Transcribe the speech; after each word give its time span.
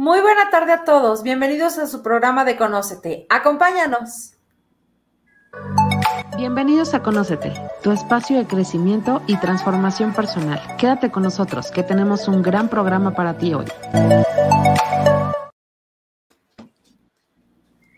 Muy 0.00 0.20
buena 0.20 0.48
tarde 0.48 0.72
a 0.72 0.84
todos. 0.84 1.24
Bienvenidos 1.24 1.76
a 1.76 1.88
su 1.88 2.04
programa 2.04 2.44
de 2.44 2.56
Conócete. 2.56 3.26
Acompáñanos. 3.28 4.36
Bienvenidos 6.36 6.94
a 6.94 7.02
Conócete, 7.02 7.52
tu 7.82 7.90
espacio 7.90 8.38
de 8.38 8.46
crecimiento 8.46 9.22
y 9.26 9.36
transformación 9.38 10.14
personal. 10.14 10.60
Quédate 10.76 11.10
con 11.10 11.24
nosotros, 11.24 11.72
que 11.72 11.82
tenemos 11.82 12.28
un 12.28 12.42
gran 12.42 12.68
programa 12.68 13.10
para 13.10 13.38
ti 13.38 13.52
hoy. 13.54 13.66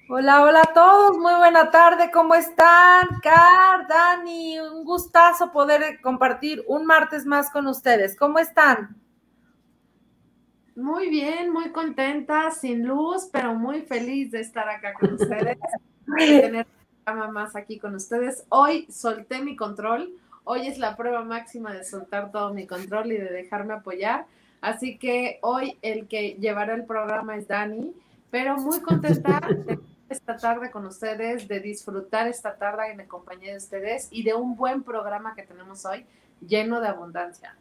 Hola, 0.09 0.43
hola 0.43 0.62
a 0.62 0.73
todos, 0.73 1.19
muy 1.19 1.35
buena 1.35 1.71
tarde, 1.71 2.11
¿cómo 2.11 2.35
están? 2.35 3.09
Car, 3.23 3.87
Dani, 3.87 4.59
un 4.59 4.85
gustazo 4.85 5.53
poder 5.53 6.01
compartir 6.01 6.64
un 6.67 6.87
martes 6.87 7.27
más 7.27 7.51
con 7.51 7.67
ustedes. 7.67 8.17
¿Cómo 8.17 8.39
están? 8.39 9.00
Muy 10.77 11.11
bien, 11.11 11.52
muy 11.52 11.71
contenta, 11.71 12.51
sin 12.51 12.87
luz, 12.87 13.28
pero 13.33 13.55
muy 13.55 13.83
feliz 13.83 14.30
de 14.30 14.41
estar 14.41 14.69
acá 14.69 14.95
con 14.95 15.15
ustedes, 15.15 15.59
de 16.06 16.41
tener 16.41 16.66
un 16.66 17.05
programa 17.05 17.33
más 17.33 17.56
aquí 17.56 17.78
con 17.78 17.95
ustedes. 17.95 18.45
Hoy 18.48 18.87
solté 18.91 19.42
mi 19.42 19.56
control, 19.56 20.12
hoy 20.45 20.66
es 20.66 20.78
la 20.78 20.97
prueba 20.97 21.25
máxima 21.25 21.73
de 21.73 21.84
soltar 21.84 22.30
todo 22.30 22.55
mi 22.55 22.66
control 22.66 23.12
y 23.12 23.16
de 23.16 23.30
dejarme 23.30 23.75
apoyar. 23.75 24.27
Así 24.61 24.98
que 24.98 25.38
hoy 25.42 25.77
el 25.83 26.06
que 26.06 26.34
llevará 26.34 26.75
el 26.75 26.84
programa 26.84 27.37
es 27.37 27.48
Dani, 27.48 27.92
pero 28.30 28.56
muy 28.56 28.80
contenta 28.80 29.41
de 29.41 29.78
esta 30.09 30.37
tarde 30.37 30.70
con 30.70 30.87
ustedes, 30.87 31.48
de 31.48 31.61
disfrutar 31.61 32.28
esta 32.28 32.56
tarde 32.56 32.92
en 32.92 33.06
compañía 33.06 33.52
de 33.52 33.59
ustedes 33.59 34.09
y 34.11 34.23
de 34.23 34.34
un 34.34 34.56
buen 34.56 34.83
programa 34.83 35.34
que 35.34 35.42
tenemos 35.42 35.84
hoy 35.84 36.06
lleno 36.47 36.80
de 36.80 36.89
abundancia. 36.89 37.56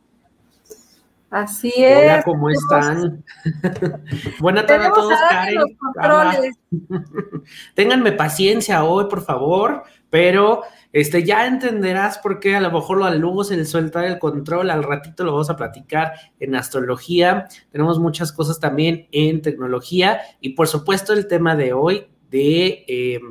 Así 1.31 1.71
es. 1.77 2.03
Hola, 2.03 2.23
¿cómo 2.23 2.49
están? 2.49 3.23
Buenas 4.39 4.65
tardes 4.65 4.87
a 4.87 4.93
todos, 4.93 5.13
Karen. 5.29 6.53
Ténganme 7.75 8.11
paciencia 8.13 8.83
hoy, 8.83 9.05
por 9.05 9.21
favor, 9.21 9.83
pero 10.09 10.63
este, 10.91 11.23
ya 11.23 11.45
entenderás 11.45 12.17
por 12.17 12.39
qué 12.39 12.55
a 12.55 12.61
lo 12.61 12.71
mejor 12.71 12.99
la 12.99 13.13
luz, 13.13 13.51
el 13.51 13.67
suelta 13.67 14.07
el 14.07 14.17
control, 14.17 14.71
al 14.71 14.83
ratito 14.83 15.23
lo 15.23 15.33
vamos 15.33 15.51
a 15.51 15.55
platicar 15.55 16.13
en 16.39 16.55
astrología. 16.55 17.47
Tenemos 17.71 17.99
muchas 17.99 18.31
cosas 18.31 18.59
también 18.59 19.07
en 19.11 19.43
tecnología 19.43 20.21
y 20.41 20.53
por 20.53 20.67
supuesto 20.67 21.13
el 21.13 21.27
tema 21.27 21.55
de 21.55 21.73
hoy 21.73 22.07
de 22.31 23.21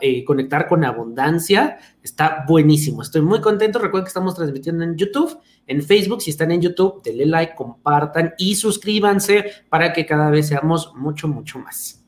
eh, 0.00 0.24
conectar 0.24 0.66
con 0.66 0.84
abundancia. 0.84 1.78
Está 2.02 2.44
buenísimo. 2.46 3.02
Estoy 3.02 3.22
muy 3.22 3.40
contento. 3.40 3.78
Recuerden 3.78 4.04
que 4.04 4.08
estamos 4.08 4.34
transmitiendo 4.34 4.84
en 4.84 4.96
YouTube, 4.96 5.38
en 5.66 5.82
Facebook. 5.82 6.22
Si 6.22 6.30
están 6.30 6.50
en 6.50 6.62
YouTube, 6.62 7.02
denle 7.02 7.26
like, 7.26 7.54
compartan 7.54 8.34
y 8.38 8.54
suscríbanse 8.54 9.44
para 9.68 9.92
que 9.92 10.06
cada 10.06 10.30
vez 10.30 10.48
seamos 10.48 10.92
mucho, 10.96 11.28
mucho 11.28 11.58
más. 11.58 12.04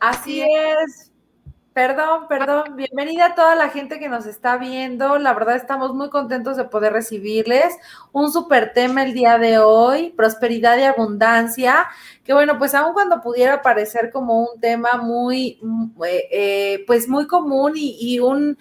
Así 0.00 0.42
es. 0.42 1.13
Perdón, 1.74 2.28
perdón. 2.28 2.76
Bienvenida 2.76 3.26
a 3.26 3.34
toda 3.34 3.56
la 3.56 3.68
gente 3.68 3.98
que 3.98 4.08
nos 4.08 4.26
está 4.26 4.58
viendo. 4.58 5.18
La 5.18 5.34
verdad 5.34 5.56
estamos 5.56 5.92
muy 5.92 6.08
contentos 6.08 6.56
de 6.56 6.62
poder 6.62 6.92
recibirles. 6.92 7.76
Un 8.12 8.30
súper 8.30 8.72
tema 8.72 9.02
el 9.02 9.12
día 9.12 9.38
de 9.38 9.58
hoy, 9.58 10.10
prosperidad 10.10 10.78
y 10.78 10.84
abundancia, 10.84 11.88
que 12.22 12.32
bueno, 12.32 12.58
pues 12.58 12.76
aun 12.76 12.92
cuando 12.92 13.20
pudiera 13.20 13.60
parecer 13.60 14.12
como 14.12 14.42
un 14.44 14.60
tema 14.60 14.98
muy, 15.02 15.58
eh, 16.06 16.28
eh, 16.30 16.84
pues 16.86 17.08
muy 17.08 17.26
común 17.26 17.72
y, 17.74 18.20
un, 18.20 18.56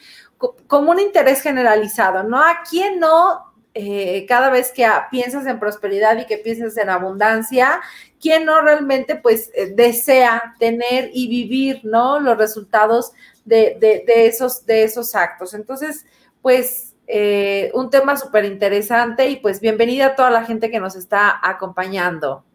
como 0.66 0.89
un 0.89 1.00
interés 1.00 1.42
generalizado, 1.44 2.23
¿no? 2.23 2.42
¿A 2.42 2.64
quién 2.67 3.00
no 3.00 3.53
eh, 3.76 4.26
cada 4.28 4.52
vez 4.52 4.72
que 4.72 4.88
piensas 5.10 5.48
en 5.48 5.60
prosperidad 5.60 6.18
y 6.20 6.26
que 6.26 6.38
piensas 6.38 6.78
en 6.78 6.90
abundancia, 6.90 7.82
quién 8.22 8.46
no 8.46 8.62
realmente 8.62 9.16
pues 9.16 9.50
eh, 9.56 9.74
desea 9.76 10.56
tener 10.60 11.10
y 11.12 11.28
vivir, 11.28 11.82
¿no? 11.84 12.20
Los 12.20 12.38
resultados 12.38 13.14
de, 13.46 14.04
esos, 14.08 14.66
de 14.68 14.83
esos 14.83 15.16
actos. 15.16 15.56
Entonces, 15.56 16.06
pues 16.42 16.95
eh, 17.08 17.72
un 17.73 17.89
tema 17.89 18.16
súper 18.16 18.45
interesante 18.45 19.28
y 19.30 19.38
pues 19.38 19.60
bienvenida 19.60 20.08
a 20.08 20.16
toda 20.16 20.30
la 20.30 20.45
gente 20.45 20.70
que 20.70 20.80
nos 20.80 20.95
está 20.95 21.39
acompañando. 21.42 22.45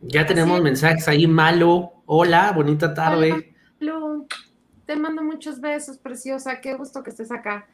Ya 0.00 0.24
tenemos 0.26 0.62
mensajes 0.62 1.08
ahí, 1.08 1.26
Malo. 1.26 1.92
Hola, 2.06 2.52
bonita 2.52 2.94
tarde. 2.94 3.52
Hola, 3.80 4.24
Te 4.86 4.94
mando 4.96 5.22
muchos 5.22 5.60
besos, 5.60 5.98
preciosa. 5.98 6.60
Qué 6.60 6.74
gusto 6.74 7.02
que 7.02 7.10
estés 7.10 7.32
acá. 7.32 7.66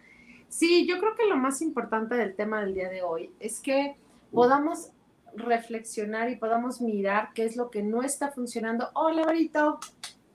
Sí, 0.48 0.86
yo 0.86 0.98
creo 0.98 1.14
que 1.14 1.26
lo 1.26 1.36
más 1.36 1.60
importante 1.62 2.14
del 2.14 2.34
tema 2.34 2.60
del 2.60 2.74
día 2.74 2.88
de 2.88 3.02
hoy 3.02 3.30
es 3.40 3.60
que 3.60 3.96
podamos 4.32 4.90
reflexionar 5.34 6.30
y 6.30 6.36
podamos 6.36 6.80
mirar 6.80 7.30
qué 7.34 7.44
es 7.44 7.56
lo 7.56 7.70
que 7.70 7.82
no 7.82 8.02
está 8.02 8.30
funcionando. 8.30 8.88
Hola, 8.94 9.24
Brito, 9.24 9.78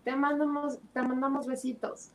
te 0.03 0.15
mandamos, 0.15 0.79
te 0.93 1.01
mandamos 1.01 1.47
besitos. 1.47 2.11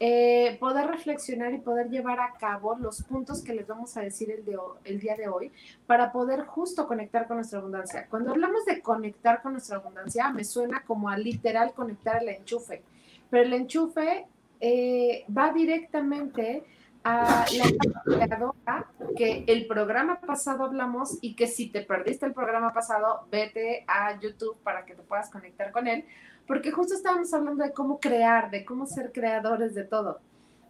Eh, 0.00 0.56
poder 0.60 0.86
reflexionar 0.86 1.52
y 1.52 1.58
poder 1.58 1.90
llevar 1.90 2.20
a 2.20 2.34
cabo 2.34 2.76
los 2.76 3.02
puntos 3.02 3.42
que 3.42 3.52
les 3.52 3.66
vamos 3.66 3.96
a 3.96 4.02
decir 4.02 4.30
el, 4.30 4.44
de, 4.44 4.56
el 4.84 5.00
día 5.00 5.16
de 5.16 5.26
hoy 5.26 5.50
para 5.88 6.12
poder 6.12 6.44
justo 6.44 6.86
conectar 6.86 7.26
con 7.26 7.38
nuestra 7.38 7.58
abundancia. 7.58 8.06
Cuando 8.08 8.30
hablamos 8.30 8.64
de 8.64 8.80
conectar 8.80 9.42
con 9.42 9.52
nuestra 9.54 9.78
abundancia, 9.78 10.30
me 10.30 10.44
suena 10.44 10.84
como 10.86 11.08
a 11.08 11.18
literal 11.18 11.72
conectar 11.72 12.22
el 12.22 12.28
enchufe, 12.28 12.84
pero 13.28 13.42
el 13.42 13.52
enchufe 13.52 14.26
eh, 14.60 15.24
va 15.36 15.52
directamente 15.52 16.62
a 17.04 17.46
la 17.52 17.64
creadora 18.04 18.86
que 19.16 19.44
el 19.46 19.66
programa 19.66 20.20
pasado 20.20 20.64
hablamos 20.64 21.18
y 21.20 21.34
que 21.34 21.46
si 21.46 21.70
te 21.70 21.82
perdiste 21.82 22.26
el 22.26 22.34
programa 22.34 22.72
pasado, 22.72 23.26
vete 23.30 23.84
a 23.86 24.18
YouTube 24.18 24.58
para 24.62 24.84
que 24.84 24.94
te 24.94 25.02
puedas 25.02 25.30
conectar 25.30 25.72
con 25.72 25.88
él, 25.88 26.04
porque 26.46 26.70
justo 26.70 26.94
estábamos 26.94 27.32
hablando 27.32 27.64
de 27.64 27.72
cómo 27.72 27.98
crear, 28.00 28.50
de 28.50 28.64
cómo 28.64 28.86
ser 28.86 29.12
creadores 29.12 29.74
de 29.74 29.84
todo. 29.84 30.20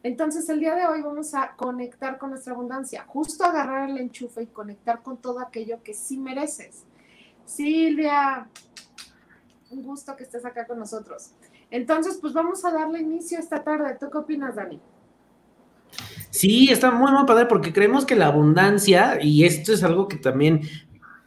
Entonces, 0.02 0.48
el 0.48 0.60
día 0.60 0.74
de 0.74 0.86
hoy 0.86 1.02
vamos 1.02 1.34
a 1.34 1.54
conectar 1.56 2.18
con 2.18 2.30
nuestra 2.30 2.52
abundancia, 2.52 3.04
justo 3.06 3.44
agarrar 3.44 3.90
el 3.90 3.98
enchufe 3.98 4.42
y 4.42 4.46
conectar 4.46 5.02
con 5.02 5.16
todo 5.16 5.40
aquello 5.40 5.82
que 5.82 5.92
sí 5.92 6.18
mereces. 6.18 6.84
Silvia, 7.44 8.48
un 9.70 9.82
gusto 9.82 10.14
que 10.14 10.22
estés 10.22 10.44
acá 10.44 10.66
con 10.66 10.78
nosotros. 10.78 11.32
Entonces, 11.70 12.18
pues 12.20 12.32
vamos 12.32 12.64
a 12.64 12.70
darle 12.70 13.00
inicio 13.00 13.38
esta 13.38 13.62
tarde. 13.62 13.96
¿Tú 13.98 14.08
qué 14.10 14.18
opinas, 14.18 14.54
Dani? 14.54 14.80
Sí, 16.38 16.68
está 16.70 16.92
muy, 16.92 17.10
muy 17.10 17.26
padre 17.26 17.46
porque 17.46 17.72
creemos 17.72 18.06
que 18.06 18.14
la 18.14 18.28
abundancia, 18.28 19.18
y 19.20 19.42
esto 19.42 19.72
es 19.72 19.82
algo 19.82 20.06
que 20.06 20.18
también 20.18 20.60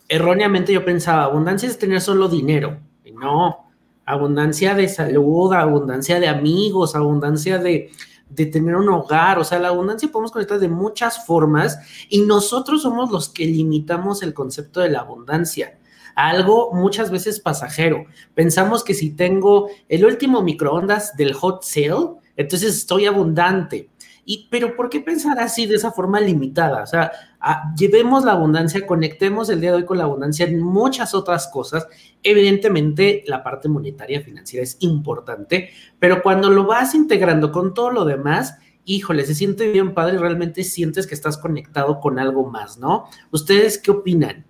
erróneamente 0.08 0.72
yo 0.72 0.86
pensaba, 0.86 1.26
abundancia 1.26 1.68
es 1.68 1.78
tener 1.78 2.00
solo 2.00 2.30
dinero. 2.30 2.80
Y 3.04 3.12
no, 3.12 3.74
abundancia 4.06 4.74
de 4.74 4.88
salud, 4.88 5.52
abundancia 5.52 6.18
de 6.18 6.30
amigos, 6.30 6.96
abundancia 6.96 7.58
de, 7.58 7.92
de 8.30 8.46
tener 8.46 8.74
un 8.78 8.88
hogar, 8.88 9.38
o 9.38 9.44
sea, 9.44 9.60
la 9.60 9.68
abundancia 9.68 10.10
podemos 10.10 10.32
conectar 10.32 10.60
de 10.60 10.70
muchas 10.70 11.26
formas 11.26 11.78
y 12.08 12.22
nosotros 12.22 12.82
somos 12.82 13.12
los 13.12 13.28
que 13.28 13.46
limitamos 13.46 14.24
el 14.24 14.34
concepto 14.34 14.80
de 14.80 14.92
la 14.92 15.00
abundancia. 15.00 15.78
Algo 16.16 16.72
muchas 16.72 17.12
veces 17.12 17.42
pasajero. 17.42 18.06
Pensamos 18.34 18.82
que 18.82 18.94
si 18.94 19.10
tengo 19.10 19.68
el 19.90 20.06
último 20.06 20.42
microondas 20.42 21.18
del 21.18 21.34
hot 21.34 21.64
sale, 21.64 22.12
entonces 22.38 22.78
estoy 22.78 23.08
abundante. 23.08 23.91
Y, 24.24 24.48
pero 24.52 24.76
¿por 24.76 24.90
qué 24.90 25.00
pensar 25.00 25.40
así 25.40 25.66
de 25.66 25.76
esa 25.76 25.92
forma 25.92 26.20
limitada? 26.20 26.84
O 26.84 26.88
sea, 26.88 27.12
llevemos 27.76 28.24
la 28.24 28.34
abundancia, 28.34 28.86
conectemos 28.86 29.50
el 29.50 29.62
día 29.62 29.72
de 29.72 29.78
hoy 29.78 29.86
con 29.86 29.98
la 29.98 30.04
abundancia 30.04 30.46
en 30.46 30.62
muchas 30.62 31.14
otras 31.14 31.48
cosas. 31.48 31.88
Evidentemente, 32.22 33.24
la 33.26 33.44
parte 33.44 33.68
monetaria 33.68 34.22
financiera 34.22 34.64
es 34.64 34.78
importante, 34.82 35.72
pero 35.98 36.22
cuando 36.22 36.50
lo 36.50 36.66
vas 36.66 36.94
integrando 36.94 37.52
con 37.52 37.74
todo 37.74 37.90
lo 37.90 38.06
demás, 38.06 38.58
híjole, 38.86 39.26
se 39.26 39.36
siente 39.36 39.72
bien 39.72 39.94
padre 39.94 40.16
y 40.16 40.20
realmente 40.20 40.64
sientes 40.64 41.08
que 41.08 41.16
estás 41.16 41.38
conectado 41.38 42.00
con 42.00 42.20
algo 42.20 42.50
más, 42.50 42.78
¿no? 42.78 43.06
¿Ustedes 43.32 43.78
qué 43.78 43.92
opinan? 43.92 44.46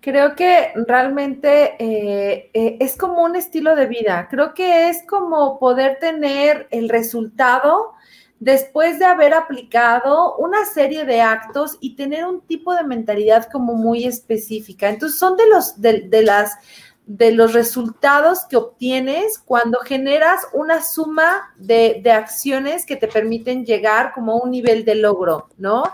Creo 0.00 0.36
que 0.36 0.72
realmente 0.86 1.76
eh, 1.78 2.50
eh, 2.52 2.76
es 2.78 2.96
como 2.96 3.24
un 3.24 3.36
estilo 3.36 3.74
de 3.74 3.86
vida. 3.86 4.28
Creo 4.30 4.52
que 4.52 4.90
es 4.90 5.02
como 5.08 5.58
poder 5.58 5.98
tener 5.98 6.68
el 6.70 6.90
resultado 6.90 7.93
después 8.44 8.98
de 8.98 9.06
haber 9.06 9.32
aplicado 9.32 10.36
una 10.36 10.66
serie 10.66 11.06
de 11.06 11.22
actos 11.22 11.78
y 11.80 11.96
tener 11.96 12.26
un 12.26 12.42
tipo 12.42 12.74
de 12.74 12.84
mentalidad 12.84 13.48
como 13.50 13.72
muy 13.72 14.04
específica. 14.04 14.90
Entonces, 14.90 15.18
son 15.18 15.38
de 15.38 15.48
los, 15.48 15.80
de, 15.80 16.22
las, 16.22 16.52
de 17.06 17.32
los 17.32 17.54
resultados 17.54 18.44
que 18.44 18.58
obtienes 18.58 19.38
cuando 19.38 19.78
generas 19.78 20.42
una 20.52 20.84
suma 20.84 21.54
de, 21.56 22.02
acciones 22.12 22.84
que 22.84 22.96
te 22.96 23.08
permiten 23.08 23.64
llegar 23.64 24.12
como 24.12 24.32
a 24.32 24.42
un 24.44 24.50
nivel 24.50 24.84
de 24.84 24.96
logro, 24.96 25.48
¿no? 25.56 25.84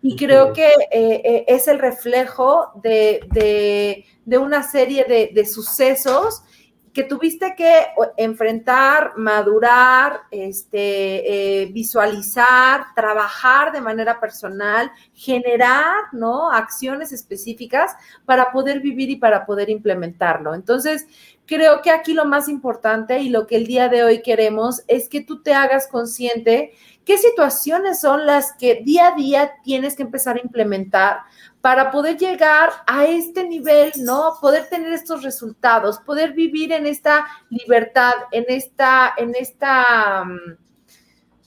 Y 0.00 0.16
creo 0.16 0.54
que 0.54 0.68
eh, 0.68 1.20
eh, 1.22 1.44
es 1.48 1.68
el 1.68 1.78
reflejo 1.78 2.72
de, 2.82 4.06
una 4.26 4.62
serie 4.62 5.04
de, 5.04 5.32
de 5.34 5.44
sucesos 5.44 6.44
que 6.92 7.04
tuviste 7.04 7.54
que 7.56 7.86
enfrentar, 8.16 9.12
madurar, 9.16 10.22
este, 10.30 11.62
eh, 11.62 11.66
visualizar, 11.66 12.86
trabajar 12.96 13.72
de 13.72 13.80
manera 13.80 14.18
personal, 14.18 14.90
generar, 15.14 15.94
¿no? 16.12 16.50
Acciones 16.50 17.12
específicas 17.12 17.92
para 18.24 18.50
poder 18.50 18.80
vivir 18.80 19.08
y 19.10 19.16
para 19.16 19.46
poder 19.46 19.70
implementarlo. 19.70 20.54
Entonces, 20.54 21.06
creo 21.46 21.80
que 21.82 21.90
aquí 21.90 22.12
lo 22.12 22.24
más 22.24 22.48
importante 22.48 23.20
y 23.20 23.28
lo 23.28 23.46
que 23.46 23.56
el 23.56 23.66
día 23.66 23.88
de 23.88 24.02
hoy 24.02 24.22
queremos 24.22 24.82
es 24.88 25.08
que 25.08 25.20
tú 25.20 25.42
te 25.42 25.54
hagas 25.54 25.86
consciente 25.86 26.72
qué 27.04 27.18
situaciones 27.18 28.00
son 28.00 28.26
las 28.26 28.52
que 28.52 28.82
día 28.84 29.08
a 29.08 29.14
día 29.16 29.54
tienes 29.64 29.96
que 29.96 30.02
empezar 30.02 30.36
a 30.36 30.42
implementar 30.42 31.20
para 31.60 31.90
poder 31.90 32.16
llegar 32.16 32.70
a 32.86 33.04
este 33.04 33.46
nivel, 33.46 33.92
¿no? 33.98 34.34
Poder 34.40 34.68
tener 34.68 34.92
estos 34.92 35.22
resultados, 35.22 35.98
poder 35.98 36.32
vivir 36.32 36.72
en 36.72 36.86
esta 36.86 37.26
libertad, 37.50 38.12
en 38.32 38.44
esta, 38.48 39.12
en 39.16 39.34
esta, 39.34 40.24
mm, 40.24 40.56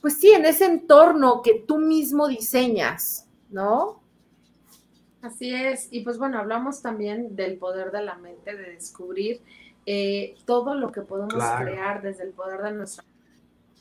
pues 0.00 0.18
sí, 0.20 0.30
en 0.30 0.44
ese 0.44 0.66
entorno 0.66 1.42
que 1.42 1.64
tú 1.66 1.78
mismo 1.78 2.28
diseñas, 2.28 3.28
¿no? 3.50 4.00
Así 5.20 5.52
es. 5.52 5.88
Y 5.90 6.02
pues 6.02 6.18
bueno, 6.18 6.38
hablamos 6.38 6.82
también 6.82 7.34
del 7.34 7.56
poder 7.56 7.90
de 7.90 8.02
la 8.02 8.14
mente, 8.16 8.54
de 8.54 8.72
descubrir 8.72 9.40
eh, 9.86 10.36
todo 10.44 10.74
lo 10.74 10.92
que 10.92 11.00
podemos 11.00 11.42
crear 11.58 12.02
desde 12.02 12.24
el 12.24 12.30
poder 12.30 12.62
de 12.62 12.72
nuestra 12.72 13.04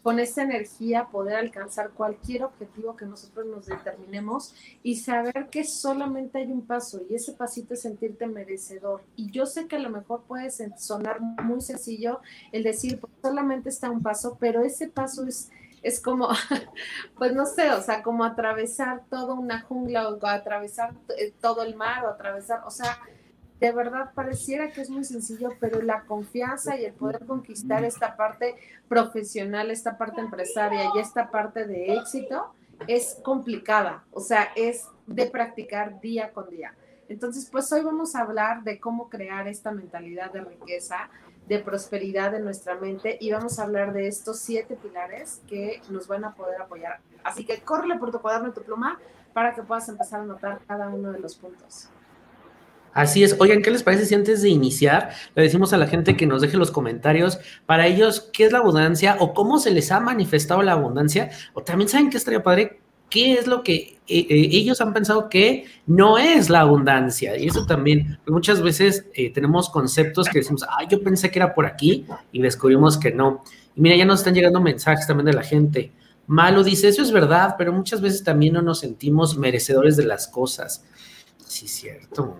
con 0.04 0.20
esa 0.20 0.44
energía 0.44 1.08
poder 1.08 1.38
alcanzar 1.38 1.92
cualquier 1.92 2.44
objetivo 2.44 2.96
que 2.96 3.06
nosotros 3.06 3.46
nos 3.48 3.66
determinemos 3.66 4.54
y 4.84 4.98
saber 4.98 5.48
que 5.50 5.64
solamente 5.64 6.40
hay 6.40 6.52
un 6.52 6.66
paso 6.66 7.02
y 7.10 7.16
ese 7.16 7.32
pasito 7.32 7.74
es 7.74 7.82
sentirte 7.82 8.28
merecedor. 8.28 9.02
Y 9.16 9.32
yo 9.32 9.46
sé 9.46 9.68
que 9.68 9.78
a 9.78 9.80
lo 9.80 9.90
mejor 9.90 10.24
puede 10.24 10.52
sonar 10.78 11.22
muy 11.22 11.62
sencillo 11.62 12.20
el 12.52 12.64
decir, 12.64 13.00
pues 13.00 13.14
solamente 13.22 13.70
está 13.70 13.90
un 13.90 14.04
paso, 14.04 14.38
pero 14.40 14.62
ese 14.62 14.90
paso 14.90 15.26
es 15.26 15.50
es 15.84 16.00
como, 16.00 16.30
pues 17.18 17.34
no 17.34 17.46
sé, 17.46 17.70
o 17.72 17.82
sea, 17.82 18.02
como 18.02 18.24
atravesar 18.24 19.04
toda 19.10 19.34
una 19.34 19.62
jungla 19.62 20.10
o 20.10 20.26
atravesar 20.26 20.94
eh, 21.18 21.34
todo 21.42 21.62
el 21.62 21.76
mar 21.76 22.06
o 22.06 22.08
atravesar, 22.08 22.64
o 22.66 22.72
sea, 22.72 23.00
de 23.64 23.72
verdad 23.72 24.12
pareciera 24.14 24.74
que 24.74 24.82
es 24.82 24.90
muy 24.90 25.06
sencillo, 25.06 25.52
pero 25.58 25.82
la 25.82 26.02
confianza 26.02 26.78
y 26.78 26.84
el 26.84 26.92
poder 26.92 27.26
conquistar 27.26 27.86
esta 27.86 28.18
parte 28.18 28.58
profesional, 28.90 29.72
esta 29.72 29.98
parte 29.98 30.20
empresaria 30.20 30.90
y 30.94 31.00
esta 31.00 31.32
parte 31.32 31.66
de 31.66 31.94
éxito 31.94 32.54
es 32.88 33.18
complicada, 33.24 34.04
o 34.12 34.20
sea, 34.20 34.50
es 34.58 34.90
de 35.08 35.28
practicar 35.28 36.02
día 36.02 36.34
con 36.34 36.50
día. 36.50 36.76
Entonces, 37.08 37.48
pues 37.50 37.72
hoy 37.72 37.86
vamos 37.86 38.18
a 38.18 38.24
hablar 38.24 38.64
de 38.64 38.82
cómo 38.82 39.08
crear 39.08 39.48
esta 39.48 39.72
mentalidad 39.72 40.34
de 40.34 40.42
riqueza, 40.42 41.10
de 41.48 41.60
prosperidad 41.60 42.36
en 42.36 42.44
nuestra 42.44 42.76
mente 42.76 43.18
y 43.22 43.32
vamos 43.32 43.60
a 43.60 43.64
hablar 43.64 43.94
de 43.94 44.10
estos 44.10 44.40
siete 44.40 44.76
pilares 44.76 45.42
que 45.48 45.82
nos 45.90 46.10
van 46.10 46.26
a 46.26 46.36
poder 46.36 46.62
apoyar. 46.62 47.00
Así 47.24 47.46
que 47.46 47.62
córrele 47.62 47.98
por 47.98 48.12
tu 48.12 48.20
cuaderno 48.20 48.50
y 48.50 48.52
tu 48.52 48.62
pluma 48.62 49.00
para 49.32 49.56
que 49.56 49.64
puedas 49.64 49.88
empezar 49.88 50.20
a 50.20 50.26
notar 50.26 50.60
cada 50.68 50.90
uno 50.90 51.14
de 51.14 51.20
los 51.20 51.38
puntos. 51.38 51.88
Así 52.94 53.24
es. 53.24 53.36
Oigan, 53.40 53.62
¿qué 53.62 53.72
les 53.72 53.84
parece 53.84 54.06
si 54.06 54.14
antes 54.14 54.42
de 54.42 54.50
iniciar 54.50 55.12
le 55.36 55.44
decimos 55.44 55.74
a 55.74 55.78
la 55.78 55.88
gente 55.88 56.16
que 56.16 56.28
nos 56.28 56.42
deje 56.42 56.58
los 56.58 56.72
comentarios 56.72 57.40
para 57.66 57.88
ellos 57.88 58.30
qué 58.34 58.46
es 58.46 58.52
la 58.52 58.60
abundancia 58.60 59.18
o 59.20 59.34
cómo 59.34 59.58
se 59.58 59.72
les 59.72 59.92
ha 59.92 60.00
manifestado 60.00 60.62
la 60.62 60.74
abundancia? 60.74 61.32
O 61.54 61.64
también 61.64 61.90
saben 61.90 62.10
qué 62.10 62.18
estaría 62.18 62.44
padre, 62.44 62.80
qué 63.10 63.34
es 63.34 63.48
lo 63.48 63.64
que 63.64 64.00
eh, 64.08 64.28
eh, 64.30 64.50
ellos 64.52 64.82
han 64.82 64.94
pensado 64.94 65.30
que 65.30 65.66
no 65.88 66.18
es 66.18 66.50
la 66.50 66.62
abundancia. 66.62 67.38
Y 67.38 67.48
eso 67.48 67.66
también, 67.66 68.20
muchas 68.28 68.62
veces 68.62 69.08
eh, 69.16 69.32
tenemos 69.32 69.70
conceptos 69.70 70.30
que 70.30 70.40
decimos, 70.40 70.64
ah, 70.64 70.88
yo 70.90 71.02
pensé 71.02 71.32
que 71.32 71.40
era 71.40 71.54
por 71.54 71.66
aquí 71.66 72.06
y 72.32 72.42
descubrimos 72.42 72.98
que 72.98 73.12
no. 73.12 73.44
Y 73.76 73.82
mira, 73.82 73.96
ya 73.96 74.06
nos 74.06 74.20
están 74.20 74.36
llegando 74.36 74.62
mensajes 74.62 75.08
también 75.08 75.26
de 75.26 75.34
la 75.34 75.44
gente. 75.44 75.92
Malo 76.28 76.64
dice, 76.64 76.88
eso 76.88 77.02
es 77.02 77.12
verdad, 77.12 77.56
pero 77.58 77.74
muchas 77.74 78.02
veces 78.02 78.24
también 78.24 78.54
no 78.54 78.62
nos 78.62 78.80
sentimos 78.80 79.38
merecedores 79.38 79.98
de 79.98 80.06
las 80.06 80.28
cosas. 80.28 80.86
Sí, 81.46 81.68
cierto. 81.68 82.38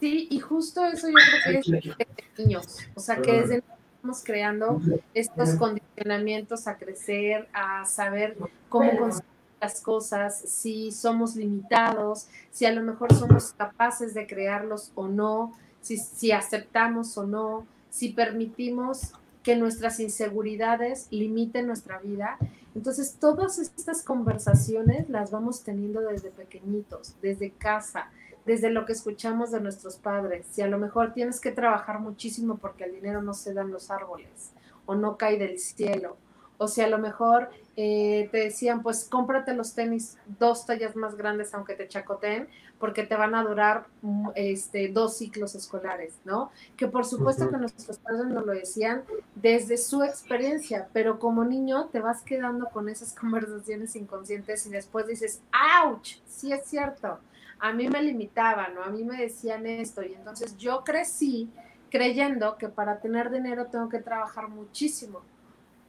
Sí, 0.00 0.28
y 0.30 0.40
justo 0.40 0.84
eso 0.84 1.08
yo 1.08 1.14
creo 1.14 1.42
que 1.44 1.58
es 1.58 1.66
desde 1.66 2.06
niños, 2.38 2.78
o 2.94 3.00
sea, 3.00 3.16
que 3.16 3.32
desde 3.32 3.62
estamos 4.06 4.22
creando 4.24 4.80
estos 5.14 5.50
condicionamientos 5.54 6.68
a 6.68 6.76
crecer, 6.76 7.48
a 7.52 7.84
saber 7.84 8.36
cómo 8.68 8.96
conseguir 8.96 9.30
las 9.60 9.80
cosas, 9.80 10.38
si 10.38 10.92
somos 10.92 11.34
limitados, 11.34 12.28
si 12.52 12.66
a 12.66 12.72
lo 12.72 12.82
mejor 12.82 13.12
somos 13.14 13.52
capaces 13.56 14.14
de 14.14 14.26
crearlos 14.26 14.92
o 14.94 15.08
no, 15.08 15.56
si, 15.80 15.96
si 15.96 16.30
aceptamos 16.30 17.16
o 17.18 17.26
no, 17.26 17.66
si 17.90 18.10
permitimos 18.10 19.12
que 19.42 19.56
nuestras 19.56 20.00
inseguridades 20.00 21.06
limiten 21.10 21.66
nuestra 21.66 21.98
vida. 21.98 22.36
Entonces, 22.74 23.16
todas 23.18 23.58
estas 23.58 24.02
conversaciones 24.02 25.08
las 25.08 25.30
vamos 25.30 25.62
teniendo 25.62 26.00
desde 26.00 26.30
pequeñitos, 26.30 27.14
desde 27.22 27.50
casa, 27.50 28.10
desde 28.46 28.70
lo 28.70 28.86
que 28.86 28.92
escuchamos 28.92 29.50
de 29.50 29.60
nuestros 29.60 29.96
padres. 29.96 30.46
Si 30.50 30.62
a 30.62 30.68
lo 30.68 30.78
mejor 30.78 31.12
tienes 31.12 31.40
que 31.40 31.50
trabajar 31.50 31.98
muchísimo 31.98 32.56
porque 32.56 32.84
el 32.84 32.94
dinero 32.94 33.20
no 33.20 33.34
se 33.34 33.52
da 33.52 33.62
en 33.62 33.72
los 33.72 33.90
árboles 33.90 34.52
o 34.86 34.94
no 34.94 35.18
cae 35.18 35.36
del 35.36 35.58
cielo. 35.58 36.16
O 36.58 36.68
si 36.68 36.80
a 36.80 36.88
lo 36.88 36.98
mejor 36.98 37.50
eh, 37.76 38.28
te 38.32 38.38
decían, 38.38 38.82
pues 38.82 39.04
cómprate 39.04 39.52
los 39.52 39.74
tenis 39.74 40.16
dos 40.38 40.64
tallas 40.64 40.96
más 40.96 41.16
grandes 41.16 41.52
aunque 41.52 41.74
te 41.74 41.86
chacoteen, 41.86 42.48
porque 42.78 43.02
te 43.02 43.16
van 43.16 43.34
a 43.34 43.42
durar 43.42 43.86
mm, 44.00 44.30
este, 44.34 44.88
dos 44.88 45.18
ciclos 45.18 45.54
escolares, 45.54 46.14
¿no? 46.24 46.50
Que 46.76 46.86
por 46.86 47.04
supuesto 47.04 47.50
que 47.50 47.56
nuestros 47.58 47.98
padres 47.98 48.26
nos 48.26 48.46
lo 48.46 48.52
decían 48.52 49.02
desde 49.34 49.76
su 49.76 50.02
experiencia, 50.02 50.88
pero 50.94 51.18
como 51.18 51.44
niño 51.44 51.88
te 51.88 52.00
vas 52.00 52.22
quedando 52.22 52.66
con 52.66 52.88
esas 52.88 53.12
conversaciones 53.20 53.96
inconscientes 53.96 54.64
y 54.66 54.70
después 54.70 55.06
dices, 55.06 55.42
¡ouch! 55.84 56.20
Sí 56.26 56.52
es 56.52 56.64
cierto 56.64 57.18
a 57.58 57.72
mí 57.72 57.88
me 57.88 58.02
limitaban 58.02 58.76
o 58.78 58.82
a 58.82 58.90
mí 58.90 59.02
me 59.04 59.16
decían 59.16 59.66
esto 59.66 60.02
y 60.02 60.14
entonces 60.14 60.56
yo 60.56 60.84
crecí 60.84 61.50
creyendo 61.90 62.56
que 62.58 62.68
para 62.68 63.00
tener 63.00 63.30
dinero 63.30 63.66
tengo 63.66 63.88
que 63.88 63.98
trabajar 63.98 64.48
muchísimo 64.48 65.22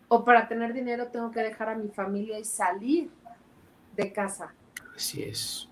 o 0.08 0.24
para 0.24 0.48
tener 0.48 0.74
dinero 0.74 1.08
tengo 1.08 1.32
que 1.32 1.42
dejar 1.42 1.70
a 1.70 1.76
mi 1.76 1.90
familia 1.90 2.40
y 2.40 2.46
salir 2.46 3.10
de 3.96 4.14
casa. 4.14 4.54
Así 4.96 5.24
es. 5.24 5.68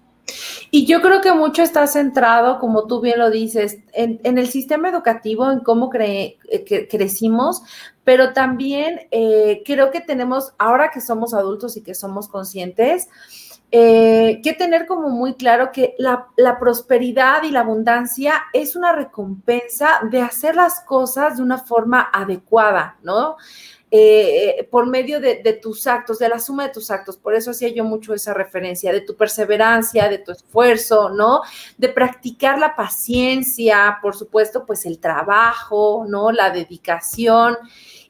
Y 0.71 0.85
yo 0.85 1.01
creo 1.01 1.21
que 1.21 1.31
mucho 1.31 1.61
está 1.61 1.85
centrado, 1.87 2.59
como 2.59 2.87
tú 2.87 2.99
bien 2.99 3.19
lo 3.19 3.29
dices, 3.29 3.77
en, 3.93 4.19
el 4.23 4.47
sistema 4.47 4.89
educativo, 4.89 5.49
en 5.51 5.59
cómo 5.59 5.89
cre, 5.89 6.37
eh, 6.49 6.87
crecimos, 6.89 7.61
pero 8.03 8.33
también 8.33 9.07
eh, 9.11 9.61
creo 9.65 9.91
que 9.91 10.01
tenemos, 10.01 10.53
ahora 10.57 10.89
que 10.91 11.01
somos 11.01 11.33
adultos 11.33 11.77
y 11.77 11.81
que 11.81 11.93
somos 11.93 12.27
conscientes, 12.27 13.07
eh, 13.77 14.39
que 14.41 14.53
tener 14.53 14.85
como 14.85 15.09
muy 15.09 15.33
claro 15.33 15.73
que 15.73 15.95
la, 15.97 16.29
prosperidad 16.57 17.43
y 17.43 17.51
la 17.51 17.59
abundancia 17.59 18.43
es 18.53 18.77
una 18.77 18.93
recompensa 18.93 19.99
de 20.09 20.21
hacer 20.21 20.55
las 20.55 20.79
cosas 20.79 21.35
de 21.35 21.43
una 21.43 21.57
forma 21.57 22.09
adecuada, 22.13 22.97
¿no? 23.03 23.35
Eh, 23.91 24.65
por 24.71 24.87
medio 24.87 25.19
de, 25.19 25.41
de, 25.43 25.51
tus 25.51 25.87
actos, 25.87 26.19
de 26.19 26.29
la 26.29 26.39
suma 26.39 26.67
de 26.67 26.73
tus 26.73 26.89
actos. 26.89 27.17
Por 27.17 27.35
eso 27.35 27.51
hacía 27.51 27.67
yo 27.67 27.83
mucho 27.83 28.13
esa 28.13 28.33
referencia, 28.33 28.93
de 28.93 29.01
tu 29.01 29.17
perseverancia, 29.17 30.07
de 30.07 30.19
tu 30.19 30.31
esfuerzo, 30.31 31.09
¿no? 31.09 31.41
De 31.77 31.89
practicar 31.89 32.57
la 32.57 32.77
paciencia, 32.77 33.99
por 34.01 34.15
supuesto, 34.15 34.65
pues 34.65 34.85
el 34.85 34.99
trabajo, 34.99 36.05
¿no? 36.07 36.31
La 36.31 36.49
dedicación 36.49 37.57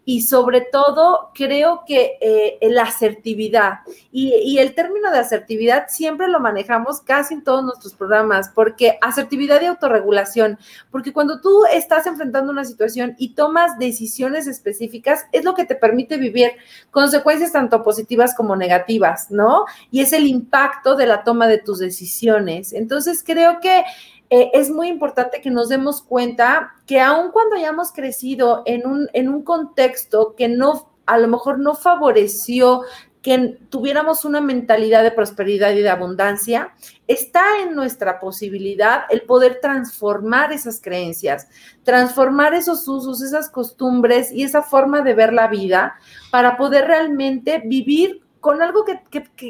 y 0.05 0.21
sobre 0.21 0.61
todo 0.61 1.31
creo 1.33 1.83
que 1.85 2.17
eh, 2.21 2.59
la 2.61 2.83
asertividad 2.83 3.79
y, 4.11 4.55
el 4.59 4.73
término 4.73 5.11
de 5.11 5.17
asertividad 5.17 5.85
siempre 5.89 6.27
lo 6.27 6.39
manejamos 6.39 7.01
casi 7.01 7.33
en 7.33 7.43
todos 7.43 7.63
nuestros 7.63 7.93
programas 7.93 8.49
porque 8.53 8.97
asertividad 9.01 9.61
y 9.61 9.65
autorregulación, 9.65 10.57
porque 10.91 11.11
cuando 11.11 11.41
tú 11.41 11.65
estás 11.65 12.07
enfrentando 12.07 12.51
una 12.51 12.63
situación 12.63 13.15
y 13.17 13.33
tomas 13.33 13.77
decisiones 13.77 14.47
específicas 14.47 15.25
es 15.31 15.43
lo 15.43 15.55
que 15.55 15.65
te 15.65 15.75
permite 15.75 16.17
vivir 16.17 16.51
consecuencias 16.91 17.51
tanto 17.51 17.83
positivas 17.83 18.33
como 18.35 18.55
negativas, 18.55 19.29
¿no? 19.31 19.65
Y 19.91 20.01
es 20.01 20.13
el 20.13 20.27
impacto 20.27 20.95
de 20.95 21.07
la 21.07 21.23
toma 21.23 21.47
de 21.47 21.57
tus 21.57 21.79
decisiones. 21.79 22.71
Entonces 22.73 23.23
creo 23.25 23.59
que 23.59 23.83
eh, 24.29 24.51
es 24.53 24.69
muy 24.69 24.87
importante 24.87 25.41
que 25.41 25.51
nos 25.51 25.69
demos 25.69 26.01
cuenta 26.01 26.73
que 26.87 26.99
aun 26.99 27.31
cuando 27.31 27.55
hayamos 27.55 27.91
crecido 27.91 28.63
en 28.65 28.87
un, 28.87 29.07
en 29.13 29.29
un 29.29 29.43
contexto 29.43 30.35
que 30.35 30.47
no, 30.47 30.91
a 31.05 31.17
lo 31.17 31.27
mejor 31.27 31.59
no 31.59 31.75
favoreció 31.75 32.81
que 33.21 33.57
tuviéramos 33.69 34.23
una 34.23 34.39
mentalidad 34.39 35.01
de 35.01 35.09
prosperidad 35.09 35.71
y 35.71 35.81
de 35.81 35.89
abundancia, 35.89 36.75
está 37.07 37.43
en 37.63 37.73
nuestra 37.73 38.19
posibilidad 38.19 39.05
el 39.09 39.23
poder 39.23 39.59
transformar 39.61 40.53
esas 40.53 40.79
creencias, 40.79 41.47
transformar 41.83 42.53
esos 42.53 42.87
usos, 42.87 43.23
esas 43.23 43.49
costumbres 43.49 44.31
y 44.31 44.43
esa 44.43 44.61
forma 44.61 45.01
de 45.01 45.15
ver 45.15 45.33
la 45.33 45.47
vida 45.47 45.95
para 46.29 46.55
poder 46.55 46.85
realmente 46.85 47.63
vivir 47.65 48.21
con 48.39 48.61
algo 48.61 48.85
que, 48.85 49.01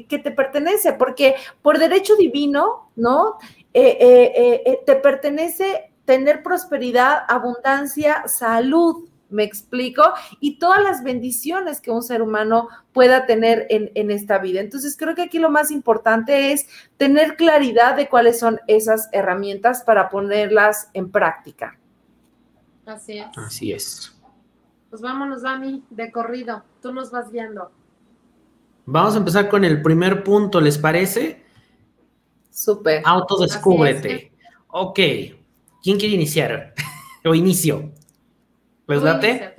que 0.07 0.19
te 0.19 0.31
pertenece, 0.31 0.93
porque 0.93 1.35
por 1.61 1.77
derecho 1.77 2.15
divino, 2.15 2.89
¿no? 2.95 3.39
Eh, 3.77 3.97
eh, 3.99 4.61
eh, 4.65 4.79
te 4.85 4.95
pertenece 4.95 5.91
tener 6.05 6.41
prosperidad, 6.43 7.23
abundancia, 7.27 8.25
salud. 8.25 9.09
¿Me 9.29 9.43
explico? 9.43 10.01
Y 10.39 10.59
todas 10.59 10.81
las 10.81 11.03
bendiciones 11.03 11.81
que 11.81 11.91
un 11.91 12.01
ser 12.01 12.21
humano 12.21 12.69
pueda 12.93 13.25
tener 13.25 13.67
en, 13.69 13.91
en, 13.95 14.11
esta 14.11 14.37
vida. 14.37 14.61
Entonces, 14.61 14.95
creo 14.95 15.13
que 15.13 15.23
aquí 15.23 15.39
lo 15.39 15.49
más 15.49 15.71
importante 15.71 16.53
es 16.53 16.67
tener 16.95 17.35
claridad 17.35 17.97
de 17.97 18.07
cuáles 18.07 18.39
son 18.39 18.61
esas 18.67 19.09
herramientas 19.11 19.83
para 19.83 20.09
ponerlas 20.09 20.89
en 20.93 21.11
práctica. 21.11 21.77
Así 22.85 23.17
es. 23.17 23.27
Así 23.35 23.73
es. 23.73 24.17
Pues 24.89 25.01
vámonos, 25.01 25.41
Dami, 25.41 25.83
de 25.89 26.11
corrido. 26.13 26.63
Tú 26.81 26.93
nos 26.93 27.11
vas 27.11 27.29
viendo. 27.29 27.71
Vamos 28.85 29.15
a 29.15 29.17
empezar 29.17 29.49
con 29.49 29.65
el 29.65 29.81
primer 29.81 30.23
punto, 30.23 30.61
¿les 30.61 30.77
parece? 30.77 31.44
Súper. 32.65 33.03
Autodescúbrete. 33.05 34.31
Ok. 34.69 34.99
¿Quién 35.83 35.99
quiere 35.99 36.15
iniciar? 36.15 36.73
o 37.23 37.35
inicio. 37.35 37.91
¿Les 38.87 39.01
date? 39.01 39.55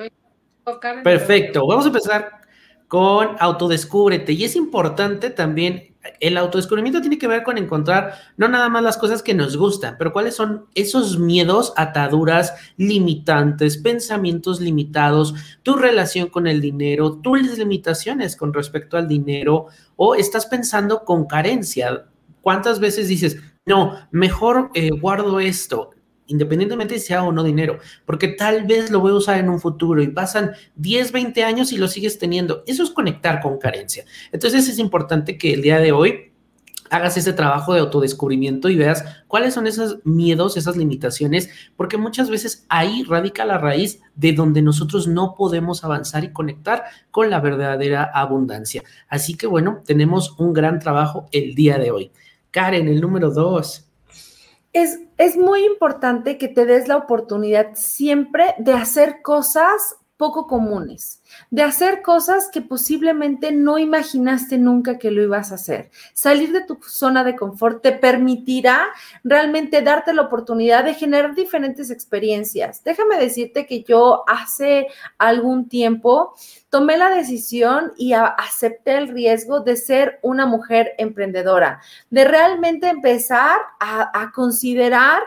Perfecto. 1.04 1.66
Vamos 1.66 1.84
a 1.84 1.88
empezar 1.88 2.40
con 2.88 3.36
autodescúbrete. 3.38 4.32
Y 4.32 4.44
es 4.44 4.56
importante 4.56 5.30
también 5.30 5.94
el 6.20 6.36
autodescubrimiento 6.36 7.00
tiene 7.00 7.18
que 7.18 7.26
ver 7.26 7.42
con 7.42 7.58
encontrar 7.58 8.14
no 8.36 8.48
nada 8.48 8.68
más 8.68 8.82
las 8.82 8.96
cosas 8.96 9.22
que 9.22 9.34
nos 9.34 9.56
gustan, 9.56 9.96
pero 9.98 10.12
cuáles 10.12 10.36
son 10.36 10.66
esos 10.74 11.18
miedos, 11.18 11.72
ataduras, 11.76 12.54
limitantes, 12.76 13.76
pensamientos 13.78 14.60
limitados, 14.60 15.34
tu 15.62 15.74
relación 15.74 16.28
con 16.28 16.46
el 16.46 16.60
dinero, 16.60 17.18
tus 17.18 17.58
limitaciones 17.58 18.36
con 18.36 18.52
respecto 18.52 18.96
al 18.96 19.08
dinero 19.08 19.66
o 19.96 20.14
estás 20.14 20.46
pensando 20.46 21.04
con 21.04 21.26
carencia. 21.26 22.06
¿Cuántas 22.46 22.78
veces 22.78 23.08
dices, 23.08 23.38
no, 23.64 23.98
mejor 24.12 24.70
eh, 24.74 24.90
guardo 24.90 25.40
esto? 25.40 25.90
independientemente 26.28 26.98
si 26.98 27.06
sea 27.06 27.24
o 27.24 27.30
no 27.30 27.42
dinero, 27.44 27.78
porque 28.04 28.26
tal 28.26 28.64
vez 28.66 28.90
lo 28.90 28.98
voy 28.98 29.12
a 29.12 29.16
usar 29.16 29.38
en 29.38 29.48
un 29.48 29.60
futuro 29.60 30.02
y 30.02 30.08
pasan 30.08 30.52
10, 30.74 31.12
20 31.12 31.44
años 31.44 31.70
y 31.70 31.76
lo 31.76 31.86
sigues 31.86 32.18
teniendo. 32.18 32.64
Eso 32.66 32.82
es 32.82 32.90
conectar 32.90 33.40
con 33.40 33.58
carencia. 33.58 34.04
Entonces 34.32 34.68
es 34.68 34.80
importante 34.80 35.38
que 35.38 35.54
el 35.54 35.62
día 35.62 35.78
de 35.78 35.92
hoy 35.92 36.32
hagas 36.90 37.16
ese 37.16 37.32
trabajo 37.32 37.74
de 37.74 37.80
autodescubrimiento 37.80 38.68
y 38.68 38.76
veas 38.76 39.04
cuáles 39.26 39.54
son 39.54 39.66
esos 39.66 39.98
miedos, 40.04 40.56
esas 40.56 40.76
limitaciones, 40.76 41.50
porque 41.76 41.96
muchas 41.96 42.30
veces 42.30 42.64
ahí 42.68 43.04
radica 43.04 43.44
la 43.44 43.58
raíz 43.58 44.00
de 44.14 44.32
donde 44.32 44.62
nosotros 44.62 45.08
no 45.08 45.34
podemos 45.36 45.84
avanzar 45.84 46.24
y 46.24 46.32
conectar 46.32 46.84
con 47.10 47.30
la 47.30 47.40
verdadera 47.40 48.04
abundancia. 48.14 48.82
Así 49.08 49.36
que 49.36 49.46
bueno, 49.46 49.82
tenemos 49.84 50.34
un 50.38 50.52
gran 50.52 50.78
trabajo 50.78 51.28
el 51.32 51.54
día 51.54 51.78
de 51.78 51.90
hoy. 51.90 52.12
Karen, 52.56 52.88
el 52.88 53.02
número 53.02 53.30
dos 53.30 53.86
es, 54.72 55.36
muy 55.36 55.66
importante 55.66 56.38
que 56.38 56.48
te 56.48 56.64
des 56.64 56.88
la 56.88 56.96
oportunidad 56.96 57.74
siempre 57.74 58.54
de 58.56 58.72
hacer 58.72 59.20
cosas 59.20 59.96
poco 60.16 60.46
comunes, 60.46 61.22
de 61.50 61.62
hacer 61.62 62.00
cosas 62.00 62.48
que 62.50 62.62
posiblemente 62.62 63.52
no 63.52 63.76
imaginaste 63.76 64.56
nunca 64.56 64.96
que 64.96 65.10
lo 65.10 65.22
ibas 65.22 65.52
a 65.52 65.56
hacer. 65.56 65.90
Salir 66.14 66.52
de 66.52 66.64
tu 66.64 66.78
zona 66.82 67.24
de 67.24 67.36
confort 67.36 67.82
te 67.82 67.92
permitirá 67.92 68.86
realmente 69.22 69.82
darte 69.82 70.14
la 70.14 70.22
oportunidad 70.22 70.84
de 70.84 70.94
generar 70.94 71.34
diferentes 71.34 71.90
experiencias. 71.90 72.82
Déjame 72.82 73.18
decirte 73.18 73.66
que 73.66 73.82
yo 73.82 74.24
hace 74.26 74.86
algún 75.18 75.68
tiempo 75.68 76.34
tomé 76.76 76.98
la 76.98 77.08
decisión 77.08 77.94
y 77.96 78.12
acepté 78.12 78.98
el 78.98 79.08
riesgo 79.08 79.60
de 79.60 79.76
ser 79.76 80.18
una 80.20 80.44
mujer 80.44 80.92
emprendedora, 80.98 81.80
de 82.10 82.26
realmente 82.26 82.86
empezar 82.90 83.56
a, 83.80 84.30
considerar 84.34 85.22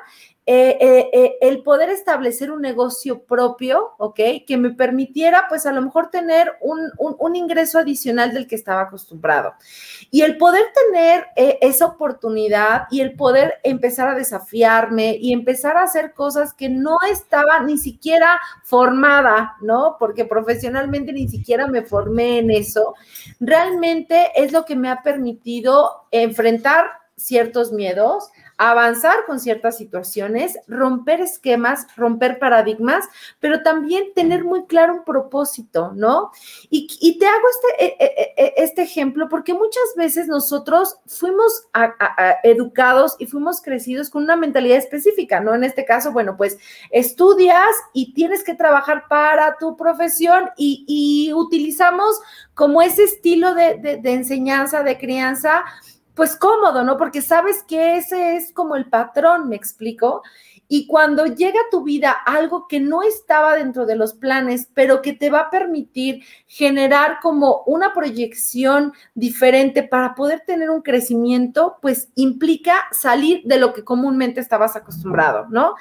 eh, 0.52 0.78
eh, 0.82 1.10
eh, 1.14 1.38
el 1.42 1.62
poder 1.62 1.92
establecer 1.92 2.50
un 2.50 2.64
negocio 2.64 3.22
propio, 3.22 3.92
¿ok? 4.00 4.20
Que 4.48 4.58
me 4.58 4.72
permitiera, 4.72 5.46
pues 5.48 5.68
a 5.68 5.72
lo 5.72 5.80
mejor 5.80 6.10
tener 6.10 6.54
un, 6.62 6.90
un, 6.98 7.36
ingreso 7.36 7.78
adicional 7.78 8.34
del 8.34 8.48
que 8.48 8.56
estaba 8.56 8.82
acostumbrado. 8.82 9.54
Y 10.10 10.22
el 10.22 10.40
poder 10.40 10.64
tener 10.74 11.28
esa 11.36 11.86
oportunidad 11.86 12.88
y 12.90 13.02
el 13.02 13.14
poder 13.14 13.60
empezar 13.62 14.10
a 14.10 14.16
desafiarme 14.16 15.18
y 15.22 15.34
empezar 15.34 15.78
a 15.78 15.84
hacer 15.84 16.16
cosas 16.16 16.52
que 16.56 16.68
no 16.68 16.98
estaba 17.12 17.60
ni 17.60 17.78
siquiera 17.78 18.40
formada, 18.64 19.56
¿no? 19.62 19.98
Porque 20.00 20.26
profesionalmente 20.26 21.14
ni 21.14 21.30
siquiera 21.30 21.68
me 21.68 21.84
formé 21.84 22.40
en 22.40 22.50
eso, 22.50 22.96
realmente 23.40 24.32
es 24.36 24.52
lo 24.52 24.66
que 24.66 24.76
me 24.76 24.90
ha 24.90 25.04
permitido 25.04 26.08
enfrentar 26.10 26.88
ciertos 27.20 27.72
miedos, 27.72 28.32
avanzar 28.60 29.26
con 29.26 29.40
ciertas 29.40 29.78
situaciones, 29.78 30.60
romper 30.68 31.22
esquemas, 31.22 31.88
romper 31.96 32.40
paradigmas, 32.40 33.06
pero 33.40 33.64
también 33.64 34.14
tener 34.14 34.44
muy 34.44 34.66
claro 34.66 34.96
un 34.96 35.04
propósito, 35.06 35.94
¿no? 35.96 36.32
Y, 36.70 37.18
te 37.18 37.26
hago 37.26 37.48
este, 37.50 37.86
e, 37.86 37.96
e, 38.00 38.34
e, 38.36 38.54
este 38.58 38.82
ejemplo 38.82 39.30
porque 39.30 39.54
muchas 39.54 39.96
veces 39.96 40.28
nosotros 40.28 40.98
fuimos 41.08 41.68
educados 42.44 43.16
y 43.18 43.28
fuimos 43.28 43.62
crecidos 43.62 44.10
con 44.10 44.24
una 44.24 44.36
mentalidad 44.36 44.78
específica, 44.78 45.40
¿no? 45.40 45.56
En 45.56 45.64
este 45.64 45.86
caso, 45.86 46.12
bueno, 46.12 46.36
pues 46.36 46.58
estudias 46.92 47.70
y 47.94 48.14
tienes 48.14 48.44
que 48.44 48.56
trabajar 48.56 49.06
para 49.08 49.56
tu 49.58 49.78
profesión 49.78 50.50
y, 50.58 51.32
utilizamos 51.34 52.20
como 52.54 52.82
ese 52.82 53.04
estilo 53.06 53.54
de, 53.54 53.78
de 54.02 54.12
enseñanza, 54.12 54.84
de 54.84 54.98
crianza, 54.98 55.64
pues 56.20 56.36
cómodo, 56.36 56.84
¿no? 56.84 56.98
Porque 56.98 57.22
sabes 57.22 57.64
que 57.64 57.96
ese 57.96 58.36
es 58.36 58.52
como 58.52 58.76
el 58.76 58.90
patrón, 58.90 59.48
me 59.48 59.56
explico. 59.56 60.22
Y 60.72 60.86
cuando 60.86 61.26
llega 61.26 61.60
a 61.60 61.70
tu 61.72 61.84
vida 61.84 62.12
algo 62.12 62.68
que 62.68 62.80
no 62.80 63.02
estaba 63.02 63.56
dentro 63.56 63.88
de 63.88 63.96
los 63.96 64.14
planes, 64.14 64.70
pero 64.76 65.02
que 65.02 65.14
te 65.14 65.32
va 65.32 65.40
a 65.40 65.50
permitir 65.50 66.24
generar 66.46 67.18
como 67.24 67.64
una 67.66 67.92
proyección 67.92 68.94
diferente 69.16 69.82
para 69.82 70.14
poder 70.14 70.42
tener 70.46 70.70
un 70.70 70.84
crecimiento, 70.84 71.78
pues 71.82 72.10
implica 72.14 72.76
salir 72.92 73.42
de 73.46 73.58
lo 73.58 73.74
que 73.74 73.84
comúnmente 73.84 74.42
estabas 74.42 74.76
acostumbrado, 74.76 75.48
¿no? 75.50 75.74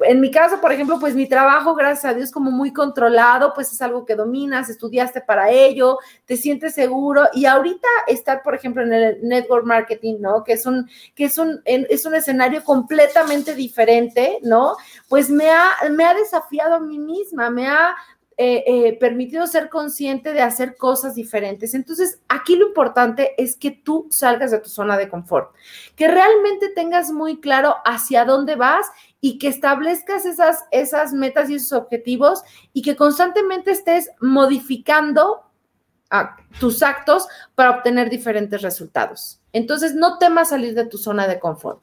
En 0.00 0.20
mi 0.20 0.30
caso, 0.30 0.60
por 0.60 0.72
ejemplo, 0.72 1.00
pues 1.00 1.14
mi 1.14 1.26
trabajo, 1.26 1.74
gracias 1.74 2.04
a 2.04 2.14
Dios, 2.14 2.30
como 2.30 2.50
muy 2.50 2.70
controlado, 2.70 3.54
pues 3.54 3.72
es 3.72 3.80
algo 3.80 4.04
que 4.04 4.14
dominas, 4.14 4.68
estudiaste 4.68 5.22
para 5.22 5.50
ello, 5.50 5.98
te 6.26 6.36
sientes 6.36 6.74
seguro 6.74 7.28
y 7.32 7.46
ahorita 7.46 7.88
estar, 8.08 8.42
por 8.42 8.54
ejemplo, 8.54 8.82
en 8.82 8.92
el 8.92 9.18
network 9.22 9.64
marketing, 9.64 10.16
¿no? 10.20 10.44
Que 10.44 10.52
es 10.52 10.66
un, 10.66 10.86
que 11.14 11.24
es 11.24 11.38
un, 11.38 11.62
es 11.64 12.04
un 12.04 12.14
escenario 12.14 12.62
completamente 12.62 13.54
diferente 13.54 14.33
¿no? 14.42 14.76
Pues 15.08 15.30
me 15.30 15.50
ha, 15.50 15.70
me 15.90 16.04
ha 16.04 16.14
desafiado 16.14 16.74
a 16.74 16.80
mí 16.80 16.98
misma, 16.98 17.50
me 17.50 17.66
ha 17.66 17.94
eh, 18.36 18.64
eh, 18.66 18.98
permitido 18.98 19.46
ser 19.46 19.68
consciente 19.68 20.32
de 20.32 20.40
hacer 20.42 20.76
cosas 20.76 21.14
diferentes. 21.14 21.72
Entonces, 21.72 22.20
aquí 22.28 22.56
lo 22.56 22.66
importante 22.66 23.40
es 23.40 23.54
que 23.54 23.70
tú 23.70 24.08
salgas 24.10 24.50
de 24.50 24.58
tu 24.58 24.68
zona 24.68 24.98
de 24.98 25.08
confort, 25.08 25.54
que 25.94 26.08
realmente 26.08 26.68
tengas 26.68 27.12
muy 27.12 27.40
claro 27.40 27.76
hacia 27.84 28.24
dónde 28.24 28.56
vas 28.56 28.88
y 29.20 29.38
que 29.38 29.46
establezcas 29.46 30.26
esas, 30.26 30.64
esas 30.72 31.12
metas 31.12 31.48
y 31.48 31.54
esos 31.54 31.72
objetivos 31.74 32.42
y 32.72 32.82
que 32.82 32.96
constantemente 32.96 33.70
estés 33.70 34.10
modificando 34.20 35.44
ah, 36.10 36.36
tus 36.58 36.82
actos 36.82 37.28
para 37.54 37.70
obtener 37.70 38.10
diferentes 38.10 38.62
resultados. 38.62 39.40
Entonces, 39.52 39.94
no 39.94 40.18
temas 40.18 40.48
salir 40.48 40.74
de 40.74 40.86
tu 40.86 40.98
zona 40.98 41.28
de 41.28 41.38
confort. 41.38 41.80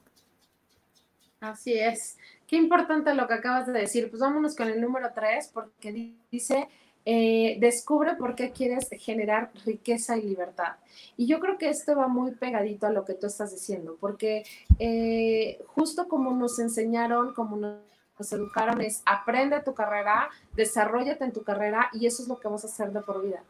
Así 1.40 1.72
es. 1.72 2.18
Qué 2.52 2.58
importante 2.58 3.14
lo 3.14 3.26
que 3.26 3.32
acabas 3.32 3.66
de 3.66 3.72
decir. 3.72 4.10
Pues 4.10 4.20
vámonos 4.20 4.54
con 4.54 4.68
el 4.68 4.78
número 4.78 5.10
tres, 5.14 5.50
porque 5.54 6.12
dice, 6.30 6.68
eh, 7.06 7.56
descubre 7.60 8.14
por 8.16 8.34
qué 8.34 8.50
quieres 8.50 8.90
generar 8.98 9.50
riqueza 9.64 10.18
y 10.18 10.22
libertad. 10.24 10.74
Y 11.16 11.26
yo 11.26 11.40
creo 11.40 11.56
que 11.56 11.70
esto 11.70 11.96
va 11.96 12.08
muy 12.08 12.32
pegadito 12.32 12.86
a 12.86 12.90
lo 12.90 13.06
que 13.06 13.14
tú 13.14 13.26
estás 13.26 13.52
diciendo, 13.52 13.96
porque 13.98 14.44
eh, 14.78 15.64
justo 15.68 16.08
como 16.08 16.36
nos 16.36 16.58
enseñaron, 16.58 17.32
como 17.32 17.56
nos 17.56 18.32
educaron, 18.34 18.82
es 18.82 19.02
aprende 19.06 19.58
tu 19.62 19.72
carrera, 19.72 20.28
desarrollate 20.54 21.24
en 21.24 21.32
tu 21.32 21.44
carrera 21.44 21.88
y 21.94 22.04
eso 22.04 22.20
es 22.22 22.28
lo 22.28 22.38
que 22.38 22.48
vamos 22.48 22.64
a 22.64 22.66
hacer 22.66 22.92
de 22.92 23.00
por 23.00 23.24
vida. 23.24 23.42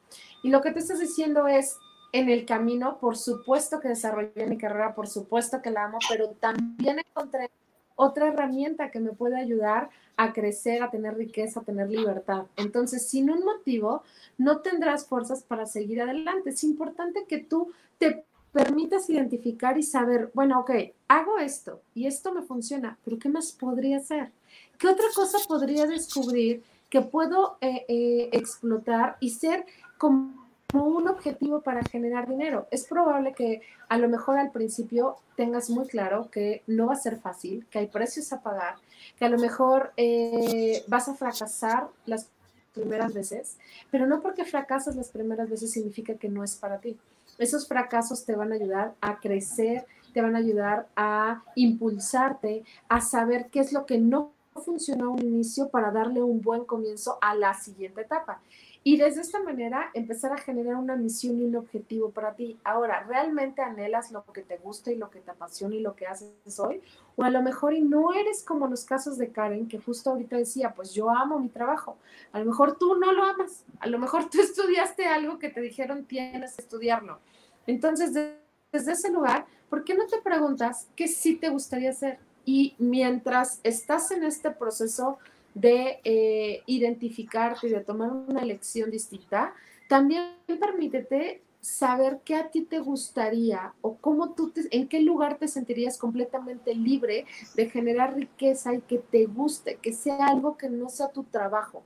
Y 0.44 0.50
lo 0.50 0.60
que 0.60 0.70
te 0.70 0.78
estás 0.78 1.00
diciendo 1.00 1.48
es, 1.48 1.76
en 2.12 2.28
el 2.28 2.46
camino, 2.46 2.98
por 3.00 3.16
supuesto 3.16 3.80
que 3.80 3.88
desarrollé 3.88 4.46
mi 4.46 4.58
carrera, 4.58 4.94
por 4.94 5.08
supuesto 5.08 5.60
que 5.60 5.72
la 5.72 5.86
amo, 5.86 5.98
pero 6.08 6.28
también 6.28 7.00
encontré 7.00 7.50
otra 7.96 8.28
herramienta 8.28 8.90
que 8.90 9.00
me 9.00 9.12
puede 9.12 9.36
ayudar 9.36 9.90
a 10.16 10.32
crecer, 10.32 10.82
a 10.82 10.90
tener 10.90 11.16
riqueza, 11.16 11.60
a 11.60 11.64
tener 11.64 11.90
libertad. 11.90 12.46
Entonces, 12.56 13.06
sin 13.06 13.30
un 13.30 13.44
motivo, 13.44 14.02
no 14.38 14.60
tendrás 14.60 15.06
fuerzas 15.06 15.42
para 15.42 15.66
seguir 15.66 16.02
adelante. 16.02 16.50
Es 16.50 16.64
importante 16.64 17.24
que 17.26 17.38
tú 17.38 17.72
te 17.98 18.24
permitas 18.52 19.08
identificar 19.08 19.78
y 19.78 19.82
saber, 19.82 20.30
bueno, 20.34 20.60
ok, 20.60 20.70
hago 21.08 21.38
esto 21.38 21.80
y 21.94 22.06
esto 22.06 22.32
me 22.32 22.42
funciona, 22.42 22.98
pero 23.04 23.18
¿qué 23.18 23.28
más 23.28 23.52
podría 23.52 23.96
hacer? 23.96 24.30
¿Qué 24.78 24.88
otra 24.88 25.06
cosa 25.14 25.38
podría 25.48 25.86
descubrir 25.86 26.62
que 26.90 27.00
puedo 27.00 27.56
eh, 27.62 27.86
eh, 27.88 28.28
explotar 28.32 29.16
y 29.20 29.30
ser 29.30 29.64
como 29.96 30.41
un 30.72 31.08
objetivo 31.08 31.60
para 31.60 31.82
generar 31.82 32.28
dinero. 32.28 32.66
Es 32.70 32.86
probable 32.86 33.34
que 33.34 33.62
a 33.88 33.98
lo 33.98 34.08
mejor 34.08 34.38
al 34.38 34.50
principio 34.50 35.16
tengas 35.36 35.70
muy 35.70 35.86
claro 35.86 36.30
que 36.30 36.62
no 36.66 36.86
va 36.86 36.94
a 36.94 36.96
ser 36.96 37.18
fácil, 37.18 37.66
que 37.70 37.78
hay 37.78 37.86
precios 37.86 38.32
a 38.32 38.42
pagar, 38.42 38.76
que 39.18 39.24
a 39.24 39.28
lo 39.28 39.38
mejor 39.38 39.92
eh, 39.96 40.82
vas 40.88 41.08
a 41.08 41.14
fracasar 41.14 41.88
las 42.06 42.28
primeras 42.72 43.12
veces, 43.12 43.58
pero 43.90 44.06
no 44.06 44.22
porque 44.22 44.44
fracasas 44.44 44.96
las 44.96 45.10
primeras 45.10 45.50
veces 45.50 45.70
significa 45.70 46.14
que 46.14 46.28
no 46.28 46.42
es 46.42 46.56
para 46.56 46.78
ti. 46.78 46.98
Esos 47.38 47.68
fracasos 47.68 48.24
te 48.24 48.34
van 48.34 48.52
a 48.52 48.54
ayudar 48.54 48.94
a 49.00 49.18
crecer, 49.20 49.86
te 50.12 50.22
van 50.22 50.36
a 50.36 50.38
ayudar 50.38 50.86
a 50.96 51.42
impulsarte, 51.54 52.64
a 52.88 53.00
saber 53.00 53.48
qué 53.50 53.60
es 53.60 53.72
lo 53.72 53.86
que 53.86 53.98
no 53.98 54.32
funcionó 54.60 55.06
a 55.06 55.10
un 55.10 55.22
inicio 55.22 55.68
para 55.68 55.90
darle 55.90 56.22
un 56.22 56.40
buen 56.40 56.64
comienzo 56.64 57.18
a 57.20 57.34
la 57.34 57.54
siguiente 57.54 58.02
etapa. 58.02 58.40
Y 58.84 58.96
desde 58.96 59.20
esta 59.20 59.40
manera 59.40 59.90
empezar 59.94 60.32
a 60.32 60.38
generar 60.38 60.74
una 60.74 60.96
misión 60.96 61.40
y 61.40 61.44
un 61.44 61.54
objetivo 61.54 62.10
para 62.10 62.34
ti. 62.34 62.58
Ahora, 62.64 63.04
¿realmente 63.04 63.62
anhelas 63.62 64.10
lo 64.10 64.24
que 64.32 64.42
te 64.42 64.56
gusta 64.56 64.90
y 64.90 64.96
lo 64.96 65.08
que 65.08 65.20
te 65.20 65.30
apasiona 65.30 65.76
y 65.76 65.80
lo 65.80 65.94
que 65.94 66.06
haces 66.06 66.58
hoy? 66.58 66.82
O 67.14 67.22
a 67.22 67.30
lo 67.30 67.42
mejor 67.42 67.74
y 67.74 67.80
no 67.80 68.12
eres 68.12 68.42
como 68.42 68.66
los 68.66 68.84
casos 68.84 69.18
de 69.18 69.30
Karen, 69.30 69.68
que 69.68 69.78
justo 69.78 70.10
ahorita 70.10 70.36
decía, 70.36 70.74
pues 70.74 70.92
yo 70.92 71.10
amo 71.10 71.38
mi 71.38 71.48
trabajo. 71.48 71.96
A 72.32 72.40
lo 72.40 72.44
mejor 72.46 72.76
tú 72.76 72.96
no 72.96 73.12
lo 73.12 73.22
amas. 73.22 73.64
A 73.78 73.86
lo 73.86 74.00
mejor 74.00 74.28
tú 74.28 74.40
estudiaste 74.42 75.06
algo 75.06 75.38
que 75.38 75.48
te 75.48 75.60
dijeron 75.60 76.04
tienes 76.04 76.56
que 76.56 76.62
estudiarlo. 76.62 77.20
Entonces, 77.68 78.12
desde 78.12 78.92
ese 78.92 79.12
lugar, 79.12 79.46
¿por 79.70 79.84
qué 79.84 79.94
no 79.94 80.06
te 80.06 80.20
preguntas 80.20 80.88
qué 80.96 81.06
sí 81.06 81.36
te 81.36 81.50
gustaría 81.50 81.90
hacer? 81.90 82.18
Y 82.44 82.74
mientras 82.78 83.60
estás 83.62 84.10
en 84.10 84.24
este 84.24 84.50
proceso 84.50 85.18
de 85.54 86.00
eh, 86.04 86.62
identificarte 86.66 87.68
y 87.68 87.70
de 87.70 87.80
tomar 87.80 88.12
una 88.12 88.40
elección 88.40 88.90
distinta, 88.90 89.54
también 89.88 90.36
permítete 90.46 91.42
saber 91.60 92.20
qué 92.24 92.34
a 92.34 92.50
ti 92.50 92.62
te 92.62 92.80
gustaría 92.80 93.72
o 93.82 93.96
cómo 93.96 94.32
tú, 94.32 94.50
te, 94.50 94.62
en 94.70 94.88
qué 94.88 95.00
lugar 95.00 95.38
te 95.38 95.46
sentirías 95.46 95.96
completamente 95.96 96.74
libre 96.74 97.24
de 97.54 97.70
generar 97.70 98.14
riqueza 98.14 98.74
y 98.74 98.80
que 98.80 98.98
te 98.98 99.26
guste, 99.26 99.76
que 99.76 99.92
sea 99.92 100.26
algo 100.26 100.56
que 100.56 100.68
no 100.68 100.88
sea 100.88 101.08
tu 101.08 101.22
trabajo, 101.22 101.84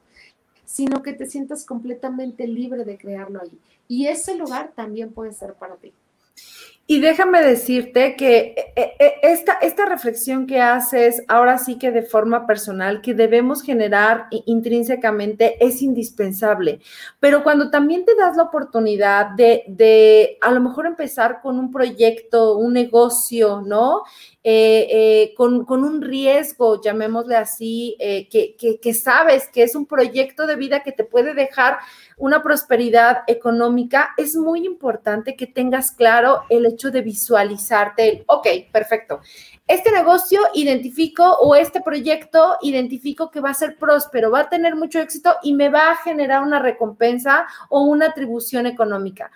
sino 0.64 1.02
que 1.02 1.12
te 1.12 1.26
sientas 1.26 1.66
completamente 1.66 2.46
libre 2.46 2.85
de 2.85 2.96
crearlo 2.96 3.40
ahí. 3.42 3.58
Y 3.87 4.06
ese 4.06 4.35
lugar 4.35 4.73
también 4.75 5.12
puede 5.12 5.32
ser 5.32 5.54
para 5.54 5.76
ti. 5.76 5.92
Y 6.88 7.00
déjame 7.00 7.43
decirte 7.43 8.14
que 8.14 8.55
eh, 8.76 8.95
eh, 9.00 9.14
esta, 9.23 9.55
esta 9.55 9.87
reflexión 9.87 10.47
que 10.47 10.61
haces 10.61 11.25
ahora 11.26 11.59
sí 11.59 11.78
que 11.78 11.90
de 11.90 12.02
forma 12.02 12.47
personal, 12.47 13.00
que 13.00 13.12
debemos 13.12 13.62
generar 13.62 14.28
intrínsecamente, 14.31 15.57
es 15.64 15.83
indispensable. 15.83 16.78
Pero 17.19 17.43
cuando 17.43 17.71
también 17.71 18.05
te 18.05 18.14
das 18.14 18.37
la 18.37 18.45
oportunidad 18.45 19.31
de, 19.31 19.64
de 19.66 20.38
a 20.40 20.52
lo 20.52 20.61
mejor 20.61 20.87
empezar 20.87 21.40
con 21.43 21.59
un 21.59 21.73
proyecto, 21.73 22.57
un 22.57 22.73
negocio, 22.75 23.62
¿no? 23.66 24.05
Eh, 24.48 25.34
con, 25.36 25.64
con, 25.64 25.82
un 25.82 26.00
riesgo, 26.00 26.80
llamémosle 26.80 27.34
así, 27.34 27.96
que, 27.98 28.54
que, 28.56 28.78
que 28.78 28.94
sabes 28.94 29.48
que 29.48 29.64
es 29.64 29.74
un 29.74 29.86
proyecto 29.86 30.46
de 30.46 30.54
vida 30.54 30.84
que 30.84 30.92
te 30.92 31.02
puede 31.02 31.34
dejar 31.34 31.78
una 32.18 32.42
prosperidad 32.42 33.24
económica, 33.26 34.14
es 34.16 34.36
muy 34.36 34.64
importante 34.64 35.36
que 35.36 35.46
tengas 35.46 35.90
claro 35.90 36.42
el 36.48 36.64
hecho 36.64 36.90
de 36.90 37.02
visualizarte, 37.02 38.24
ok, 38.26 38.46
perfecto. 38.72 39.20
Este 39.66 39.90
negocio 39.90 40.40
identifico 40.54 41.24
o 41.24 41.54
este 41.54 41.82
proyecto 41.82 42.56
identifico 42.62 43.30
que 43.30 43.40
va 43.40 43.50
a 43.50 43.54
ser 43.54 43.76
próspero, 43.76 44.30
va 44.30 44.40
a 44.40 44.48
tener 44.48 44.76
mucho 44.76 45.00
éxito 45.00 45.34
y 45.42 45.54
me 45.54 45.68
va 45.68 45.90
a 45.90 45.96
generar 45.96 46.42
una 46.42 46.60
recompensa 46.60 47.46
o 47.68 47.82
una 47.82 48.06
atribución 48.06 48.66
económica 48.66 49.30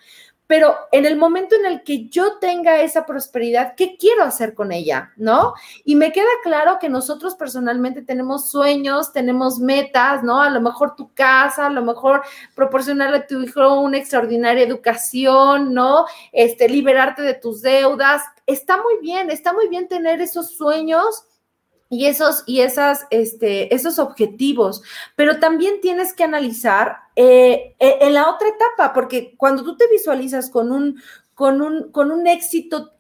pero 0.50 0.75
en 0.90 1.07
el 1.07 1.16
momento 1.16 1.54
en 1.54 1.64
el 1.64 1.85
que 1.85 2.09
yo 2.09 2.38
tenga 2.38 2.80
esa 2.80 3.07
prosperidad, 3.07 3.76
¿qué 3.76 3.97
quiero 3.97 4.25
hacer 4.25 4.52
con 4.52 4.73
ella? 4.73 5.12
¿No? 5.16 5.54
Y 5.85 5.95
me 5.95 6.11
queda 6.11 6.26
claro 6.42 6.78
que 6.80 6.88
nosotros 6.88 7.37
personalmente 7.37 8.02
tenemos 8.02 8.50
sueños, 8.50 9.12
tenemos 9.12 9.61
metas, 9.61 10.25
¿no? 10.25 10.42
A 10.42 10.50
lo 10.50 10.61
mejor 10.61 10.97
tu 10.97 11.14
casa, 11.14 11.66
a 11.66 11.71
lo 11.71 11.85
mejor 11.85 12.23
proporcionarle 12.57 13.19
a 13.19 13.26
tu 13.28 13.40
hijo 13.40 13.80
una 13.80 13.99
extraordinaria 13.99 14.64
educación, 14.64 15.73
¿no? 15.73 16.07
Este, 16.33 16.69
liberarte 16.69 17.23
de 17.23 17.35
tus 17.35 17.62
deudas. 17.62 18.25
Está 18.45 18.76
muy 18.76 18.99
bien, 19.00 19.30
está 19.30 19.52
muy 19.52 19.69
bien 19.69 19.87
tener 19.87 20.21
esos 20.21 20.57
sueños 20.57 21.28
y 21.90 22.06
esos, 22.06 22.44
y 22.47 22.61
esas, 22.61 23.06
este, 23.11 23.75
esos 23.75 23.99
objetivos, 23.99 24.80
pero 25.16 25.40
también 25.40 25.80
tienes 25.80 26.14
que 26.14 26.23
analizar 26.23 26.99
eh, 27.16 27.75
eh, 27.80 27.99
en 28.00 28.14
la 28.14 28.30
otra 28.30 28.49
etapa, 28.49 28.93
porque 28.93 29.34
cuando 29.36 29.64
tú 29.64 29.76
te 29.76 29.88
visualizas 29.88 30.49
con 30.49 30.71
un, 30.71 31.02
con 31.34 31.60
un, 31.60 31.91
con 31.91 32.12
un 32.12 32.28
éxito 32.28 32.93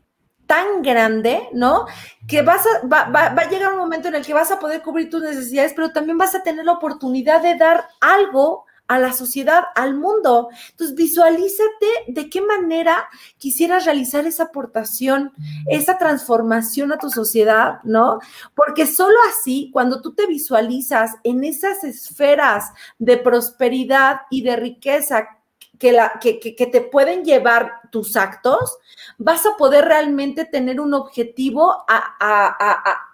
tan 0.46 0.82
grande, 0.82 1.48
¿no? 1.52 1.86
Que 2.26 2.42
vas 2.42 2.66
a, 2.66 2.84
va, 2.88 3.04
va, 3.04 3.26
a 3.26 3.48
llegar 3.48 3.72
un 3.72 3.78
momento 3.78 4.08
en 4.08 4.16
el 4.16 4.26
que 4.26 4.34
vas 4.34 4.50
a 4.50 4.58
poder 4.58 4.82
cubrir 4.82 5.08
tus 5.08 5.22
necesidades, 5.22 5.72
pero 5.76 5.92
también 5.92 6.18
vas 6.18 6.34
a 6.34 6.42
tener 6.42 6.64
la 6.64 6.72
oportunidad 6.72 7.40
de 7.40 7.54
dar 7.54 7.84
algo 8.00 8.66
a 8.90 8.98
la 8.98 9.12
sociedad, 9.12 9.66
al 9.76 9.94
mundo. 9.94 10.48
Entonces, 10.72 10.96
visualízate 10.96 11.86
de 12.08 12.28
qué 12.28 12.42
manera 12.42 13.08
quisieras 13.38 13.84
realizar 13.84 14.26
esa 14.26 14.44
aportación, 14.44 15.32
esa 15.68 15.96
transformación 15.96 16.92
a 16.92 16.98
tu 16.98 17.08
sociedad, 17.08 17.78
¿no? 17.84 18.18
Porque 18.56 18.88
solo 18.88 19.14
así, 19.28 19.70
cuando 19.72 20.02
tú 20.02 20.12
te 20.12 20.26
visualizas 20.26 21.12
en 21.22 21.44
esas 21.44 21.84
esferas 21.84 22.72
de 22.98 23.16
prosperidad 23.16 24.22
y 24.28 24.42
de 24.42 24.56
riqueza 24.56 25.38
que, 25.78 25.92
la, 25.92 26.18
que, 26.20 26.40
que, 26.40 26.66
te 26.66 26.80
pueden 26.80 27.24
llevar 27.24 27.82
tus 27.92 28.16
actos, 28.16 28.76
vas 29.18 29.46
a 29.46 29.56
poder 29.56 29.84
realmente 29.84 30.44
tener 30.44 30.80
un 30.80 30.94
objetivo 30.94 31.84
a, 31.86 32.16
a 32.18 33.09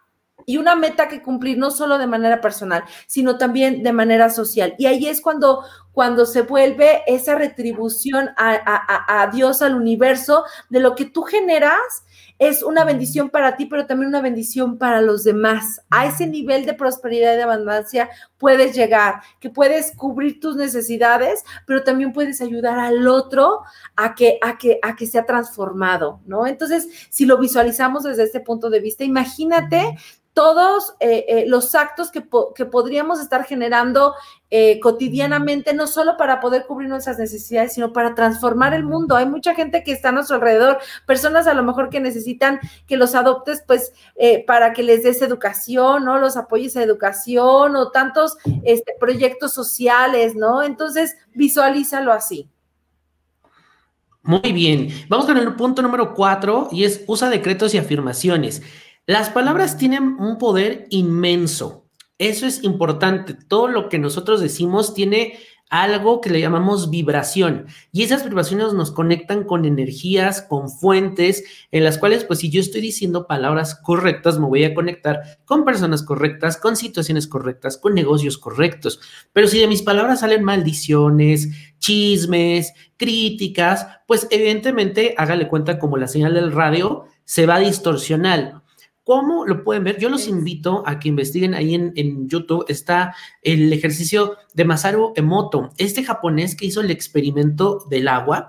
y 0.46 0.56
una 0.56 0.76
meta 0.76 1.08
que 1.08 1.22
cumplir 1.22 1.58
no 1.58 1.70
solo 1.72 1.98
de 1.98 2.06
manera 2.06 2.40
personal, 2.40 2.84
sino 3.06 3.36
también 3.36 3.82
de 3.82 3.92
manera 3.92 4.30
social. 4.30 4.74
Y 4.78 4.86
ahí 4.86 5.08
es 5.08 5.20
cuando, 5.20 5.64
cuando 5.92 6.24
se 6.24 6.42
vuelve 6.42 7.02
esa 7.08 7.34
retribución 7.34 8.30
a, 8.36 9.22
a, 9.22 9.26
Dios, 9.26 9.60
al 9.60 9.74
universo, 9.74 10.44
de 10.70 10.80
lo 10.80 10.94
que 10.94 11.04
tú 11.04 11.22
generas 11.22 12.04
es 12.38 12.62
una 12.62 12.84
bendición 12.84 13.30
para 13.30 13.56
ti, 13.56 13.66
pero 13.66 13.86
también 13.86 14.08
una 14.08 14.20
bendición 14.20 14.78
para 14.78 15.00
los 15.00 15.24
demás. 15.24 15.80
A 15.90 16.06
ese 16.06 16.26
nivel 16.26 16.66
de 16.66 16.74
prosperidad 16.74 17.32
y 17.32 17.36
de 17.36 17.42
abundancia 17.42 18.10
puedes 18.38 18.76
llegar, 18.76 19.22
que 19.40 19.50
puedes 19.50 19.92
cubrir 19.96 20.38
tus 20.38 20.54
necesidades, 20.54 21.42
pero 21.66 21.82
también 21.82 22.12
puedes 22.12 22.40
ayudar 22.40 22.78
al 22.78 23.08
otro 23.08 23.62
a 23.96 24.14
que, 24.14 24.38
a 24.42 24.58
que, 24.58 24.78
a 24.82 24.94
que 24.94 25.06
sea 25.06 25.24
transformado, 25.24 26.20
¿no? 26.26 26.46
Entonces, 26.46 26.88
si 27.10 27.24
lo 27.24 27.38
visualizamos 27.38 28.04
desde 28.04 28.24
este 28.24 28.40
punto 28.40 28.70
de 28.70 28.80
vista, 28.80 29.02
imagínate 29.02 29.96
todos 30.36 30.94
eh, 31.00 31.24
eh, 31.28 31.44
los 31.46 31.74
actos 31.74 32.10
que, 32.10 32.22
que, 32.54 32.66
podríamos 32.66 33.20
estar 33.20 33.44
generando 33.46 34.12
eh, 34.50 34.78
cotidianamente, 34.80 35.72
no 35.72 35.86
solo 35.86 36.18
para 36.18 36.40
poder 36.40 36.66
cubrir 36.66 36.90
nuestras 36.90 37.18
necesidades, 37.18 37.72
sino 37.72 37.94
para 37.94 38.14
transformar 38.14 38.74
el 38.74 38.84
mundo. 38.84 39.16
Hay 39.16 39.24
mucha 39.24 39.54
gente 39.54 39.82
que 39.82 39.92
está 39.92 40.10
a 40.10 40.12
nuestro 40.12 40.36
alrededor, 40.36 40.78
personas 41.06 41.46
a 41.46 41.54
lo 41.54 41.62
mejor 41.62 41.88
que 41.88 42.00
necesitan 42.00 42.60
que 42.86 42.98
los 42.98 43.14
adoptes, 43.14 43.64
pues, 43.66 43.94
para 44.46 44.74
que 44.74 44.82
les 44.82 45.04
des 45.04 45.22
educación, 45.22 46.04
¿no? 46.04 46.18
Los 46.18 46.36
apoyes 46.36 46.76
a 46.76 46.82
educación 46.82 47.74
o 47.74 47.90
tantos 47.90 48.36
este, 48.62 48.92
proyectos 49.00 49.54
sociales, 49.54 50.34
¿no? 50.34 50.62
Entonces, 50.62 51.16
visualízalo 51.32 52.12
así. 52.12 52.50
Muy 54.26 54.52
bien, 54.52 54.88
vamos 55.08 55.24
con 55.24 55.38
el 55.38 55.54
punto 55.54 55.82
número 55.82 56.12
cuatro 56.12 56.68
y 56.72 56.82
es 56.82 57.04
usa 57.06 57.30
decretos 57.30 57.72
y 57.74 57.78
afirmaciones. 57.78 58.60
Las 59.08 59.30
palabras 59.30 59.78
tienen 59.78 60.16
un 60.18 60.36
poder 60.36 60.88
inmenso. 60.90 61.86
Eso 62.18 62.44
es 62.44 62.64
importante. 62.64 63.34
Todo 63.34 63.68
lo 63.68 63.88
que 63.88 64.00
nosotros 64.00 64.40
decimos 64.40 64.94
tiene 64.94 65.38
algo 65.68 66.20
que 66.20 66.30
le 66.30 66.40
llamamos 66.40 66.90
vibración 66.90 67.66
y 67.92 68.02
esas 68.02 68.24
vibraciones 68.24 68.72
nos 68.72 68.90
conectan 68.90 69.44
con 69.44 69.64
energías, 69.64 70.42
con 70.42 70.70
fuentes 70.70 71.44
en 71.70 71.84
las 71.84 71.98
cuales 71.98 72.24
pues 72.24 72.40
si 72.40 72.50
yo 72.50 72.60
estoy 72.60 72.80
diciendo 72.80 73.26
palabras 73.26 73.74
correctas 73.74 74.38
me 74.38 74.46
voy 74.46 74.62
a 74.64 74.74
conectar 74.74 75.38
con 75.44 75.64
personas 75.64 76.02
correctas, 76.02 76.56
con 76.56 76.76
situaciones 76.76 77.28
correctas, 77.28 77.78
con 77.78 77.94
negocios 77.94 78.38
correctos. 78.38 79.00
Pero 79.32 79.46
si 79.46 79.60
de 79.60 79.68
mis 79.68 79.82
palabras 79.82 80.20
salen 80.20 80.42
maldiciones, 80.42 81.50
chismes, 81.78 82.72
críticas, 82.96 83.86
pues 84.08 84.26
evidentemente 84.30 85.14
hágale 85.16 85.46
cuenta 85.46 85.78
como 85.78 85.96
la 85.96 86.08
señal 86.08 86.34
del 86.34 86.50
radio 86.50 87.04
se 87.24 87.46
va 87.46 87.56
a 87.56 87.60
distorsionar. 87.60 88.65
¿Cómo 89.06 89.46
lo 89.46 89.62
pueden 89.62 89.84
ver? 89.84 90.00
Yo 90.00 90.08
los 90.08 90.26
invito 90.26 90.82
a 90.84 90.98
que 90.98 91.08
investiguen 91.08 91.54
ahí 91.54 91.76
en, 91.76 92.28
YouTube. 92.28 92.64
Está 92.66 93.14
el 93.40 93.72
ejercicio 93.72 94.34
de 94.52 94.64
Masaru 94.64 95.12
Emoto, 95.14 95.70
este 95.78 96.02
japonés 96.02 96.56
que 96.56 96.66
hizo 96.66 96.80
el 96.80 96.90
experimento 96.90 97.86
del 97.88 98.08
agua. 98.08 98.48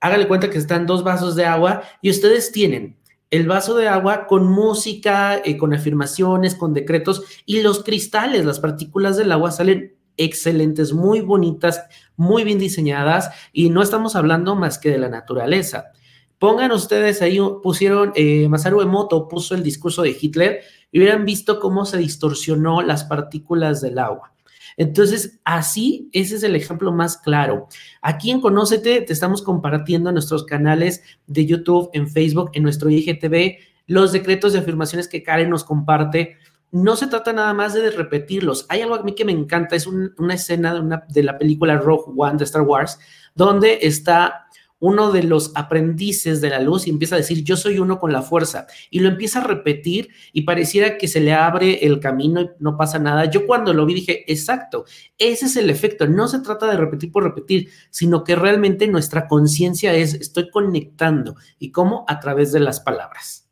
Hágale 0.00 0.28
cuenta 0.28 0.50
que 0.50 0.58
están 0.58 0.84
dos 0.84 1.04
vasos 1.04 1.36
de 1.36 1.46
agua 1.46 1.84
y 2.02 2.10
ustedes 2.10 2.52
tienen 2.52 2.98
el 3.30 3.48
vaso 3.48 3.74
de 3.76 3.88
agua 3.88 4.26
con 4.26 4.46
música, 4.46 5.40
eh, 5.42 5.56
con 5.56 5.72
afirmaciones, 5.72 6.54
con 6.54 6.74
decretos 6.74 7.22
y 7.46 7.62
los 7.62 7.82
cristales, 7.82 8.44
las 8.44 8.60
partículas 8.60 9.16
del 9.16 9.32
agua 9.32 9.52
salen 9.52 9.96
excelentes, 10.18 10.92
muy 10.92 11.22
bonitas, 11.22 11.82
muy 12.14 12.44
bien 12.44 12.58
diseñadas 12.58 13.30
y 13.54 13.70
no 13.70 13.80
estamos 13.80 14.16
hablando 14.16 14.54
más 14.54 14.78
que 14.78 14.90
de 14.90 14.98
la 14.98 15.08
naturaleza. 15.08 15.92
Pongan 16.38 16.72
ustedes 16.72 17.22
ahí, 17.22 17.38
pusieron, 17.62 18.12
eh, 18.14 18.48
Masaru 18.48 18.80
Emoto 18.80 19.28
puso 19.28 19.54
el 19.54 19.62
discurso 19.62 20.02
de 20.02 20.16
Hitler 20.18 20.60
y 20.90 20.98
hubieran 20.98 21.24
visto 21.24 21.60
cómo 21.60 21.84
se 21.84 21.98
distorsionó 21.98 22.82
las 22.82 23.04
partículas 23.04 23.80
del 23.80 23.98
agua. 23.98 24.34
Entonces, 24.76 25.40
así, 25.44 26.08
ese 26.12 26.36
es 26.36 26.42
el 26.42 26.56
ejemplo 26.56 26.92
más 26.92 27.16
claro. 27.16 27.68
Aquí 28.02 28.30
en 28.30 28.40
Conócete 28.40 29.00
te 29.02 29.12
estamos 29.12 29.42
compartiendo 29.42 30.10
en 30.10 30.14
nuestros 30.14 30.44
canales 30.44 31.02
de 31.26 31.46
YouTube, 31.46 31.90
en 31.92 32.08
Facebook, 32.08 32.50
en 32.54 32.64
nuestro 32.64 32.90
IGTV, 32.90 33.58
los 33.86 34.12
decretos 34.12 34.52
de 34.52 34.58
afirmaciones 34.58 35.08
que 35.08 35.22
Karen 35.22 35.50
nos 35.50 35.64
comparte. 35.64 36.36
No 36.72 36.96
se 36.96 37.06
trata 37.06 37.32
nada 37.32 37.54
más 37.54 37.74
de 37.74 37.90
repetirlos. 37.90 38.66
Hay 38.68 38.80
algo 38.80 38.96
a 38.96 39.02
mí 39.02 39.14
que 39.14 39.24
me 39.24 39.32
encanta, 39.32 39.76
es 39.76 39.86
una 39.86 40.34
escena 40.34 40.74
de, 40.74 41.00
de 41.08 41.22
la 41.22 41.38
película 41.38 41.76
Rogue 41.76 42.12
One 42.16 42.38
de 42.38 42.44
Star 42.44 42.62
Wars, 42.62 42.98
donde 43.34 43.78
está 43.82 44.43
uno 44.84 45.12
de 45.12 45.22
los 45.22 45.50
aprendices 45.54 46.42
de 46.42 46.50
la 46.50 46.60
luz 46.60 46.86
y 46.86 46.90
empieza 46.90 47.14
a 47.14 47.18
decir, 47.18 47.42
yo 47.42 47.56
soy 47.56 47.78
uno 47.78 47.98
con 47.98 48.12
la 48.12 48.20
fuerza, 48.20 48.66
y 48.90 49.00
lo 49.00 49.08
empieza 49.08 49.40
a 49.40 49.44
repetir 49.44 50.10
y 50.34 50.42
pareciera 50.42 50.98
que 50.98 51.08
se 51.08 51.20
le 51.20 51.32
abre 51.32 51.86
el 51.86 52.00
camino 52.00 52.42
y 52.42 52.50
no 52.58 52.76
pasa 52.76 52.98
nada. 52.98 53.24
Yo 53.24 53.46
cuando 53.46 53.72
lo 53.72 53.86
vi 53.86 53.94
dije, 53.94 54.30
exacto, 54.30 54.84
ese 55.16 55.46
es 55.46 55.56
el 55.56 55.70
efecto, 55.70 56.06
no 56.06 56.28
se 56.28 56.40
trata 56.40 56.70
de 56.70 56.76
repetir 56.76 57.10
por 57.10 57.24
repetir, 57.24 57.70
sino 57.88 58.24
que 58.24 58.36
realmente 58.36 58.86
nuestra 58.86 59.26
conciencia 59.26 59.94
es, 59.94 60.12
estoy 60.12 60.50
conectando, 60.50 61.36
y 61.58 61.70
cómo 61.70 62.04
a 62.06 62.20
través 62.20 62.52
de 62.52 62.60
las 62.60 62.80
palabras. 62.80 63.48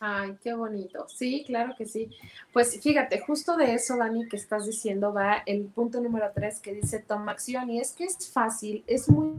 Ay, 0.00 0.36
qué 0.42 0.54
bonito. 0.54 1.06
Sí, 1.08 1.44
claro 1.46 1.74
que 1.76 1.86
sí. 1.86 2.10
Pues 2.52 2.78
fíjate, 2.82 3.20
justo 3.20 3.56
de 3.56 3.74
eso, 3.74 3.96
Dani, 3.96 4.28
que 4.28 4.36
estás 4.36 4.66
diciendo, 4.66 5.12
va 5.12 5.42
el 5.46 5.64
punto 5.64 6.00
número 6.00 6.30
tres 6.34 6.60
que 6.60 6.74
dice 6.74 6.98
toma 6.98 7.32
acción. 7.32 7.70
Y 7.70 7.80
es 7.80 7.92
que 7.92 8.04
es 8.04 8.30
fácil, 8.30 8.84
es 8.86 9.08
muy 9.08 9.32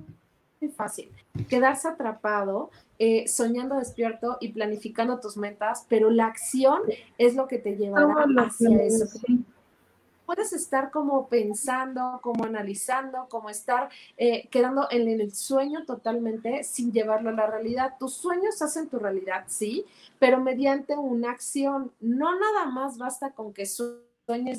fácil. 0.69 1.11
Quedarse 1.49 1.87
atrapado, 1.87 2.71
eh, 2.99 3.27
soñando 3.27 3.75
despierto 3.75 4.37
y 4.39 4.53
planificando 4.53 5.19
tus 5.19 5.37
metas, 5.37 5.85
pero 5.89 6.09
la 6.09 6.27
acción 6.27 6.81
es 7.17 7.35
lo 7.35 7.47
que 7.47 7.57
te 7.57 7.75
llevará 7.75 8.25
hacia 8.37 8.83
eso. 8.83 9.05
Puedes 10.25 10.53
estar 10.53 10.89
como 10.89 11.27
pensando, 11.27 12.19
como 12.23 12.45
analizando, 12.45 13.27
como 13.29 13.49
estar 13.49 13.89
eh, 14.17 14.47
quedando 14.49 14.87
en 14.89 15.07
el 15.07 15.35
sueño 15.35 15.85
totalmente 15.85 16.63
sin 16.63 16.91
llevarlo 16.91 17.29
a 17.29 17.33
la 17.33 17.45
realidad. 17.45 17.93
Tus 17.99 18.15
sueños 18.15 18.59
hacen 18.61 18.89
tu 18.89 18.97
realidad, 18.97 19.43
sí, 19.47 19.85
pero 20.17 20.39
mediante 20.39 20.97
una 20.97 21.29
acción. 21.29 21.91
No 21.99 22.39
nada 22.39 22.65
más 22.65 22.97
basta 22.97 23.31
con 23.31 23.53
que 23.53 23.67
sueñes 23.67 24.04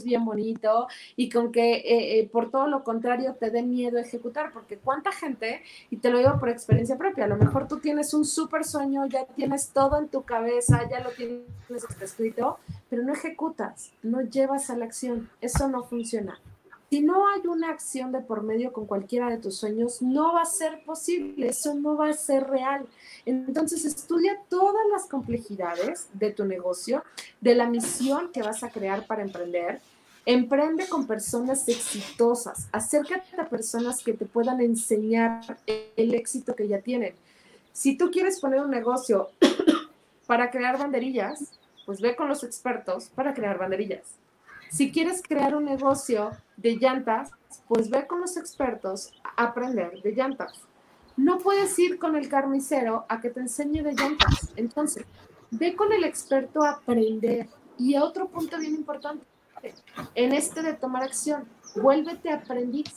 bien 0.04 0.24
bonito 0.24 0.86
y 1.16 1.28
con 1.28 1.50
que 1.50 1.74
eh, 1.74 2.20
eh, 2.20 2.28
por 2.30 2.50
todo 2.50 2.68
lo 2.68 2.84
contrario 2.84 3.34
te 3.34 3.50
dé 3.50 3.62
miedo 3.62 3.98
ejecutar, 3.98 4.52
porque 4.52 4.78
cuánta 4.78 5.10
gente, 5.10 5.62
y 5.90 5.96
te 5.96 6.10
lo 6.10 6.18
digo 6.18 6.38
por 6.38 6.50
experiencia 6.50 6.96
propia, 6.96 7.24
a 7.24 7.28
lo 7.28 7.36
mejor 7.36 7.66
tú 7.66 7.80
tienes 7.80 8.14
un 8.14 8.24
súper 8.24 8.64
sueño, 8.64 9.06
ya 9.06 9.24
tienes 9.26 9.70
todo 9.70 9.98
en 9.98 10.08
tu 10.08 10.22
cabeza, 10.22 10.88
ya 10.88 11.00
lo 11.00 11.10
tienes 11.10 11.42
escrito, 12.00 12.58
pero 12.88 13.02
no 13.02 13.12
ejecutas, 13.12 13.92
no 14.02 14.20
llevas 14.20 14.70
a 14.70 14.76
la 14.76 14.84
acción, 14.84 15.28
eso 15.40 15.68
no 15.68 15.82
funciona. 15.82 16.38
Si 16.88 17.00
no 17.00 17.26
hay 17.26 17.44
una 17.48 17.70
acción 17.70 18.12
de 18.12 18.20
por 18.20 18.44
medio 18.44 18.72
con 18.72 18.86
cualquiera 18.86 19.28
de 19.28 19.38
tus 19.38 19.56
sueños, 19.56 20.02
no 20.02 20.34
va 20.34 20.42
a 20.42 20.46
ser 20.46 20.84
posible, 20.84 21.48
eso 21.48 21.74
no 21.74 21.96
va 21.96 22.10
a 22.10 22.12
ser 22.12 22.48
real. 22.48 22.86
Entonces 23.24 23.84
estudia 23.84 24.38
todas 24.48 24.86
las 24.92 25.06
complejidades 25.06 26.08
de 26.12 26.30
tu 26.30 26.44
negocio, 26.44 27.02
de 27.40 27.56
la 27.56 27.68
misión 27.68 28.30
que 28.32 28.42
vas 28.42 28.62
a 28.62 28.70
crear 28.70 29.04
para 29.04 29.22
emprender. 29.22 29.80
Emprende 30.26 30.88
con 30.88 31.08
personas 31.08 31.68
exitosas, 31.68 32.68
acércate 32.70 33.40
a 33.40 33.48
personas 33.48 34.02
que 34.04 34.12
te 34.12 34.24
puedan 34.24 34.60
enseñar 34.60 35.58
el 35.66 36.14
éxito 36.14 36.54
que 36.54 36.68
ya 36.68 36.80
tienen. 36.80 37.14
Si 37.72 37.96
tú 37.96 38.12
quieres 38.12 38.40
poner 38.40 38.60
un 38.60 38.70
negocio 38.70 39.30
para 40.26 40.50
crear 40.52 40.78
banderillas, 40.78 41.52
pues 41.84 42.00
ve 42.00 42.14
con 42.14 42.28
los 42.28 42.44
expertos 42.44 43.08
para 43.14 43.34
crear 43.34 43.58
banderillas. 43.58 44.25
Si 44.70 44.92
quieres 44.92 45.22
crear 45.22 45.54
un 45.54 45.64
negocio 45.64 46.30
de 46.56 46.76
llantas, 46.76 47.30
pues 47.68 47.90
ve 47.90 48.06
con 48.06 48.20
los 48.20 48.36
expertos 48.36 49.12
a 49.36 49.44
aprender 49.44 50.02
de 50.02 50.12
llantas. 50.12 50.62
No 51.16 51.38
puedes 51.38 51.78
ir 51.78 51.98
con 51.98 52.16
el 52.16 52.28
carnicero 52.28 53.06
a 53.08 53.20
que 53.20 53.30
te 53.30 53.40
enseñe 53.40 53.82
de 53.82 53.94
llantas. 53.94 54.52
Entonces, 54.56 55.04
ve 55.50 55.74
con 55.74 55.92
el 55.92 56.04
experto 56.04 56.62
a 56.62 56.72
aprender. 56.72 57.48
Y 57.78 57.96
otro 57.96 58.28
punto 58.28 58.58
bien 58.58 58.74
importante, 58.74 59.26
en 60.14 60.32
este 60.32 60.62
de 60.62 60.74
tomar 60.74 61.02
acción, 61.02 61.48
vuélvete 61.74 62.30
aprendiz. 62.30 62.92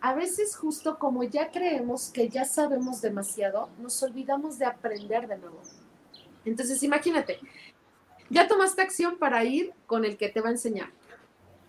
A 0.00 0.14
veces 0.14 0.56
justo 0.56 0.98
como 0.98 1.24
ya 1.24 1.50
creemos 1.50 2.10
que 2.10 2.28
ya 2.28 2.44
sabemos 2.44 3.00
demasiado, 3.02 3.68
nos 3.78 4.02
olvidamos 4.02 4.58
de 4.58 4.66
aprender 4.66 5.26
de 5.26 5.38
nuevo. 5.38 5.60
Entonces, 6.44 6.82
imagínate, 6.82 7.38
ya 8.30 8.48
tomaste 8.48 8.80
acción 8.80 9.18
para 9.18 9.44
ir 9.44 9.72
con 9.86 10.04
el 10.04 10.16
que 10.16 10.28
te 10.28 10.40
va 10.40 10.48
a 10.48 10.52
enseñar, 10.52 10.90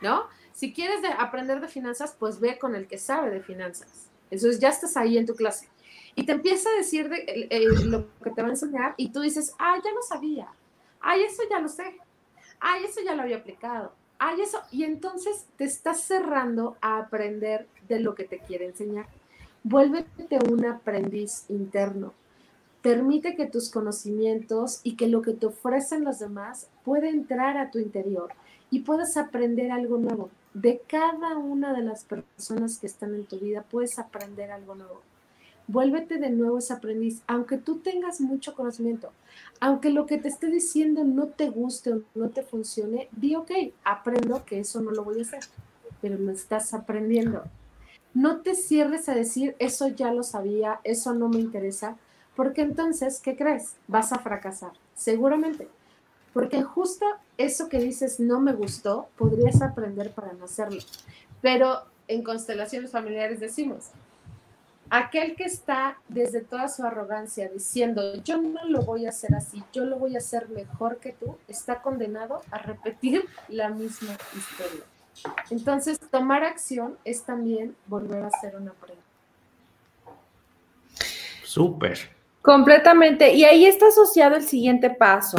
¿no? 0.02 0.26
Si 0.54 0.74
quieres 0.74 1.00
aprender 1.18 1.62
de 1.62 1.68
finanzas, 1.68 2.16
pues 2.18 2.40
ve 2.40 2.60
con 2.60 2.76
el 2.76 2.88
que 2.88 2.98
sabe 2.98 3.30
de 3.30 3.42
finanzas. 3.42 4.10
Eso 4.30 4.50
es, 4.50 4.60
ya 4.60 4.70
estás 4.70 4.98
ahí 4.98 5.18
en 5.18 5.26
tu 5.26 5.36
clase. 5.36 5.68
Y 6.16 6.26
te 6.26 6.34
empieza 6.34 6.70
a 6.70 6.76
decir 6.76 7.10
de, 7.10 7.48
lo 7.86 8.08
que 8.22 8.32
te 8.32 8.42
va 8.42 8.50
a 8.50 8.52
enseñar 8.52 8.94
y 8.98 9.12
tú 9.12 9.22
dices, 9.22 9.54
ah, 9.60 9.78
ya 9.84 9.92
lo 9.92 10.02
sabía. 10.02 10.48
Ay, 11.00 11.24
eso 11.24 11.44
ya 11.50 11.60
lo 11.60 11.68
sé. 11.68 11.96
Ay, 12.60 12.84
eso 12.86 13.02
ya 13.04 13.16
lo 13.16 13.24
había 13.24 13.38
aplicado. 13.38 13.94
Ay, 14.20 14.42
eso. 14.42 14.62
Y 14.72 14.84
entonces 14.84 15.46
te 15.58 15.64
estás 15.64 16.02
cerrando 16.02 16.78
a 16.82 16.98
aprender 16.98 17.68
de 17.88 18.00
lo 18.00 18.14
que 18.14 18.26
te 18.26 18.40
quiere 18.40 18.66
enseñar. 18.66 19.08
Vuélvete 19.64 20.40
un 20.50 20.66
aprendiz 20.66 21.46
interno 21.50 22.14
Permite 22.82 23.36
que 23.36 23.46
tus 23.46 23.70
conocimientos 23.70 24.80
y 24.84 24.96
que 24.96 25.08
lo 25.08 25.22
que 25.22 25.34
te 25.34 25.46
ofrecen 25.46 26.04
los 26.04 26.18
demás 26.18 26.68
pueda 26.84 27.10
entrar 27.10 27.58
a 27.58 27.70
tu 27.70 27.78
interior 27.78 28.34
y 28.72 28.80
puedas 28.80 29.18
aprender 29.18 29.72
algo 29.72 29.98
nuevo. 29.98 30.32
De 30.54 30.82
cada 30.88 31.38
una 31.38 31.74
de 31.74 31.84
las 31.84 32.06
personas 32.06 32.80
que 32.80 32.88
están 32.88 33.14
en 33.14 33.26
tu 33.26 33.38
vida 33.38 33.64
puedes 33.70 34.00
aprender 34.00 34.52
algo 34.52 34.74
nuevo. 34.74 35.02
Vuélvete 35.68 36.18
de 36.18 36.32
nuevo 36.32 36.58
ese 36.58 36.74
aprendiz, 36.74 37.22
aunque 37.28 37.58
tú 37.58 37.78
tengas 37.78 38.20
mucho 38.20 38.56
conocimiento, 38.56 39.12
aunque 39.60 39.90
lo 39.90 40.06
que 40.06 40.18
te 40.18 40.28
esté 40.28 40.48
diciendo 40.48 41.04
no 41.04 41.28
te 41.28 41.50
guste 41.50 41.94
o 41.94 42.02
no 42.16 42.30
te 42.30 42.42
funcione, 42.42 43.08
di 43.12 43.36
ok, 43.36 43.52
aprendo 43.84 44.44
que 44.44 44.60
eso 44.60 44.82
no 44.82 44.92
lo 44.92 45.04
voy 45.04 45.20
a 45.20 45.22
hacer, 45.22 45.42
pero 46.02 46.18
lo 46.18 46.32
estás 46.32 46.74
aprendiendo. 46.74 47.44
No 48.14 48.42
te 48.42 48.56
cierres 48.56 49.08
a 49.08 49.16
decir, 49.16 49.56
eso 49.60 49.88
ya 49.88 50.14
lo 50.14 50.24
sabía, 50.24 50.82
eso 50.84 51.14
no 51.14 51.30
me 51.30 51.40
interesa, 51.40 51.96
porque 52.36 52.62
entonces, 52.62 53.22
¿qué 53.22 53.38
crees? 53.38 53.76
Vas 53.88 54.12
a 54.12 54.20
fracasar, 54.20 54.74
seguramente. 54.96 55.70
Porque 56.34 56.64
justo 56.64 57.06
eso 57.38 57.68
que 57.68 57.80
dices 57.80 58.20
no 58.20 58.40
me 58.40 58.54
gustó, 58.54 59.10
podrías 59.18 59.62
aprender 59.62 60.12
para 60.12 60.34
no 60.34 60.46
hacerlo. 60.46 60.82
Pero 61.42 61.84
en 62.08 62.24
constelaciones 62.24 62.92
familiares 62.92 63.40
decimos, 63.40 63.90
aquel 64.90 65.36
que 65.36 65.46
está 65.46 65.98
desde 66.10 66.42
toda 66.42 66.68
su 66.68 66.84
arrogancia 66.84 67.50
diciendo, 67.50 68.16
yo 68.24 68.38
no 68.38 68.66
lo 68.66 68.82
voy 68.82 69.06
a 69.06 69.10
hacer 69.10 69.34
así, 69.34 69.64
yo 69.74 69.86
lo 69.86 69.98
voy 69.98 70.16
a 70.16 70.20
hacer 70.20 70.50
mejor 70.50 70.98
que 70.98 71.14
tú, 71.14 71.38
está 71.48 71.82
condenado 71.82 72.42
a 72.52 72.58
repetir 72.60 73.26
la 73.48 73.70
misma 73.70 74.18
historia. 74.38 74.84
Entonces, 75.50 76.00
tomar 76.00 76.44
acción 76.44 76.98
es 77.04 77.24
también 77.24 77.76
volver 77.88 78.24
a 78.24 78.30
ser 78.42 78.56
una 78.56 78.72
prueba. 78.74 79.02
Súper. 81.44 82.00
Completamente. 82.42 83.34
Y 83.34 83.44
ahí 83.44 83.66
está 83.66 83.88
asociado 83.88 84.36
el 84.36 84.44
siguiente 84.44 84.90
paso. 84.90 85.38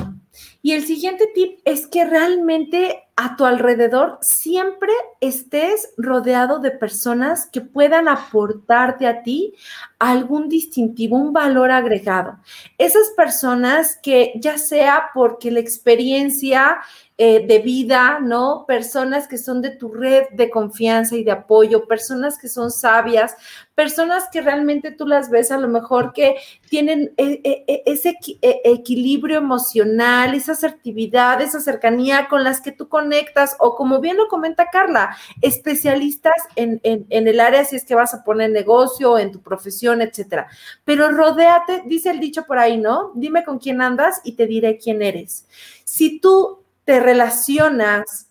Y 0.62 0.72
el 0.72 0.86
siguiente 0.86 1.28
tip 1.34 1.60
es 1.64 1.86
que 1.86 2.04
realmente 2.04 3.02
a 3.16 3.36
tu 3.36 3.44
alrededor 3.44 4.18
siempre 4.22 4.92
estés 5.20 5.92
rodeado 5.98 6.60
de 6.60 6.70
personas 6.70 7.46
que 7.46 7.60
puedan 7.60 8.08
aportarte 8.08 9.06
a 9.06 9.22
ti 9.22 9.54
algún 9.98 10.48
distintivo, 10.48 11.16
un 11.16 11.32
valor 11.32 11.70
agregado. 11.70 12.38
Esas 12.78 13.10
personas 13.10 13.98
que 14.02 14.32
ya 14.36 14.56
sea 14.58 15.10
porque 15.14 15.50
la 15.50 15.60
experiencia 15.60 16.78
eh, 17.18 17.46
de 17.46 17.58
vida, 17.58 18.18
¿no? 18.20 18.64
Personas 18.66 19.28
que 19.28 19.38
son 19.38 19.62
de 19.62 19.70
tu 19.70 19.92
red 19.92 20.24
de 20.32 20.50
confianza 20.50 21.14
y 21.14 21.22
de 21.22 21.30
apoyo, 21.30 21.86
personas 21.86 22.38
que 22.38 22.48
son 22.48 22.70
sabias, 22.70 23.36
personas 23.74 24.24
que 24.32 24.40
realmente 24.40 24.90
tú 24.90 25.06
las 25.06 25.30
ves 25.30 25.52
a 25.52 25.58
lo 25.58 25.68
mejor 25.68 26.14
que 26.14 26.36
tienen 26.68 27.12
eh, 27.18 27.40
eh, 27.44 27.82
ese 27.86 28.16
equilibrio 28.40 29.36
emocional, 29.36 30.34
esa 30.34 30.52
asertividad, 30.52 31.40
esa 31.42 31.60
cercanía 31.60 32.28
con 32.28 32.42
las 32.42 32.60
que 32.60 32.72
tú 32.72 32.88
conectas 33.02 33.56
o 33.58 33.74
como 33.74 34.00
bien 34.00 34.16
lo 34.16 34.28
comenta 34.28 34.70
Carla, 34.70 35.16
especialistas 35.40 36.34
en, 36.56 36.80
en 36.82 37.28
el 37.28 37.40
área 37.40 37.64
si 37.64 37.76
es 37.76 37.84
que 37.84 37.94
vas 37.94 38.14
a 38.14 38.22
poner 38.22 38.50
negocio, 38.50 39.18
en 39.18 39.32
tu 39.32 39.40
profesión, 39.40 40.00
etcétera. 40.02 40.46
Pero 40.84 41.10
rodéate, 41.10 41.82
dice 41.86 42.10
el 42.10 42.20
dicho 42.20 42.44
por 42.44 42.58
ahí, 42.58 42.76
¿no? 42.78 43.12
Dime 43.14 43.44
con 43.44 43.58
quién 43.58 43.82
andas 43.82 44.20
y 44.24 44.32
te 44.32 44.46
diré 44.46 44.78
quién 44.78 45.02
eres. 45.02 45.46
Si 45.84 46.20
tú 46.20 46.62
te 46.84 47.00
relacionas 47.00 48.28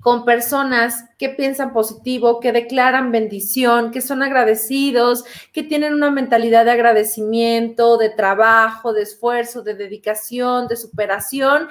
con 0.00 0.26
personas 0.26 1.06
que 1.18 1.30
piensan 1.30 1.72
positivo, 1.72 2.38
que 2.38 2.52
declaran 2.52 3.10
bendición, 3.10 3.90
que 3.90 4.02
son 4.02 4.22
agradecidos, 4.22 5.24
que 5.50 5.62
tienen 5.62 5.94
una 5.94 6.10
mentalidad 6.10 6.66
de 6.66 6.72
agradecimiento, 6.72 7.96
de 7.96 8.10
trabajo, 8.10 8.92
de 8.92 9.00
esfuerzo, 9.00 9.62
de 9.62 9.74
dedicación, 9.74 10.68
de 10.68 10.76
superación, 10.76 11.68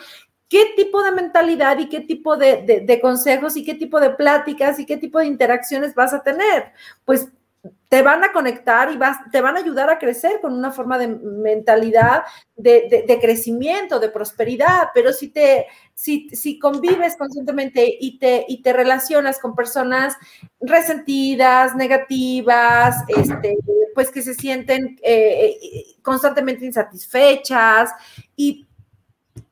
qué 0.54 0.68
tipo 0.76 1.02
de 1.02 1.12
mentalidad 1.12 1.80
y 1.80 1.89
qué 1.89 2.02
tipo 2.02 2.38
de, 2.38 3.00
consejos 3.02 3.58
y 3.58 3.66
qué 3.66 3.74
tipo 3.74 4.00
de 4.00 4.12
pláticas 4.12 4.78
y 4.78 4.86
qué 4.86 4.98
tipo 4.98 5.18
de 5.18 5.26
interacciones 5.26 5.96
vas 5.96 6.13
a 6.13 6.22
tener. 6.22 6.74
Pues 7.06 7.28
te 7.89 8.04
van 8.04 8.24
a 8.24 8.32
conectar 8.32 8.92
y 8.92 8.98
vas, 8.98 9.18
te 9.32 9.42
van 9.42 9.58
a 9.58 9.62
ayudar 9.62 9.89
a 9.89 9.98
crecer 9.98 10.39
con 10.42 10.54
una 10.54 10.72
forma 10.72 11.00
de 11.00 11.08
mentalidad 11.08 12.22
de, 12.56 13.18
crecimiento, 13.20 14.00
de 14.00 14.10
prosperidad, 14.10 14.89
pero 14.94 15.12
si 15.12 15.30
te, 15.30 15.66
si, 15.96 16.30
si 16.30 16.60
convives 16.60 17.16
constantemente 17.18 17.98
y 18.00 18.20
te, 18.20 18.46
y 18.48 18.62
te 18.62 18.74
relacionas 18.74 19.39
con 19.39 19.56
personas 19.56 20.16
resentidas, 20.62 21.76
negativas, 21.76 22.98
este, 23.08 23.58
pues 23.96 24.12
que 24.12 24.22
se 24.22 24.36
sienten 24.36 25.00
eh, 25.02 25.58
eh, 25.60 25.86
constantemente 26.04 26.63
insatisfechas 26.63 27.89
y 28.36 28.68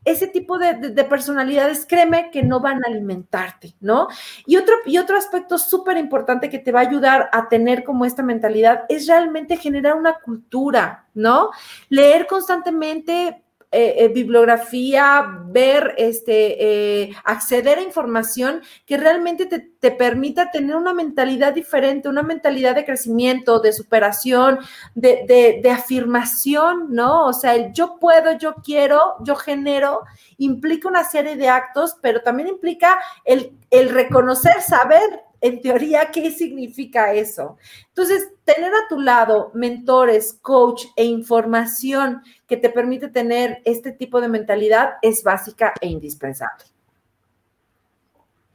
ese 0.04 0.28
tipo 0.28 0.58
de, 0.58 0.74
personalidades, 1.04 1.86
créeme 1.86 2.32
que 2.32 2.44
no 2.44 2.60
van 2.60 2.84
a 2.84 2.88
alimentarte, 2.88 3.76
¿no? 3.80 4.08
Y 4.48 4.58
otro, 4.58 4.76
y 4.86 4.98
otro 4.98 5.18
aspecto 5.18 5.58
súper 5.58 5.98
importante 5.98 6.50
que 6.50 6.60
te 6.60 6.72
va 6.72 6.80
a 6.80 6.88
ayudar 6.88 7.30
a 7.32 7.50
tener 7.50 7.84
como 7.84 8.06
esta 8.06 8.24
mentalidad 8.24 8.86
es 8.90 9.08
realmente 9.08 9.58
generar 9.58 9.96
una 9.96 10.16
cultura, 10.20 11.06
¿no? 11.14 11.52
Leer 11.90 12.26
constantemente 12.26 13.44
eh, 13.74 14.04
eh, 14.04 14.08
bibliografía, 14.10 15.44
ver, 15.46 15.96
este, 15.98 17.04
eh, 17.04 17.16
acceder 17.24 17.78
a 17.78 17.82
información 17.82 18.62
que 18.86 18.98
realmente 18.98 19.46
te, 19.46 19.92
permita 19.92 20.52
tener 20.52 20.76
una 20.76 20.94
mentalidad 20.94 21.54
diferente, 21.54 22.10
una 22.10 22.22
mentalidad 22.22 22.76
de 22.76 22.84
crecimiento, 22.84 23.62
de 23.62 23.72
superación, 23.72 24.60
de, 24.94 25.62
afirmación, 25.74 26.94
¿no? 26.94 27.26
O 27.26 27.32
sea, 27.32 27.56
el 27.56 27.72
yo 27.72 27.98
puedo, 27.98 28.38
yo 28.38 28.56
quiero, 28.56 29.16
yo 29.24 29.38
genero, 29.38 30.02
implica 30.38 30.90
una 30.90 31.06
serie 31.06 31.38
de 31.38 31.48
actos, 31.48 31.96
pero 32.02 32.22
también 32.22 32.50
implica 32.50 33.00
el, 33.24 33.58
el 33.70 33.88
reconocer, 33.88 34.62
saber 34.62 35.22
en 35.42 35.60
teoría, 35.60 36.12
¿qué 36.12 36.32
significa 36.32 37.14
eso? 37.14 37.58
Entonces, 37.88 38.30
tener 38.46 38.72
a 38.74 38.88
tu 38.88 39.00
lado 39.00 39.52
mentores, 39.56 40.38
coach 40.42 40.86
e 40.96 41.04
información 41.04 42.22
que 42.48 42.58
te 42.58 42.70
permite 42.70 43.10
tener 43.10 43.62
este 43.66 43.92
tipo 43.92 44.22
de 44.22 44.30
mentalidad 44.30 44.92
es 45.02 45.24
básica 45.24 45.74
e 45.82 45.88
indispensable. 45.88 46.66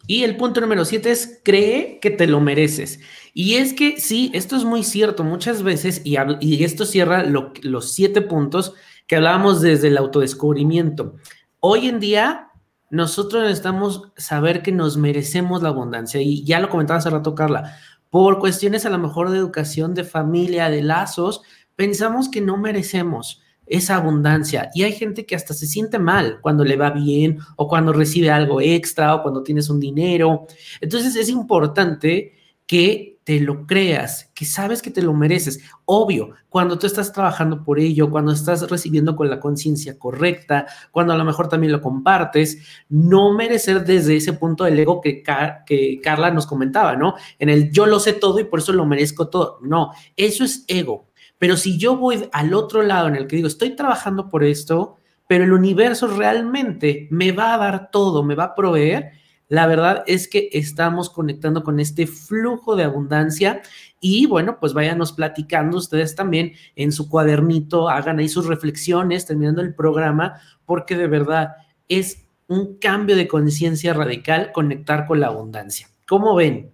Y 0.06 0.22
el 0.22 0.36
punto 0.36 0.60
número 0.60 0.84
siete 0.84 1.10
es 1.10 1.40
cree 1.42 1.98
que 2.00 2.10
te 2.10 2.28
lo 2.28 2.40
mereces. 2.40 3.00
Y 3.34 3.56
es 3.56 3.72
que 3.72 4.00
sí, 4.00 4.30
esto 4.32 4.54
es 4.56 4.64
muy 4.64 4.84
cierto 4.84 5.24
muchas 5.24 5.64
veces, 5.64 6.00
y, 6.04 6.16
esto 6.64 6.86
cierra 6.86 7.24
los 7.24 7.92
siete 7.92 8.22
puntos 8.22 8.74
que 9.08 9.16
hablábamos 9.16 9.60
desde 9.60 9.88
el 9.88 9.98
autodescubrimiento. 9.98 11.16
Hoy 11.58 11.88
en 11.88 11.98
día 11.98 12.45
nosotros 12.90 13.42
necesitamos 13.42 14.12
saber 14.16 14.62
que 14.62 14.72
nos 14.72 14.96
merecemos 14.96 15.62
la 15.62 15.70
abundancia. 15.70 16.20
Y 16.20 16.44
ya 16.44 16.60
lo 16.60 16.70
comentaba 16.70 16.98
hace 16.98 17.10
rato 17.10 17.34
Carla, 17.34 17.76
por 18.10 18.38
cuestiones 18.38 18.86
a 18.86 18.90
lo 18.90 18.98
mejor 18.98 19.30
de 19.30 19.38
educación, 19.38 19.94
de 19.94 20.04
familia, 20.04 20.70
de 20.70 20.82
lazos, 20.82 21.42
pensamos 21.74 22.28
que 22.28 22.40
no 22.40 22.56
merecemos 22.56 23.42
esa 23.66 23.96
abundancia. 23.96 24.70
Y 24.74 24.84
hay 24.84 24.92
gente 24.92 25.26
que 25.26 25.34
hasta 25.34 25.52
se 25.52 25.66
siente 25.66 25.98
mal 25.98 26.38
cuando 26.40 26.64
le 26.64 26.76
va 26.76 26.90
bien 26.90 27.38
o 27.56 27.68
cuando 27.68 27.92
recibe 27.92 28.30
algo 28.30 28.60
extra 28.60 29.14
o 29.14 29.22
cuando 29.22 29.42
tienes 29.42 29.68
un 29.68 29.80
dinero. 29.80 30.46
Entonces 30.80 31.16
es 31.16 31.28
importante 31.28 32.32
que 32.66 33.16
te 33.26 33.40
lo 33.40 33.66
creas, 33.66 34.30
que 34.34 34.44
sabes 34.44 34.82
que 34.82 34.90
te 34.92 35.02
lo 35.02 35.12
mereces. 35.12 35.60
Obvio, 35.84 36.30
cuando 36.48 36.78
tú 36.78 36.86
estás 36.86 37.12
trabajando 37.12 37.64
por 37.64 37.80
ello, 37.80 38.08
cuando 38.08 38.30
estás 38.30 38.70
recibiendo 38.70 39.16
con 39.16 39.28
la 39.28 39.40
conciencia 39.40 39.98
correcta, 39.98 40.66
cuando 40.92 41.12
a 41.12 41.16
lo 41.16 41.24
mejor 41.24 41.48
también 41.48 41.72
lo 41.72 41.80
compartes, 41.80 42.58
no 42.88 43.32
merecer 43.34 43.84
desde 43.84 44.16
ese 44.16 44.32
punto 44.34 44.62
del 44.62 44.78
ego 44.78 45.00
que, 45.00 45.24
Carla 45.24 46.30
nos 46.30 46.46
comentaba, 46.46 46.94
¿no? 46.94 47.14
En 47.40 47.48
el 47.48 47.72
yo 47.72 47.86
lo 47.86 47.98
sé 47.98 48.12
todo 48.12 48.38
y 48.38 48.44
por 48.44 48.60
eso 48.60 48.72
lo 48.72 48.86
merezco 48.86 49.28
todo. 49.28 49.58
No, 49.60 49.90
eso 50.16 50.44
es 50.44 50.64
ego. 50.68 51.08
Pero 51.38 51.56
si 51.56 51.78
yo 51.78 51.96
voy 51.96 52.28
al 52.32 52.54
otro 52.54 52.82
lado 52.82 53.08
en 53.08 53.16
el 53.16 53.26
que 53.26 53.36
digo, 53.36 53.48
estoy 53.48 53.74
trabajando 53.74 54.28
por 54.28 54.44
esto, 54.44 54.98
pero 55.26 55.42
el 55.42 55.52
universo 55.52 56.06
realmente 56.06 57.08
me 57.10 57.32
va 57.32 57.54
a 57.54 57.58
dar 57.58 57.90
todo, 57.90 58.22
me 58.22 58.36
va 58.36 58.44
a 58.44 58.54
proveer, 58.54 59.12
la 59.48 59.66
verdad 59.66 60.02
es 60.06 60.28
que 60.28 60.48
estamos 60.52 61.08
conectando 61.10 61.62
con 61.62 61.78
este 61.78 62.06
flujo 62.06 62.74
de 62.74 62.84
abundancia 62.84 63.62
y 64.00 64.26
bueno, 64.26 64.58
pues 64.58 64.74
váyanos 64.74 65.12
platicando 65.12 65.78
ustedes 65.78 66.14
también 66.14 66.52
en 66.74 66.92
su 66.92 67.08
cuadernito, 67.08 67.88
hagan 67.88 68.18
ahí 68.18 68.28
sus 68.28 68.46
reflexiones 68.46 69.26
terminando 69.26 69.62
el 69.62 69.74
programa, 69.74 70.40
porque 70.64 70.96
de 70.96 71.06
verdad 71.06 71.56
es 71.88 72.26
un 72.48 72.78
cambio 72.78 73.16
de 73.16 73.28
conciencia 73.28 73.94
radical 73.94 74.52
conectar 74.52 75.06
con 75.06 75.20
la 75.20 75.28
abundancia. 75.28 75.88
¿Cómo 76.08 76.34
ven? 76.34 76.70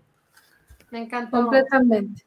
Me 0.91 1.03
encantó. 1.03 1.43
Completamente. 1.43 2.25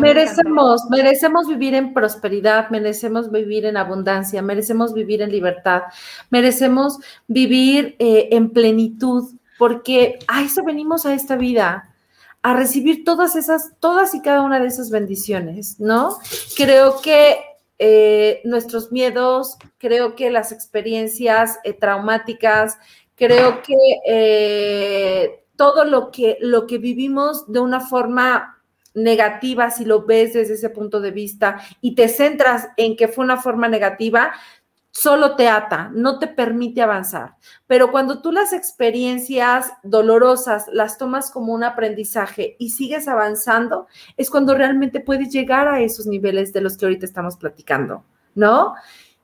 Merecemos, 0.00 0.82
merecemos 0.90 1.48
vivir 1.48 1.74
en 1.74 1.92
prosperidad, 1.92 2.70
merecemos 2.70 3.30
vivir 3.30 3.66
en 3.66 3.76
abundancia, 3.76 4.42
merecemos 4.42 4.94
vivir 4.94 5.22
en 5.22 5.30
libertad, 5.30 5.82
merecemos 6.30 6.98
vivir 7.26 7.96
eh, 7.98 8.28
en 8.32 8.50
plenitud, 8.50 9.34
porque 9.58 10.18
a 10.28 10.42
eso 10.42 10.64
venimos 10.64 11.06
a 11.06 11.14
esta 11.14 11.36
vida, 11.36 11.94
a 12.42 12.54
recibir 12.54 13.04
todas 13.04 13.36
esas, 13.36 13.72
todas 13.80 14.14
y 14.14 14.22
cada 14.22 14.42
una 14.42 14.60
de 14.60 14.66
esas 14.68 14.90
bendiciones, 14.90 15.78
¿no? 15.78 16.16
Creo 16.56 17.00
que 17.02 17.36
eh, 17.78 18.40
nuestros 18.44 18.92
miedos, 18.92 19.56
creo 19.78 20.14
que 20.14 20.30
las 20.30 20.52
experiencias 20.52 21.58
eh, 21.64 21.72
traumáticas, 21.74 22.78
creo 23.16 23.60
que 23.62 25.40
todo 25.56 25.84
lo 25.84 26.10
que, 26.10 26.38
lo 26.40 26.66
que 26.66 26.78
vivimos 26.78 27.52
de 27.52 27.60
una 27.60 27.80
forma 27.80 28.59
negativa, 28.94 29.70
si 29.70 29.84
lo 29.84 30.04
ves 30.04 30.32
desde 30.32 30.54
ese 30.54 30.70
punto 30.70 31.00
de 31.00 31.10
vista 31.10 31.60
y 31.80 31.94
te 31.94 32.08
centras 32.08 32.68
en 32.76 32.96
que 32.96 33.08
fue 33.08 33.24
una 33.24 33.36
forma 33.36 33.68
negativa, 33.68 34.32
solo 34.90 35.36
te 35.36 35.48
ata, 35.48 35.90
no 35.94 36.18
te 36.18 36.26
permite 36.26 36.82
avanzar. 36.82 37.36
Pero 37.66 37.90
cuando 37.90 38.20
tú 38.20 38.32
las 38.32 38.52
experiencias 38.52 39.72
dolorosas 39.82 40.66
las 40.72 40.98
tomas 40.98 41.30
como 41.30 41.54
un 41.54 41.64
aprendizaje 41.64 42.56
y 42.58 42.70
sigues 42.70 43.06
avanzando, 43.08 43.86
es 44.16 44.30
cuando 44.30 44.54
realmente 44.54 45.00
puedes 45.00 45.30
llegar 45.30 45.68
a 45.68 45.80
esos 45.80 46.06
niveles 46.06 46.52
de 46.52 46.60
los 46.60 46.76
que 46.76 46.86
ahorita 46.86 47.06
estamos 47.06 47.36
platicando, 47.36 48.04
¿no? 48.34 48.74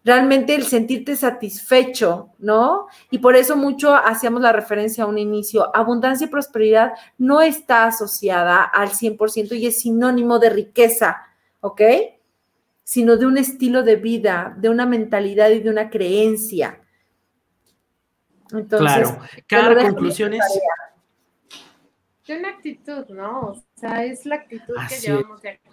Realmente 0.06 0.54
el 0.54 0.62
sentirte 0.62 1.16
satisfecho, 1.16 2.30
¿no? 2.38 2.86
Y 3.10 3.18
por 3.18 3.34
eso 3.34 3.56
mucho 3.56 3.92
hacíamos 3.92 4.40
la 4.40 4.52
referencia 4.52 5.02
a 5.02 5.08
un 5.08 5.18
inicio. 5.18 5.74
Abundancia 5.76 6.28
y 6.28 6.30
prosperidad 6.30 6.92
no 7.18 7.42
está 7.42 7.86
asociada 7.86 8.62
al 8.62 8.90
100% 8.90 9.58
y 9.58 9.66
es 9.66 9.80
sinónimo 9.80 10.38
de 10.38 10.50
riqueza, 10.50 11.24
¿ok? 11.58 11.82
Sino 12.84 13.16
de 13.16 13.26
un 13.26 13.36
estilo 13.36 13.82
de 13.82 13.96
vida, 13.96 14.54
de 14.56 14.68
una 14.68 14.86
mentalidad 14.86 15.50
y 15.50 15.58
de 15.58 15.70
una 15.70 15.90
creencia. 15.90 16.80
Entonces, 18.52 19.08
claro. 19.08 19.18
Cada 19.48 19.82
conclusiones. 19.82 20.40
De 22.28 22.38
una 22.38 22.50
actitud, 22.50 23.08
¿no? 23.08 23.40
O 23.40 23.64
sea, 23.74 24.04
es 24.04 24.24
la 24.24 24.36
actitud 24.36 24.76
que 24.88 25.00
llevamos 25.00 25.42
de 25.42 25.48
aquí. 25.48 25.68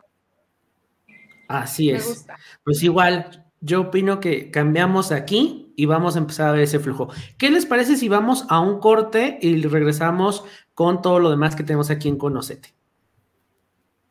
Así 1.48 1.92
es. 1.92 2.26
Pues 2.64 2.82
igual, 2.82 3.43
yo 3.64 3.82
opino 3.82 4.20
que 4.20 4.52
cambiamos 4.52 5.14
aquí 5.14 5.74
y 5.78 5.86
vamos 5.86 6.16
a 6.16 6.20
empezar 6.20 6.50
a 6.50 6.52
ver 6.52 6.64
ese 6.64 6.80
flujo. 6.80 7.10
¿Qué 7.38 7.50
les 7.50 7.66
parece 7.66 7.96
si 7.96 8.10
vamos 8.10 8.46
a 8.50 8.60
un 8.60 8.80
corte 8.80 9.40
y 9.42 9.62
regresamos 9.64 10.44
con 10.74 11.02
todo 11.02 11.20
lo 11.20 11.30
demás 11.30 11.56
que 11.56 11.64
tenemos 11.64 11.90
aquí 11.90 12.10
en 12.10 12.18
Conocete? 12.18 12.74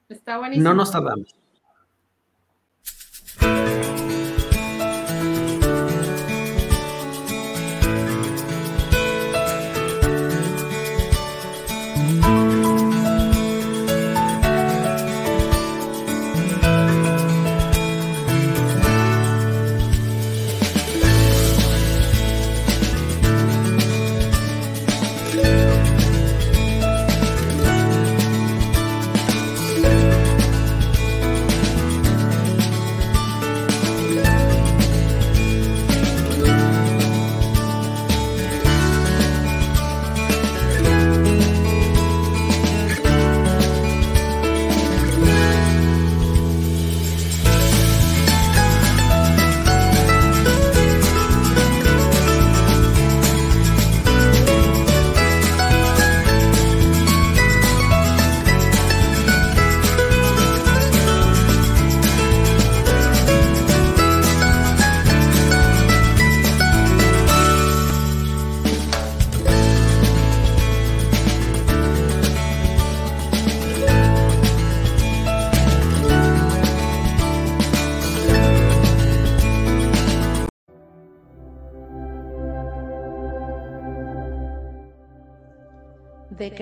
Está 0.09 0.39
buenísimo. 0.39 0.69
No 0.69 0.75
nos 0.75 0.91
tardamos. 0.91 1.37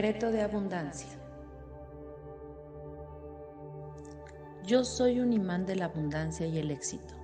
Decreto 0.01 0.33
de 0.33 0.41
abundancia. 0.41 1.11
Yo 4.65 4.83
soy 4.83 5.21
un 5.21 5.35
imán 5.35 5.67
de 5.67 5.77
la 5.77 5.85
abundancia 5.85 6.47
y 6.47 6.57
el 6.57 6.71
éxito. 6.71 7.15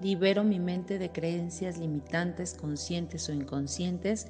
Libero 0.00 0.44
mi 0.44 0.60
mente 0.60 1.00
de 1.00 1.10
creencias 1.10 1.78
limitantes, 1.78 2.54
conscientes 2.54 3.28
o 3.28 3.32
inconscientes, 3.32 4.28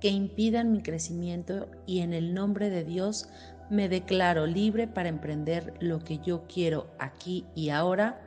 que 0.00 0.08
impidan 0.08 0.72
mi 0.72 0.82
crecimiento 0.82 1.70
y 1.84 2.00
en 2.00 2.14
el 2.14 2.32
nombre 2.32 2.70
de 2.70 2.82
Dios 2.82 3.28
me 3.68 3.90
declaro 3.90 4.46
libre 4.46 4.88
para 4.88 5.10
emprender 5.10 5.74
lo 5.80 5.98
que 5.98 6.16
yo 6.16 6.44
quiero 6.48 6.86
aquí 6.98 7.44
y 7.54 7.68
ahora, 7.68 8.22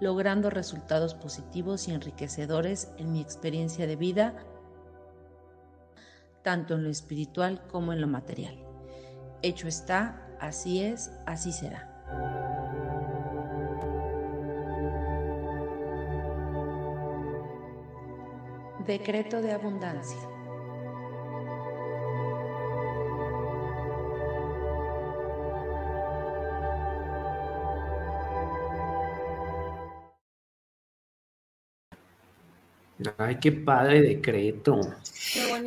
logrando 0.00 0.48
resultados 0.48 1.14
positivos 1.14 1.88
y 1.88 1.92
enriquecedores 1.92 2.90
en 2.96 3.12
mi 3.12 3.20
experiencia 3.20 3.86
de 3.86 3.96
vida 3.96 4.34
tanto 6.42 6.74
en 6.74 6.84
lo 6.84 6.90
espiritual 6.90 7.66
como 7.68 7.92
en 7.92 8.00
lo 8.00 8.06
material. 8.06 8.56
Hecho 9.42 9.68
está, 9.68 10.28
así 10.40 10.82
es, 10.82 11.10
así 11.26 11.52
será. 11.52 11.88
Decreto 18.86 19.40
de 19.40 19.52
abundancia. 19.52 20.31
Ay, 33.18 33.38
qué 33.40 33.52
padre 33.52 34.02
decreto. 34.02 34.80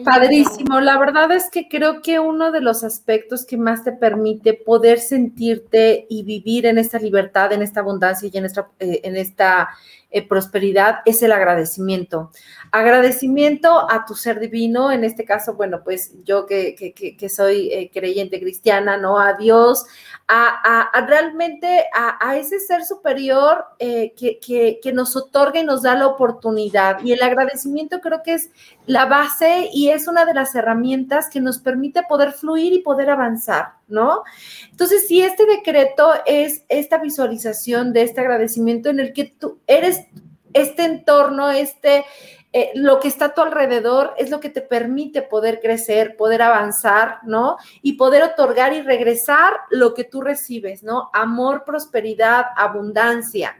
Padrísimo. 0.03 0.79
La 0.81 0.97
verdad 0.97 1.31
es 1.31 1.49
que 1.49 1.67
creo 1.67 2.01
que 2.01 2.19
uno 2.19 2.51
de 2.51 2.61
los 2.61 2.83
aspectos 2.83 3.45
que 3.45 3.57
más 3.57 3.83
te 3.83 3.91
permite 3.91 4.53
poder 4.53 4.99
sentirte 4.99 6.05
y 6.09 6.23
vivir 6.23 6.65
en 6.65 6.77
esta 6.77 6.99
libertad, 6.99 7.53
en 7.53 7.61
esta 7.61 7.79
abundancia 7.79 8.29
y 8.31 8.37
en 8.37 8.45
esta, 8.45 8.69
eh, 8.79 9.01
en 9.03 9.15
esta 9.15 9.69
eh, 10.15 10.25
prosperidad 10.25 10.99
es 11.03 11.21
el 11.23 11.33
agradecimiento. 11.33 12.31
Agradecimiento 12.71 13.91
a 13.91 14.05
tu 14.05 14.15
ser 14.15 14.39
divino, 14.39 14.89
en 14.89 15.03
este 15.03 15.25
caso, 15.25 15.55
bueno, 15.55 15.81
pues 15.83 16.13
yo 16.23 16.45
que, 16.45 16.73
que, 16.73 17.29
soy 17.29 17.69
eh, 17.69 17.91
creyente 17.93 18.39
cristiana, 18.39 18.95
¿no? 18.95 19.19
A 19.19 19.33
Dios, 19.33 19.85
a, 20.27 20.89
realmente 21.07 21.85
a, 21.93 22.37
ese 22.37 22.59
ser 22.59 22.85
superior 22.85 23.65
eh, 23.79 24.13
que, 24.15 24.91
nos 24.93 25.17
otorga 25.17 25.59
y 25.59 25.65
nos 25.65 25.81
da 25.81 25.95
la 25.95 26.07
oportunidad. 26.07 27.03
Y 27.03 27.11
el 27.11 27.21
agradecimiento 27.25 28.01
creo 28.01 28.23
que 28.23 28.33
es 28.33 28.49
la 28.85 29.05
base 29.05 29.69
y 29.73 29.89
es 29.89 30.07
una 30.07 30.25
de 30.25 30.33
las 30.33 30.55
herramientas 30.55 31.29
que 31.29 31.41
nos 31.41 31.59
permite 31.59 32.03
poder 32.03 32.31
fluir 32.31 32.73
y 32.73 32.79
poder 32.79 33.09
avanzar, 33.09 33.73
¿no? 33.87 34.23
Entonces, 34.71 35.07
si 35.07 35.21
este 35.21 35.45
decreto 35.45 36.13
es 36.25 36.63
esta 36.69 36.97
visualización 36.97 37.93
de 37.93 38.03
este 38.03 38.21
agradecimiento 38.21 38.89
en 38.89 38.99
el 38.99 39.13
que 39.13 39.25
tú 39.25 39.59
eres 39.67 40.05
este 40.53 40.85
entorno, 40.85 41.51
este, 41.51 42.05
eh, 42.53 42.71
lo 42.75 43.01
que 43.01 43.09
está 43.09 43.25
a 43.25 43.33
tu 43.33 43.41
alrededor 43.41 44.13
es 44.17 44.29
lo 44.29 44.39
que 44.39 44.49
te 44.49 44.61
permite 44.61 45.21
poder 45.21 45.59
crecer, 45.59 46.15
poder 46.15 46.41
avanzar, 46.41 47.19
¿no? 47.23 47.57
Y 47.81 47.93
poder 47.93 48.23
otorgar 48.23 48.71
y 48.71 48.81
regresar 48.81 49.51
lo 49.69 49.93
que 49.93 50.05
tú 50.05 50.21
recibes, 50.21 50.81
¿no? 50.81 51.09
Amor, 51.11 51.65
prosperidad, 51.65 52.45
abundancia. 52.55 53.57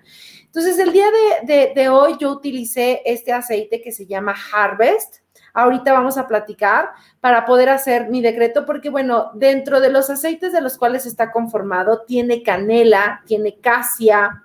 Entonces, 0.56 0.80
el 0.80 0.94
día 0.94 1.08
de, 1.44 1.90
hoy 1.90 2.16
yo 2.18 2.32
utilicé 2.32 3.02
este 3.04 3.34
aceite 3.34 3.82
que 3.82 3.92
se 3.92 4.06
llama 4.06 4.34
Harvest. 4.54 5.18
Ahorita 5.54 5.92
vamos 5.92 6.18
a 6.18 6.30
platicar 6.30 6.92
para 7.20 7.46
poder 7.46 7.68
hacer 7.68 8.08
mi 8.08 8.22
decreto, 8.22 8.66
porque 8.66 8.90
bueno, 8.90 9.32
dentro 9.34 9.82
de 9.82 9.90
los 9.90 10.10
aceites 10.10 10.54
de 10.54 10.62
los 10.62 10.78
cuales 10.78 11.06
está 11.06 11.34
conformado, 11.34 12.04
tiene 12.08 12.42
canela, 12.42 13.22
tiene 13.26 13.60
casia, 13.60 14.44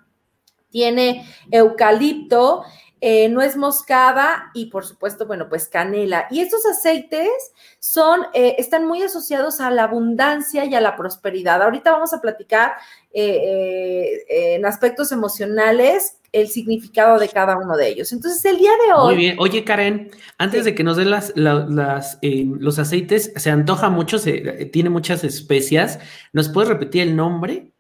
tiene 0.69 1.25
eucalipto, 1.49 2.65
eh, 3.03 3.29
nuez 3.31 3.57
moscada 3.57 4.51
y 4.53 4.67
por 4.67 4.85
supuesto, 4.85 5.27
bueno, 5.27 5.49
pues 5.49 5.69
canela. 5.69 6.27
Y 6.31 6.41
estos 6.41 6.67
aceites 6.67 7.31
son, 7.79 8.27
eh, 8.35 8.57
están 8.59 8.87
muy 8.87 9.03
asociados 9.03 9.61
a 9.61 9.71
la 9.71 9.85
abundancia 9.85 10.67
y 10.67 10.75
a 10.75 10.81
la 10.81 10.97
prosperidad. 10.97 11.63
Ahorita 11.63 11.93
vamos 11.93 12.13
a 12.13 12.21
platicar 12.21 12.73
eh, 13.13 14.25
en 14.29 14.67
aspectos 14.67 15.13
emocionales 15.13 16.17
el 16.33 16.49
significado 16.49 17.19
de 17.19 17.29
cada 17.29 17.57
uno 17.57 17.77
de 17.77 17.89
ellos. 17.89 18.13
Entonces, 18.13 18.45
el 18.45 18.59
día 18.59 18.73
de 18.87 18.93
hoy... 18.93 19.15
Muy 19.15 19.17
bien. 19.17 19.37
Oye, 19.39 19.65
Karen, 19.65 20.11
antes 20.39 20.65
de 20.65 20.75
que 20.75 20.85
nos 20.85 20.97
den 20.97 21.11
las, 21.11 21.33
los 21.35 22.79
aceites, 22.79 23.33
se 23.35 23.51
antoja 23.51 23.89
mucho, 23.89 24.19
se, 24.19 24.67
tiene 24.67 24.91
muchas 24.91 25.25
especias. 25.25 25.99
¿Nos 26.33 26.49
puedes 26.49 26.69
repetir 26.69 27.03
el 27.03 27.17
nombre? 27.17 27.73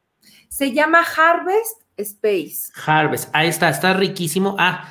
Se 0.48 0.72
llama 0.72 1.04
Harvest 1.16 1.83
Space. 2.00 2.72
Harvest, 2.84 3.30
ahí 3.32 3.48
está, 3.48 3.68
está 3.68 3.94
riquísimo. 3.94 4.56
Ah, 4.58 4.88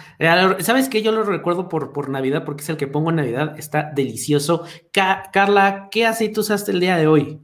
¿sabes 0.59 0.89
qué? 0.89 1.01
Yo 1.01 1.11
lo 1.11 1.23
recuerdo 1.23 1.69
por, 1.69 1.93
por 1.93 2.09
Navidad, 2.09 2.45
porque 2.45 2.63
es 2.63 2.69
el 2.69 2.77
que 2.77 2.87
pongo 2.87 3.09
en 3.09 3.17
Navidad, 3.17 3.57
está 3.57 3.91
delicioso. 3.93 4.65
Carla, 4.91 5.89
¿qué 5.91 6.05
aceite 6.05 6.39
usaste 6.39 6.71
el 6.71 6.79
día 6.79 6.97
de 6.97 7.07
hoy? 7.07 7.41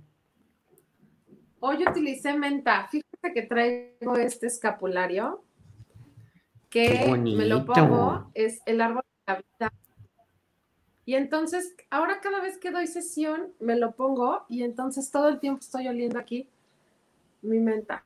Hoy 1.59 1.83
utilicé 1.87 2.33
menta. 2.33 2.87
Fíjate 2.89 3.33
que 3.33 3.41
traigo 3.43 4.15
este 4.17 4.47
escapulario 4.47 5.43
que 6.69 7.07
me 7.17 7.45
lo 7.45 7.65
pongo, 7.65 8.29
es 8.33 8.59
el 8.65 8.81
árbol 8.81 9.03
de 9.25 9.33
la 9.33 9.39
vida. 9.39 9.73
Y 11.05 11.13
entonces, 11.15 11.75
ahora 11.89 12.19
cada 12.19 12.41
vez 12.41 12.57
que 12.57 12.71
doy 12.71 12.87
sesión, 12.87 13.53
me 13.59 13.75
lo 13.77 13.95
pongo 13.95 14.45
y 14.49 14.63
entonces 14.63 15.09
todo 15.11 15.29
el 15.29 15.39
tiempo 15.39 15.61
estoy 15.61 15.87
oliendo 15.87 16.19
aquí 16.19 16.49
mi 17.41 17.59
menta. 17.59 18.03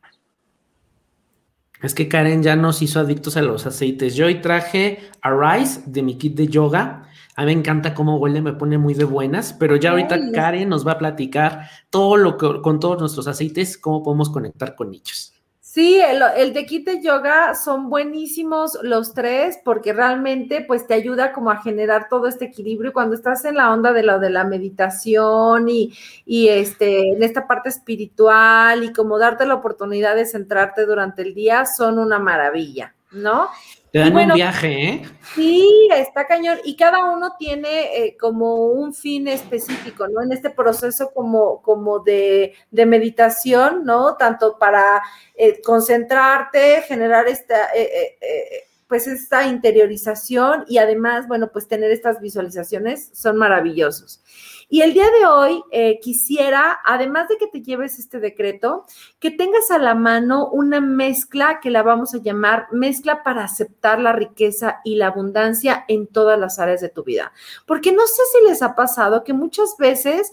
Es 1.81 1.93
que 1.93 2.09
Karen 2.09 2.43
ya 2.43 2.55
nos 2.57 2.81
hizo 2.81 2.99
adictos 2.99 3.37
a 3.37 3.41
los 3.41 3.65
aceites. 3.65 4.15
Yo 4.15 4.25
hoy 4.25 4.41
traje 4.41 4.99
Arise 5.21 5.81
de 5.85 6.03
mi 6.03 6.17
kit 6.17 6.35
de 6.35 6.47
yoga. 6.47 7.03
A 7.35 7.45
mí 7.45 7.45
me 7.47 7.59
encanta 7.59 7.93
cómo 7.93 8.17
huele, 8.17 8.41
me 8.41 8.51
pone 8.51 8.77
muy 8.77 8.93
de 8.93 9.05
buenas, 9.05 9.53
pero 9.53 9.77
ya 9.77 9.91
ahorita 9.91 10.19
Karen 10.33 10.67
nos 10.67 10.85
va 10.85 10.93
a 10.93 10.97
platicar 10.97 11.69
todo 11.89 12.17
lo 12.17 12.37
que 12.37 12.61
con 12.61 12.81
todos 12.81 12.99
nuestros 12.99 13.27
aceites, 13.27 13.77
cómo 13.77 14.03
podemos 14.03 14.29
conectar 14.29 14.75
con 14.75 14.91
nichos. 14.91 15.38
Sí, 15.71 16.01
el, 16.01 16.65
kit 16.65 16.87
de 16.87 16.99
yoga 16.99 17.53
son 17.53 17.91
buenísimos 17.91 18.79
los 18.81 19.13
tres 19.13 19.59
porque 19.63 19.93
realmente 19.93 20.61
pues 20.61 20.87
te 20.87 20.95
ayuda 20.95 21.31
como 21.31 21.51
a 21.51 21.61
generar 21.61 22.09
todo 22.09 22.25
este 22.25 22.45
equilibrio. 22.45 22.91
Cuando 22.91 23.13
estás 23.13 23.45
en 23.45 23.55
la 23.55 23.71
onda 23.71 23.93
de 23.93 24.01
lo 24.01 24.17
de 24.19 24.31
la 24.31 24.45
meditación 24.45 25.69
y, 25.69 25.93
y 26.25 26.47
este, 26.47 27.09
en 27.09 27.21
esta 27.21 27.45
parte 27.45 27.69
espiritual 27.69 28.83
y 28.83 28.91
como 28.93 29.19
darte 29.19 29.45
la 29.45 29.53
oportunidad 29.53 30.15
de 30.15 30.25
centrarte 30.25 30.87
durante 30.87 31.21
el 31.21 31.35
día 31.35 31.67
son 31.67 31.99
una 31.99 32.17
maravilla, 32.17 32.95
¿no? 33.11 33.49
Te 33.91 33.99
dan 33.99 34.15
un 34.15 34.33
viaje, 34.33 34.83
¿eh? 34.83 35.01
Sí, 35.33 35.89
está 35.95 36.27
cañón. 36.27 36.59
Y 36.63 36.75
cada 36.75 37.05
uno 37.05 37.33
tiene 37.39 38.05
eh, 38.05 38.17
como 38.17 38.67
un 38.67 38.93
fin 38.93 39.27
específico, 39.27 40.07
¿no? 40.07 40.21
En 40.21 40.31
este 40.31 40.51
proceso 40.51 41.11
como, 41.11 41.61
como 41.63 41.99
de, 41.99 42.53
de 42.69 42.85
meditación, 42.85 43.83
¿no? 43.83 44.15
Tanto 44.15 44.57
para 44.59 45.01
eh, 45.35 45.59
concentrarte, 45.61 46.83
generar 46.83 47.27
esta, 47.27 47.69
eh, 47.75 48.67
pues 48.87 49.07
esta 49.07 49.47
interiorización 49.47 50.65
y 50.67 50.77
además, 50.77 51.27
bueno, 51.27 51.51
pues 51.51 51.67
tener 51.67 51.91
estas 51.91 52.21
visualizaciones 52.21 53.09
son 53.13 53.37
maravillosos. 53.37 54.21
Y 54.69 54.81
el 54.81 54.93
día 54.93 55.09
de 55.09 55.25
hoy 55.25 55.63
eh, 55.71 55.99
quisiera, 55.99 56.79
además 56.85 57.27
de 57.27 57.37
que 57.37 57.47
te 57.47 57.63
lleves 57.63 57.97
este 57.97 58.19
decreto, 58.19 58.85
que 59.19 59.31
tengas 59.31 59.71
a 59.71 59.79
la 59.79 59.95
mano 59.95 60.47
una 60.47 60.79
mezcla 60.79 61.59
que 61.59 61.71
la 61.71 61.81
vamos 61.81 62.13
a 62.13 62.19
llamar 62.19 62.67
mezcla 62.71 63.23
para 63.23 63.43
aceptar 63.43 63.99
la 63.99 64.13
riqueza 64.13 64.79
y 64.83 64.95
la 64.95 65.07
abundancia 65.07 65.85
en 65.87 66.05
todas 66.05 66.39
las 66.39 66.59
áreas 66.59 66.81
de 66.81 66.89
tu 66.89 67.03
vida. 67.03 67.33
Porque 67.65 67.91
no 67.91 68.05
sé 68.05 68.21
si 68.31 68.47
les 68.47 68.61
ha 68.61 68.75
pasado 68.75 69.23
que 69.23 69.33
muchas 69.33 69.75
veces 69.79 70.31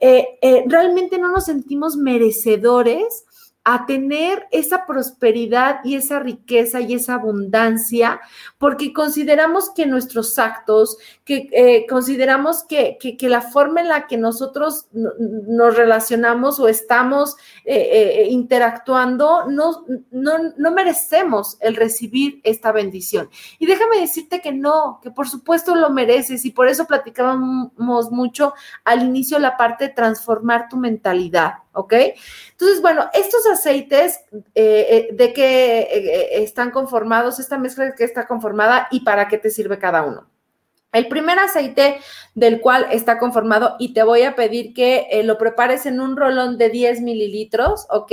eh, 0.00 0.38
eh, 0.42 0.64
realmente 0.66 1.18
no 1.18 1.30
nos 1.30 1.44
sentimos 1.44 1.96
merecedores 1.96 3.25
a 3.68 3.84
tener 3.84 4.46
esa 4.52 4.86
prosperidad 4.86 5.80
y 5.82 5.96
esa 5.96 6.20
riqueza 6.20 6.80
y 6.80 6.94
esa 6.94 7.14
abundancia, 7.14 8.20
porque 8.58 8.92
consideramos 8.92 9.70
que 9.70 9.86
nuestros 9.86 10.38
actos, 10.38 10.98
que 11.24 11.48
eh, 11.50 11.84
consideramos 11.88 12.62
que, 12.62 12.96
la 13.22 13.40
forma 13.40 13.80
en 13.80 13.88
la 13.88 14.06
que 14.06 14.18
nosotros 14.18 14.86
nos 14.92 15.76
relacionamos 15.76 16.60
o 16.60 16.68
estamos 16.68 17.34
eh, 17.64 17.88
eh, 17.90 18.26
interactuando, 18.30 19.46
no, 19.48 19.84
no, 20.12 20.70
merecemos 20.70 21.56
el 21.60 21.74
recibir 21.74 22.40
esta 22.44 22.70
bendición. 22.70 23.28
Y 23.58 23.66
déjame 23.66 23.98
decirte 23.98 24.40
que 24.40 24.52
no, 24.52 25.00
que 25.02 25.10
por 25.10 25.28
supuesto 25.28 25.74
lo 25.74 25.90
mereces 25.90 26.44
y 26.44 26.52
por 26.52 26.68
eso 26.68 26.84
platicábamos 26.84 28.12
mucho 28.12 28.54
al 28.84 29.02
inicio 29.02 29.40
la 29.40 29.56
parte 29.56 29.88
de 29.88 29.92
transformar 29.92 30.68
tu 30.68 30.76
mentalidad. 30.76 31.65
¿Ok? 31.76 31.94
Entonces, 32.52 32.80
bueno, 32.80 33.08
estos 33.12 33.46
aceites, 33.46 34.20
eh, 34.32 34.42
eh, 34.54 35.08
¿de 35.12 35.32
qué 35.32 35.80
eh, 35.80 36.42
están 36.42 36.70
conformados? 36.70 37.38
Esta 37.38 37.58
mezcla 37.58 37.94
qué 37.94 38.04
está 38.04 38.26
conformada 38.26 38.88
y 38.90 39.00
para 39.00 39.28
qué 39.28 39.38
te 39.38 39.50
sirve 39.50 39.78
cada 39.78 40.02
uno. 40.02 40.26
El 40.92 41.08
primer 41.08 41.38
aceite 41.38 41.98
del 42.34 42.60
cual 42.62 42.86
está 42.90 43.18
conformado 43.18 43.76
y 43.78 43.92
te 43.92 44.02
voy 44.02 44.22
a 44.22 44.34
pedir 44.34 44.72
que 44.72 45.20
lo 45.24 45.36
prepares 45.36 45.84
en 45.84 46.00
un 46.00 46.16
rolón 46.16 46.56
de 46.56 46.70
10 46.70 47.02
mililitros, 47.02 47.86
¿ok? 47.90 48.12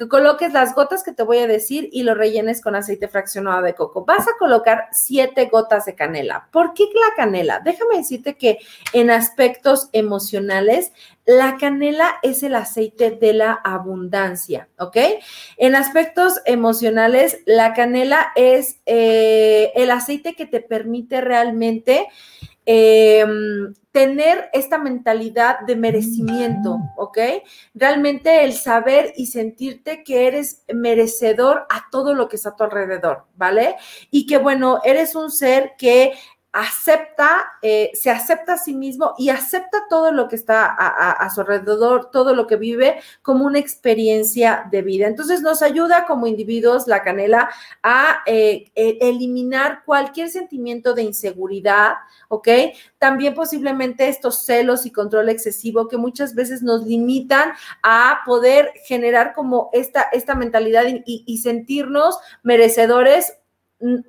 Que 0.00 0.08
coloques 0.08 0.54
las 0.54 0.74
gotas 0.74 1.02
que 1.02 1.12
te 1.12 1.24
voy 1.24 1.40
a 1.40 1.46
decir 1.46 1.90
y 1.92 2.04
lo 2.04 2.14
rellenes 2.14 2.62
con 2.62 2.74
aceite 2.74 3.06
fraccionado 3.06 3.60
de 3.60 3.74
coco. 3.74 4.06
Vas 4.06 4.26
a 4.26 4.38
colocar 4.38 4.88
siete 4.92 5.50
gotas 5.52 5.84
de 5.84 5.94
canela. 5.94 6.48
¿Por 6.52 6.72
qué 6.72 6.84
la 6.84 7.14
canela? 7.14 7.60
Déjame 7.62 7.98
decirte 7.98 8.34
que 8.34 8.60
en 8.94 9.10
aspectos 9.10 9.90
emocionales, 9.92 10.94
la 11.26 11.58
canela 11.58 12.14
es 12.22 12.42
el 12.42 12.54
aceite 12.54 13.10
de 13.10 13.34
la 13.34 13.52
abundancia, 13.52 14.70
¿ok? 14.78 14.96
En 15.58 15.74
aspectos 15.74 16.40
emocionales, 16.46 17.36
la 17.44 17.74
canela 17.74 18.32
es 18.36 18.80
eh, 18.86 19.70
el 19.74 19.90
aceite 19.90 20.34
que 20.34 20.46
te 20.46 20.60
permite 20.60 21.20
realmente 21.20 22.06
eh, 22.66 23.24
tener 23.92 24.48
esta 24.52 24.78
mentalidad 24.78 25.60
de 25.66 25.76
merecimiento, 25.76 26.78
¿ok? 26.96 27.18
Realmente 27.74 28.44
el 28.44 28.52
saber 28.52 29.12
y 29.16 29.26
sentirte 29.26 30.04
que 30.04 30.26
eres 30.26 30.62
merecedor 30.72 31.66
a 31.68 31.86
todo 31.90 32.14
lo 32.14 32.28
que 32.28 32.36
está 32.36 32.50
a 32.50 32.56
tu 32.56 32.64
alrededor, 32.64 33.24
¿vale? 33.34 33.76
Y 34.10 34.26
que, 34.26 34.38
bueno, 34.38 34.80
eres 34.84 35.14
un 35.16 35.30
ser 35.30 35.72
que 35.76 36.12
acepta, 36.52 37.52
eh, 37.62 37.92
se 37.94 38.10
acepta 38.10 38.54
a 38.54 38.58
sí 38.58 38.74
mismo 38.74 39.14
y 39.16 39.28
acepta 39.28 39.84
todo 39.88 40.10
lo 40.10 40.26
que 40.26 40.34
está 40.34 40.66
a, 40.66 41.30
su 41.30 41.42
alrededor, 41.42 42.10
todo 42.10 42.34
lo 42.34 42.48
que 42.48 42.56
vive 42.56 43.00
como 43.22 43.44
una 43.44 43.60
experiencia 43.60 44.66
de 44.70 44.82
vida. 44.82 45.06
Entonces 45.06 45.42
nos 45.42 45.62
ayuda 45.62 46.06
como 46.06 46.26
individuos 46.26 46.88
la 46.88 47.02
canela 47.04 47.50
a 47.84 48.22
eh, 48.26 48.64
e, 48.74 48.98
eliminar 49.00 49.84
cualquier 49.84 50.28
sentimiento 50.28 50.92
de 50.94 51.02
inseguridad, 51.02 51.94
¿ok? 52.28 52.48
También 52.98 53.34
posiblemente 53.34 54.08
estos 54.08 54.44
celos 54.44 54.86
y 54.86 54.90
control 54.90 55.28
excesivo 55.28 55.86
que 55.86 55.98
muchas 55.98 56.34
veces 56.34 56.62
nos 56.62 56.84
limitan 56.84 57.52
a 57.84 58.22
poder 58.26 58.72
generar 58.84 59.34
como 59.34 59.70
esta, 59.72 60.02
esta 60.12 60.34
mentalidad 60.34 60.84
y, 60.88 61.24
y 61.26 61.38
sentirnos 61.38 62.18
merecedores 62.42 63.34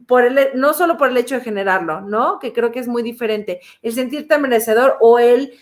por 0.08 0.26
el, 0.26 0.50
no 0.56 0.74
solo 0.74 0.98
por 0.98 1.10
el 1.10 1.18
hecho 1.18 1.36
de 1.36 1.42
generarlo, 1.42 2.02
¿no? 2.02 2.40
Que 2.40 2.54
creo 2.54 2.72
que 2.72 2.80
es 2.80 2.88
muy 2.88 3.04
diferente. 3.04 3.62
El 3.82 3.94
sentirte 3.94 4.38
merecedor 4.38 4.98
o 5.00 5.20
el 5.20 5.54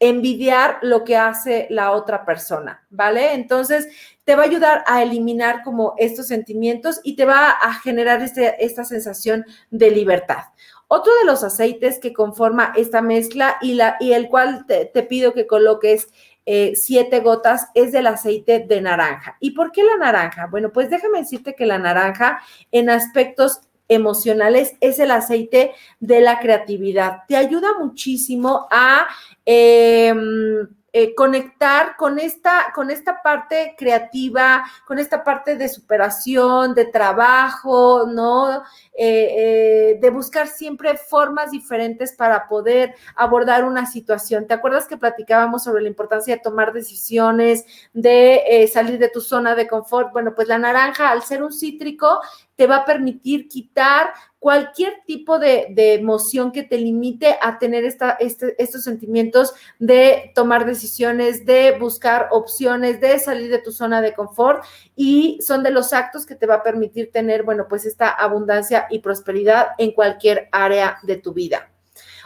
envidiar 0.00 0.78
lo 0.82 1.04
que 1.04 1.16
hace 1.16 1.66
la 1.70 1.90
otra 1.90 2.24
persona, 2.24 2.86
¿vale? 2.90 3.34
Entonces, 3.34 3.88
te 4.24 4.36
va 4.36 4.42
a 4.42 4.46
ayudar 4.46 4.84
a 4.86 5.02
eliminar 5.02 5.62
como 5.64 5.94
estos 5.98 6.28
sentimientos 6.28 7.00
y 7.02 7.16
te 7.16 7.24
va 7.24 7.50
a 7.50 7.74
generar 7.74 8.22
este, 8.22 8.64
esta 8.64 8.84
sensación 8.84 9.44
de 9.70 9.90
libertad. 9.90 10.44
Otro 10.86 11.12
de 11.16 11.24
los 11.24 11.42
aceites 11.42 11.98
que 11.98 12.12
conforma 12.12 12.72
esta 12.76 13.02
mezcla 13.02 13.56
y, 13.60 13.74
la, 13.74 13.96
y 14.00 14.12
el 14.12 14.28
cual 14.28 14.66
te, 14.66 14.86
te 14.86 15.02
pido 15.02 15.34
que 15.34 15.46
coloques 15.46 16.08
eh, 16.50 16.72
siete 16.76 17.20
gotas 17.20 17.68
es 17.74 17.92
del 17.92 18.06
aceite 18.06 18.60
de 18.60 18.80
naranja. 18.80 19.36
¿Y 19.38 19.50
por 19.50 19.70
qué 19.70 19.84
la 19.84 19.98
naranja? 19.98 20.46
Bueno, 20.46 20.72
pues 20.72 20.88
déjame 20.88 21.18
decirte 21.18 21.54
que 21.54 21.66
la 21.66 21.78
naranja 21.78 22.40
en 22.72 22.88
aspectos 22.88 23.60
emocionales 23.86 24.74
es 24.80 24.98
el 24.98 25.10
aceite 25.10 25.72
de 26.00 26.22
la 26.22 26.40
creatividad. 26.40 27.24
Te 27.28 27.36
ayuda 27.36 27.78
muchísimo 27.78 28.66
a... 28.70 29.06
Em, 29.44 30.66
eh, 30.90 31.14
conectar 31.14 31.96
con 31.96 32.18
esta, 32.18 32.72
con 32.74 32.90
esta 32.90 33.20
parte 33.20 33.74
creativa, 33.76 34.64
con 34.86 34.98
esta 34.98 35.22
parte 35.22 35.54
de 35.56 35.68
superación, 35.68 36.74
de 36.74 36.86
trabajo, 36.86 38.06
¿no? 38.06 38.62
Eh, 38.94 39.34
eh, 39.36 39.98
de 40.00 40.10
buscar 40.10 40.48
siempre 40.48 40.96
formas 40.96 41.50
diferentes 41.50 42.12
para 42.16 42.48
poder 42.48 42.94
abordar 43.16 43.64
una 43.64 43.84
situación. 43.84 44.46
¿Te 44.46 44.54
acuerdas 44.54 44.86
que 44.88 44.96
platicábamos 44.96 45.62
sobre 45.64 45.82
la 45.82 45.88
importancia 45.88 46.36
de 46.36 46.40
tomar 46.40 46.72
decisiones, 46.72 47.66
de 47.92 48.70
salir 48.72 48.98
de 48.98 49.10
tu 49.10 49.20
zona 49.20 49.54
de 49.54 49.68
confort? 49.68 50.10
Bueno, 50.12 50.34
pues 50.34 50.48
la 50.48 50.56
naranja, 50.56 51.10
al 51.10 51.22
ser 51.22 51.42
un 51.42 51.52
cítrico, 51.52 52.20
te 52.58 52.66
va 52.66 52.78
a 52.78 52.84
permitir 52.84 53.46
quitar 53.46 54.08
cualquier 54.40 54.94
tipo 55.06 55.38
de, 55.38 55.72
emoción 55.94 56.50
que 56.50 56.64
te 56.64 56.76
limite 56.76 57.36
a 57.40 57.56
tener 57.56 57.84
este, 57.84 58.16
estos 58.58 58.82
sentimientos 58.82 59.54
de 59.78 60.32
tomar 60.34 60.66
decisiones, 60.66 61.46
de 61.46 61.78
buscar 61.78 62.30
opciones, 62.32 63.00
de 63.00 63.20
salir 63.20 63.48
de 63.48 63.60
tu 63.60 63.70
zona 63.70 64.00
de 64.00 64.12
confort 64.12 64.64
y 64.96 65.38
son 65.40 65.62
de 65.62 65.70
los 65.70 65.92
actos 65.92 66.26
que 66.26 66.34
te 66.34 66.46
va 66.46 66.56
a 66.56 66.62
permitir 66.64 67.12
tener, 67.12 67.44
bueno, 67.44 67.66
pues 67.68 67.86
esta 67.86 68.08
abundancia 68.08 68.88
y 68.90 68.98
prosperidad 68.98 69.68
en 69.78 69.92
cualquier 69.92 70.48
área 70.50 70.98
de 71.04 71.16
tu 71.16 71.32
vida. 71.32 71.70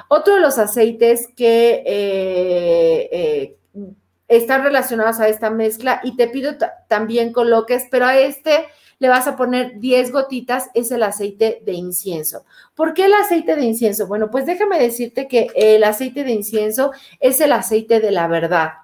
Otro 0.08 0.36
de 0.36 0.40
los 0.40 0.56
aceites 0.56 1.28
que 1.36 1.82
eh, 1.84 3.08
eh, 3.12 3.56
están 4.28 4.62
relacionados 4.62 5.20
a 5.20 5.28
esta 5.28 5.50
mezcla 5.50 6.00
y 6.02 6.16
te 6.16 6.26
pido 6.28 6.52
también 6.88 7.34
coloques, 7.34 7.86
pero 7.90 8.06
a 8.06 8.16
este 8.16 8.66
le 9.02 9.08
vas 9.08 9.26
a 9.26 9.34
poner 9.34 9.80
10 9.80 10.12
gotitas, 10.12 10.70
es 10.74 10.92
el 10.92 11.02
aceite 11.02 11.60
de 11.66 11.72
incienso. 11.72 12.44
¿Por 12.76 12.94
qué 12.94 13.06
el 13.06 13.14
aceite 13.14 13.56
de 13.56 13.64
incienso? 13.64 14.06
Bueno, 14.06 14.30
pues 14.30 14.46
déjame 14.46 14.78
decirte 14.78 15.26
que 15.26 15.48
el 15.56 15.82
aceite 15.82 16.22
de 16.22 16.30
incienso 16.30 16.92
es 17.18 17.40
el 17.40 17.50
aceite 17.50 17.98
de 17.98 18.12
la 18.12 18.28
verdad 18.28 18.74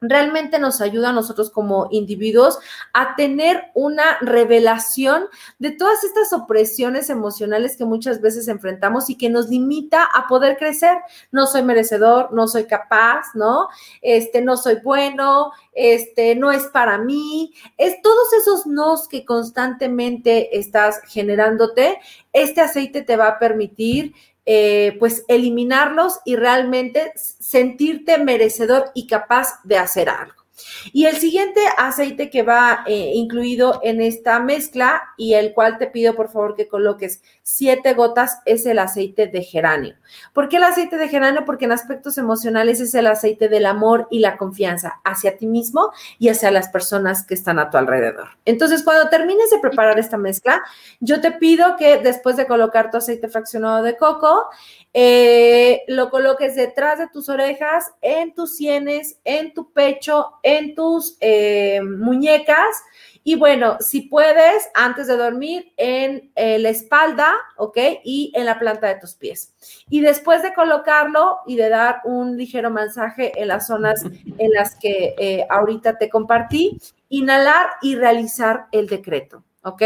realmente 0.00 0.58
nos 0.58 0.80
ayuda 0.80 1.08
a 1.08 1.12
nosotros 1.12 1.50
como 1.50 1.88
individuos 1.90 2.58
a 2.92 3.16
tener 3.16 3.70
una 3.74 4.18
revelación 4.20 5.24
de 5.58 5.70
todas 5.70 6.04
estas 6.04 6.32
opresiones 6.34 7.08
emocionales 7.08 7.76
que 7.76 7.86
muchas 7.86 8.20
veces 8.20 8.48
enfrentamos 8.48 9.08
y 9.08 9.16
que 9.16 9.30
nos 9.30 9.48
limita 9.48 10.04
a 10.04 10.26
poder 10.28 10.58
crecer. 10.58 10.98
No 11.32 11.46
soy 11.46 11.62
merecedor, 11.62 12.32
no 12.32 12.46
soy 12.46 12.64
capaz, 12.64 13.34
¿no? 13.34 13.68
Este, 14.02 14.42
no 14.42 14.56
soy 14.56 14.76
bueno, 14.84 15.52
este, 15.72 16.36
no 16.36 16.52
es 16.52 16.64
para 16.64 16.98
mí. 16.98 17.54
Es 17.78 18.02
todos 18.02 18.32
esos 18.34 18.66
nos 18.66 19.08
que 19.08 19.24
constantemente 19.24 20.58
estás 20.58 21.00
generándote, 21.06 21.98
este 22.32 22.60
aceite 22.60 23.02
te 23.02 23.16
va 23.16 23.28
a 23.28 23.38
permitir 23.38 24.14
eh, 24.46 24.96
pues 24.98 25.24
eliminarlos 25.28 26.20
y 26.24 26.36
realmente 26.36 27.12
sentirte 27.16 28.18
merecedor 28.18 28.92
y 28.94 29.06
capaz 29.06 29.60
de 29.64 29.76
hacer 29.76 30.08
algo. 30.08 30.45
Y 30.92 31.06
el 31.06 31.16
siguiente 31.16 31.60
aceite 31.78 32.30
que 32.30 32.42
va 32.42 32.84
eh, 32.86 33.12
incluido 33.14 33.80
en 33.82 34.00
esta 34.00 34.40
mezcla 34.40 35.02
y 35.16 35.34
el 35.34 35.52
cual 35.52 35.78
te 35.78 35.86
pido 35.86 36.14
por 36.14 36.30
favor 36.30 36.54
que 36.54 36.68
coloques 36.68 37.22
siete 37.42 37.94
gotas 37.94 38.40
es 38.44 38.66
el 38.66 38.78
aceite 38.78 39.26
de 39.26 39.42
geranio. 39.42 39.94
¿Por 40.32 40.48
qué 40.48 40.56
el 40.56 40.64
aceite 40.64 40.96
de 40.96 41.08
geranio? 41.08 41.44
Porque 41.44 41.66
en 41.66 41.72
aspectos 41.72 42.18
emocionales 42.18 42.80
es 42.80 42.94
el 42.94 43.06
aceite 43.06 43.48
del 43.48 43.66
amor 43.66 44.08
y 44.10 44.20
la 44.20 44.36
confianza 44.36 45.00
hacia 45.04 45.36
ti 45.36 45.46
mismo 45.46 45.92
y 46.18 46.28
hacia 46.28 46.50
las 46.50 46.68
personas 46.68 47.26
que 47.26 47.34
están 47.34 47.58
a 47.58 47.70
tu 47.70 47.76
alrededor. 47.76 48.28
Entonces, 48.44 48.82
cuando 48.82 49.08
termines 49.08 49.50
de 49.50 49.58
preparar 49.58 49.98
esta 49.98 50.16
mezcla, 50.16 50.62
yo 51.00 51.20
te 51.20 51.32
pido 51.32 51.76
que 51.76 51.98
después 51.98 52.36
de 52.36 52.46
colocar 52.46 52.90
tu 52.90 52.96
aceite 52.96 53.28
fraccionado 53.28 53.82
de 53.82 53.96
coco, 53.96 54.46
eh, 54.94 55.82
lo 55.88 56.10
coloques 56.10 56.56
detrás 56.56 56.98
de 56.98 57.08
tus 57.08 57.28
orejas, 57.28 57.92
en 58.00 58.34
tus 58.34 58.56
sienes, 58.56 59.18
en 59.24 59.52
tu 59.52 59.70
pecho, 59.72 60.32
en 60.46 60.76
tus 60.76 61.16
eh, 61.20 61.80
muñecas. 61.82 62.82
Y 63.24 63.34
bueno, 63.34 63.78
si 63.80 64.02
puedes, 64.02 64.68
antes 64.74 65.08
de 65.08 65.16
dormir, 65.16 65.72
en 65.76 66.30
eh, 66.36 66.60
la 66.60 66.68
espalda, 66.68 67.34
¿ok? 67.56 67.76
Y 68.04 68.32
en 68.36 68.46
la 68.46 68.60
planta 68.60 68.86
de 68.86 69.00
tus 69.00 69.14
pies. 69.14 69.52
Y 69.90 70.00
después 70.00 70.44
de 70.44 70.54
colocarlo 70.54 71.38
y 71.44 71.56
de 71.56 71.68
dar 71.68 72.02
un 72.04 72.36
ligero 72.36 72.70
masaje 72.70 73.32
en 73.34 73.48
las 73.48 73.66
zonas 73.66 74.04
en 74.04 74.52
las 74.52 74.76
que 74.76 75.44
ahorita 75.50 75.98
te 75.98 76.08
compartí, 76.08 76.78
inhalar 77.08 77.70
y 77.82 77.96
realizar 77.96 78.66
el 78.70 78.86
decreto. 78.86 79.42
¿Ok? 79.66 79.82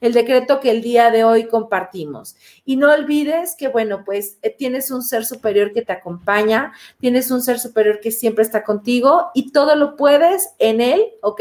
El 0.00 0.12
decreto 0.12 0.58
que 0.60 0.70
el 0.70 0.82
día 0.82 1.10
de 1.10 1.22
hoy 1.22 1.46
compartimos. 1.46 2.36
Y 2.64 2.76
no 2.76 2.92
olvides 2.92 3.54
que, 3.56 3.68
bueno, 3.68 4.02
pues 4.04 4.38
eh, 4.42 4.50
tienes 4.50 4.90
un 4.90 5.02
ser 5.02 5.24
superior 5.24 5.72
que 5.72 5.82
te 5.82 5.92
acompaña, 5.92 6.72
tienes 6.98 7.30
un 7.30 7.40
ser 7.40 7.60
superior 7.60 8.00
que 8.00 8.10
siempre 8.10 8.42
está 8.42 8.64
contigo 8.64 9.30
y 9.32 9.52
todo 9.52 9.76
lo 9.76 9.94
puedes 9.94 10.50
en 10.58 10.80
él, 10.80 11.00
¿ok? 11.22 11.40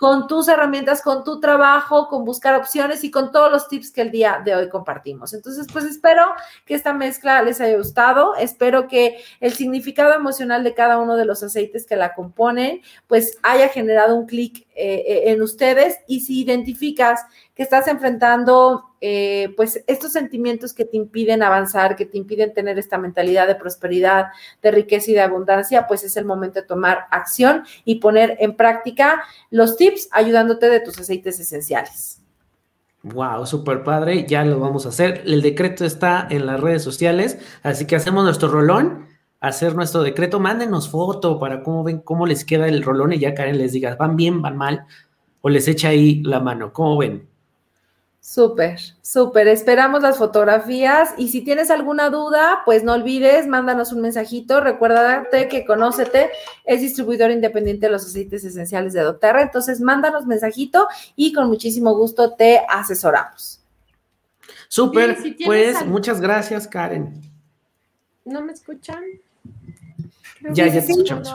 Con 0.00 0.26
tus 0.26 0.48
herramientas, 0.48 1.02
con 1.02 1.24
tu 1.24 1.40
trabajo, 1.40 2.08
con 2.08 2.24
buscar 2.24 2.54
opciones 2.54 3.04
y 3.04 3.10
con 3.10 3.30
todos 3.30 3.52
los 3.52 3.68
tips 3.68 3.92
que 3.92 4.00
el 4.00 4.10
día 4.10 4.40
de 4.42 4.54
hoy 4.54 4.70
compartimos. 4.70 5.34
Entonces, 5.34 5.66
pues 5.70 5.84
espero 5.84 6.22
que 6.64 6.72
esta 6.72 6.94
mezcla 6.94 7.42
les 7.42 7.60
haya 7.60 7.76
gustado, 7.76 8.34
espero 8.34 8.88
que 8.88 9.18
el 9.40 9.52
significado 9.52 10.14
emocional 10.14 10.64
de 10.64 10.72
cada 10.72 10.96
uno 10.96 11.16
de 11.16 11.26
los 11.26 11.42
aceites 11.42 11.84
que 11.84 11.96
la 11.96 12.14
componen, 12.14 12.80
pues 13.08 13.36
haya 13.42 13.68
generado 13.68 14.16
un 14.16 14.24
clic 14.24 14.66
eh, 14.74 15.04
eh, 15.06 15.22
en 15.32 15.42
ustedes 15.42 15.98
y 16.06 16.20
si 16.20 16.40
identificas 16.40 17.20
estás 17.62 17.88
enfrentando 17.88 18.84
eh, 19.00 19.54
pues 19.56 19.82
estos 19.86 20.12
sentimientos 20.12 20.74
que 20.74 20.84
te 20.84 20.96
impiden 20.96 21.42
avanzar, 21.42 21.96
que 21.96 22.06
te 22.06 22.18
impiden 22.18 22.52
tener 22.52 22.78
esta 22.78 22.98
mentalidad 22.98 23.46
de 23.46 23.54
prosperidad, 23.54 24.26
de 24.62 24.70
riqueza 24.70 25.10
y 25.10 25.14
de 25.14 25.20
abundancia, 25.20 25.86
pues 25.86 26.04
es 26.04 26.16
el 26.16 26.24
momento 26.24 26.60
de 26.60 26.66
tomar 26.66 27.06
acción 27.10 27.64
y 27.84 27.96
poner 27.96 28.36
en 28.40 28.56
práctica 28.56 29.22
los 29.50 29.76
tips 29.76 30.08
ayudándote 30.12 30.68
de 30.68 30.80
tus 30.80 30.98
aceites 30.98 31.40
esenciales. 31.40 32.20
Wow, 33.02 33.46
super 33.46 33.82
padre, 33.82 34.26
ya 34.28 34.44
lo 34.44 34.60
vamos 34.60 34.84
a 34.84 34.90
hacer. 34.90 35.22
El 35.24 35.40
decreto 35.40 35.86
está 35.86 36.26
en 36.28 36.44
las 36.44 36.60
redes 36.60 36.82
sociales, 36.82 37.38
así 37.62 37.86
que 37.86 37.96
hacemos 37.96 38.24
nuestro 38.24 38.48
rolón, 38.48 39.06
hacer 39.40 39.74
nuestro 39.74 40.02
decreto. 40.02 40.38
Mándenos 40.38 40.90
foto 40.90 41.38
para 41.38 41.62
cómo 41.62 41.82
ven, 41.82 42.00
cómo 42.00 42.26
les 42.26 42.44
queda 42.44 42.68
el 42.68 42.82
rolón 42.82 43.14
y 43.14 43.18
ya 43.18 43.34
Karen 43.34 43.56
les 43.56 43.72
diga, 43.72 43.96
van 43.96 44.16
bien, 44.16 44.42
van 44.42 44.58
mal, 44.58 44.84
o 45.40 45.48
les 45.48 45.66
echa 45.66 45.88
ahí 45.88 46.22
la 46.22 46.40
mano. 46.40 46.74
¿Cómo 46.74 46.98
ven? 46.98 47.29
Súper, 48.20 48.78
súper. 49.00 49.48
Esperamos 49.48 50.02
las 50.02 50.18
fotografías 50.18 51.14
y 51.16 51.28
si 51.28 51.40
tienes 51.40 51.70
alguna 51.70 52.10
duda, 52.10 52.60
pues 52.66 52.84
no 52.84 52.92
olvides, 52.92 53.46
mándanos 53.46 53.92
un 53.92 54.02
mensajito. 54.02 54.60
Recuérdate 54.60 55.48
que 55.48 55.64
Conócete 55.64 56.30
es 56.64 56.82
distribuidor 56.82 57.30
independiente 57.30 57.86
de 57.86 57.92
los 57.92 58.04
aceites 58.04 58.44
esenciales 58.44 58.92
de 58.92 59.00
doTERRA. 59.00 59.42
Entonces, 59.42 59.80
mándanos 59.80 60.26
mensajito 60.26 60.86
y 61.16 61.32
con 61.32 61.48
muchísimo 61.48 61.94
gusto 61.94 62.34
te 62.34 62.60
asesoramos. 62.68 63.62
Súper, 64.68 65.16
pues 65.44 65.84
muchas 65.86 66.20
gracias, 66.20 66.68
Karen. 66.68 67.22
¿No 68.26 68.42
me 68.42 68.52
escuchan? 68.52 69.02
ya, 70.52 70.66
ya 70.66 70.72
te 70.72 70.92
escuchamos. 70.92 71.34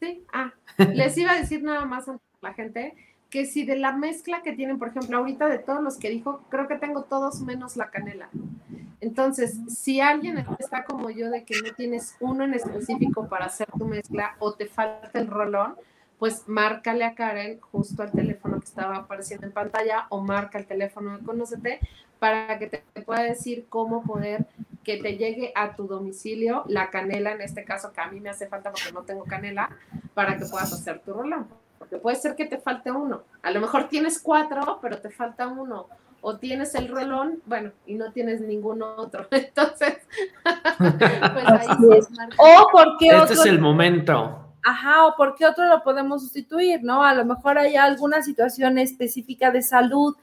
Sí, 0.00 0.24
ah, 0.32 0.52
les 0.94 1.18
iba 1.18 1.32
a 1.32 1.40
decir 1.40 1.62
nada 1.62 1.84
más 1.84 2.08
a 2.08 2.18
la 2.40 2.54
gente 2.54 2.94
que 3.30 3.46
si 3.46 3.64
de 3.64 3.76
la 3.76 3.92
mezcla 3.92 4.42
que 4.42 4.52
tienen, 4.52 4.78
por 4.78 4.88
ejemplo, 4.88 5.18
ahorita 5.18 5.48
de 5.48 5.58
todos 5.58 5.82
los 5.82 5.96
que 5.96 6.10
dijo, 6.10 6.44
creo 6.50 6.66
que 6.66 6.76
tengo 6.76 7.04
todos 7.04 7.40
menos 7.40 7.76
la 7.76 7.90
canela. 7.90 8.28
Entonces, 9.00 9.56
si 9.68 10.00
alguien 10.00 10.44
está 10.58 10.84
como 10.84 11.10
yo 11.10 11.30
de 11.30 11.44
que 11.44 11.54
no 11.62 11.72
tienes 11.74 12.16
uno 12.20 12.44
en 12.44 12.54
específico 12.54 13.28
para 13.28 13.46
hacer 13.46 13.68
tu 13.78 13.86
mezcla 13.86 14.34
o 14.40 14.52
te 14.52 14.66
falta 14.66 15.18
el 15.18 15.28
rolón, 15.28 15.76
pues 16.18 16.48
márcale 16.48 17.04
a 17.04 17.14
Karen 17.14 17.60
justo 17.60 18.02
al 18.02 18.12
teléfono 18.12 18.58
que 18.58 18.66
estaba 18.66 18.96
apareciendo 18.96 19.46
en 19.46 19.52
pantalla 19.52 20.06
o 20.10 20.20
marca 20.20 20.58
el 20.58 20.66
teléfono 20.66 21.16
de 21.16 21.24
Conocete 21.24 21.80
para 22.18 22.58
que 22.58 22.66
te, 22.66 22.82
pueda 23.02 23.22
decir 23.22 23.64
cómo 23.70 24.02
poder 24.02 24.46
que 24.84 24.98
te 24.98 25.16
llegue 25.16 25.52
a 25.54 25.76
tu 25.76 25.86
domicilio 25.86 26.64
la 26.66 26.90
canela, 26.90 27.32
en 27.32 27.40
este 27.40 27.64
caso 27.64 27.92
que 27.92 28.02
a 28.02 28.08
mí 28.08 28.20
me 28.20 28.28
hace 28.28 28.48
falta 28.48 28.70
porque 28.70 28.92
no 28.92 29.02
tengo 29.02 29.24
canela, 29.24 29.70
para 30.12 30.36
que 30.36 30.44
puedas 30.44 30.72
hacer 30.74 31.00
tu 31.00 31.14
rolón 31.14 31.46
porque 31.90 32.02
puede 32.02 32.16
ser 32.16 32.36
que 32.36 32.46
te 32.46 32.58
falte 32.58 32.92
uno. 32.92 33.22
A 33.42 33.50
lo 33.50 33.60
mejor 33.60 33.88
tienes 33.88 34.20
cuatro, 34.22 34.78
pero 34.80 34.98
te 34.98 35.10
falta 35.10 35.48
uno. 35.48 35.88
O 36.20 36.36
tienes 36.36 36.74
el 36.76 36.88
rolón, 36.88 37.42
bueno, 37.46 37.72
y 37.84 37.94
no 37.94 38.12
tienes 38.12 38.40
ningún 38.40 38.82
otro. 38.82 39.26
Entonces, 39.30 39.98
pues 40.78 41.48
ahí 41.48 41.66
es. 41.98 42.08
O 42.38 42.66
porque 42.70 43.08
este 43.08 43.34
es 43.34 43.46
el 43.46 43.58
momento. 43.58 44.46
Ajá, 44.62 45.06
o 45.06 45.16
porque 45.16 45.46
otro 45.46 45.64
lo 45.66 45.82
podemos 45.82 46.22
sustituir, 46.22 46.80
¿no? 46.82 47.02
A 47.02 47.14
lo 47.14 47.24
mejor 47.24 47.58
hay 47.58 47.74
alguna 47.76 48.22
situación 48.22 48.78
específica 48.78 49.50
de 49.50 49.62
salud 49.62 50.14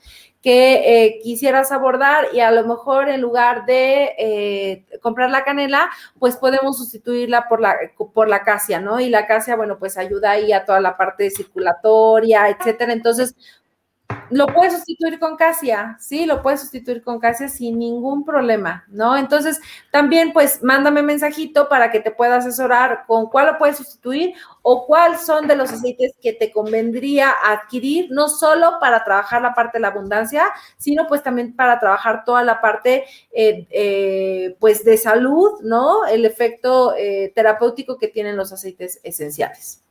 que 0.47 1.07
eh, 1.07 1.19
quisieras 1.21 1.73
abordar 1.73 2.27
y 2.31 2.39
a 2.39 2.51
lo 2.51 2.65
mejor 2.65 3.09
en 3.09 3.19
lugar 3.19 3.65
de 3.65 4.13
eh, 4.17 4.85
comprar 5.01 5.29
la 5.29 5.43
canela, 5.43 5.89
pues 6.19 6.37
podemos 6.37 6.77
sustituirla 6.77 7.49
por 7.49 7.59
la, 7.59 7.75
por 8.13 8.29
la 8.29 8.43
casia, 8.43 8.79
¿no? 8.79 9.01
Y 9.01 9.09
la 9.09 9.27
casia, 9.27 9.57
bueno, 9.57 9.77
pues 9.77 9.97
ayuda 9.97 10.31
ahí 10.31 10.53
a 10.53 10.63
toda 10.63 10.79
la 10.79 10.95
parte 10.95 11.31
circulatoria, 11.31 12.47
etcétera. 12.47 12.93
Entonces, 12.93 13.35
lo 14.29 14.47
puedes 14.47 14.73
sustituir 14.73 15.19
con 15.19 15.37
Casia, 15.37 15.97
sí, 15.99 16.25
lo 16.25 16.41
puedes 16.41 16.61
sustituir 16.61 17.01
con 17.03 17.19
Casia 17.19 17.47
sin 17.47 17.79
ningún 17.79 18.25
problema, 18.25 18.85
¿no? 18.89 19.17
Entonces, 19.17 19.59
también 19.91 20.33
pues 20.33 20.61
mándame 20.63 21.01
mensajito 21.01 21.69
para 21.69 21.91
que 21.91 21.99
te 21.99 22.11
pueda 22.11 22.37
asesorar 22.37 23.05
con 23.07 23.27
cuál 23.27 23.47
lo 23.47 23.57
puedes 23.57 23.77
sustituir 23.77 24.33
o 24.61 24.85
cuáles 24.85 25.21
son 25.21 25.47
de 25.47 25.55
los 25.55 25.71
aceites 25.71 26.13
que 26.21 26.33
te 26.33 26.51
convendría 26.51 27.33
adquirir, 27.45 28.07
no 28.11 28.27
solo 28.27 28.79
para 28.79 29.03
trabajar 29.03 29.41
la 29.41 29.53
parte 29.53 29.77
de 29.77 29.81
la 29.81 29.89
abundancia, 29.89 30.45
sino 30.77 31.07
pues 31.07 31.23
también 31.23 31.55
para 31.55 31.79
trabajar 31.79 32.23
toda 32.25 32.43
la 32.43 32.59
parte 32.59 33.05
eh, 33.31 33.67
eh, 33.69 34.55
pues 34.59 34.83
de 34.83 34.97
salud, 34.97 35.61
¿no? 35.61 36.05
El 36.05 36.25
efecto 36.25 36.93
eh, 36.97 37.31
terapéutico 37.33 37.97
que 37.97 38.07
tienen 38.07 38.35
los 38.35 38.51
aceites 38.51 38.99
esenciales. 39.03 39.86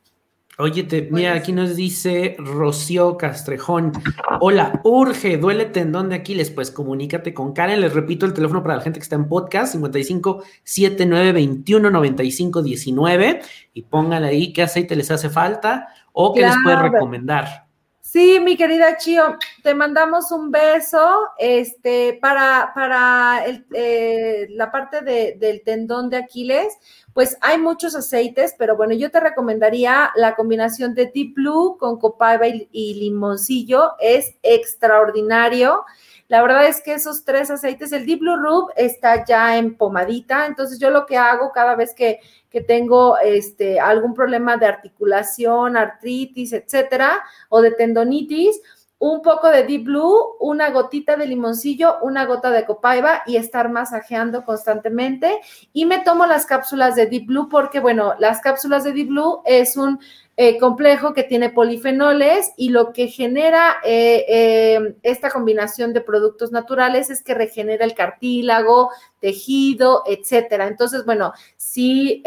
Oye, 0.59 1.07
mira, 1.11 1.35
aquí 1.35 1.51
nos 1.51 1.75
dice 1.75 2.35
Rocío 2.39 3.15
Castrejón. 3.15 3.91
Hola, 4.39 4.81
urge, 4.83 5.37
duele 5.37 5.65
tendón 5.65 6.09
de 6.09 6.15
Aquiles. 6.15 6.49
Pues 6.49 6.71
comunícate 6.71 7.31
con 7.31 7.53
Karen. 7.53 7.79
Les 7.79 7.93
repito 7.93 8.25
el 8.25 8.33
teléfono 8.33 8.63
para 8.63 8.77
la 8.77 8.81
gente 8.81 8.99
que 8.99 9.03
está 9.03 9.15
en 9.15 9.27
podcast: 9.27 9.73
55 9.73 10.43
79 10.63 11.31
21 11.33 11.91
95 11.91 12.63
19. 12.63 13.41
Y 13.75 13.83
pónganle 13.83 14.29
ahí 14.29 14.51
qué 14.51 14.63
aceite 14.63 14.95
les 14.95 15.11
hace 15.11 15.29
falta 15.29 15.89
o 16.11 16.33
qué 16.33 16.41
les 16.41 16.55
puede 16.63 16.81
recomendar. 16.81 17.66
Sí, 18.09 18.39
mi 18.39 18.55
querida 18.55 18.95
Chio, 18.95 19.37
te 19.63 19.75
mandamos 19.75 20.31
un 20.31 20.49
beso. 20.49 21.27
Este, 21.37 22.17
para, 22.21 22.71
para 22.73 23.43
eh, 23.73 24.47
la 24.51 24.71
parte 24.71 25.01
del 25.01 25.61
tendón 25.65 26.09
de 26.09 26.15
Aquiles, 26.15 26.73
pues 27.11 27.37
hay 27.41 27.57
muchos 27.57 27.95
aceites, 27.95 28.55
pero 28.57 28.77
bueno, 28.77 28.93
yo 28.93 29.11
te 29.11 29.19
recomendaría 29.19 30.13
la 30.15 30.35
combinación 30.35 30.93
de 30.95 31.11
Deep 31.13 31.33
Blue 31.35 31.75
con 31.77 31.99
copaiba 31.99 32.47
y, 32.47 32.93
limoncillo, 32.93 33.97
es 33.99 34.35
extraordinario. 34.41 35.83
La 36.29 36.41
verdad 36.41 36.65
es 36.65 36.81
que 36.81 36.93
esos 36.93 37.25
tres 37.25 37.51
aceites, 37.51 37.91
el 37.91 38.05
Deep 38.05 38.19
Blue 38.19 38.37
Rub 38.37 38.69
está 38.77 39.25
ya 39.25 39.57
en 39.57 39.75
pomadita, 39.75 40.45
entonces 40.45 40.79
yo 40.79 40.91
lo 40.91 41.05
que 41.05 41.17
hago 41.17 41.51
cada 41.51 41.75
vez 41.75 41.93
que, 41.93 42.21
que 42.49 42.61
tengo 42.61 43.17
este, 43.17 43.79
algún 43.79 44.13
problema 44.13 44.57
de 44.57 44.65
articulación, 44.65 45.77
artritis, 45.77 46.53
etcétera, 46.53 47.23
o 47.49 47.61
de 47.61 47.71
tendonitis, 47.71 48.61
un 48.99 49.21
poco 49.21 49.49
de 49.49 49.63
Deep 49.63 49.83
Blue, 49.83 50.35
una 50.39 50.71
gotita 50.71 51.15
de 51.15 51.27
limoncillo, 51.27 51.97
una 52.01 52.25
gota 52.25 52.49
de 52.49 52.65
copaiba 52.65 53.21
y 53.27 53.37
estar 53.37 53.69
masajeando 53.69 54.43
constantemente. 54.43 55.39
Y 55.71 55.85
me 55.85 55.99
tomo 55.99 56.25
las 56.25 56.45
cápsulas 56.45 56.95
de 56.95 57.05
Deep 57.05 57.27
Blue 57.27 57.49
porque, 57.49 57.79
bueno, 57.79 58.15
las 58.17 58.41
cápsulas 58.41 58.83
de 58.83 58.93
Deep 58.93 59.09
Blue 59.09 59.41
es 59.45 59.77
un 59.77 59.99
eh, 60.39 60.59
complejo 60.59 61.15
que 61.15 61.23
tiene 61.23 61.49
polifenoles 61.49 62.53
y 62.57 62.69
lo 62.69 62.93
que 62.93 63.07
genera 63.07 63.77
eh, 63.83 64.23
eh, 64.27 64.95
esta 65.01 65.31
combinación 65.31 65.93
de 65.93 66.01
productos 66.01 66.51
naturales 66.51 67.09
es 67.09 67.23
que 67.23 67.33
regenera 67.33 67.83
el 67.83 67.95
cartílago, 67.95 68.91
tejido, 69.19 70.03
etcétera. 70.05 70.67
Entonces, 70.67 71.05
bueno, 71.05 71.33
si 71.55 72.21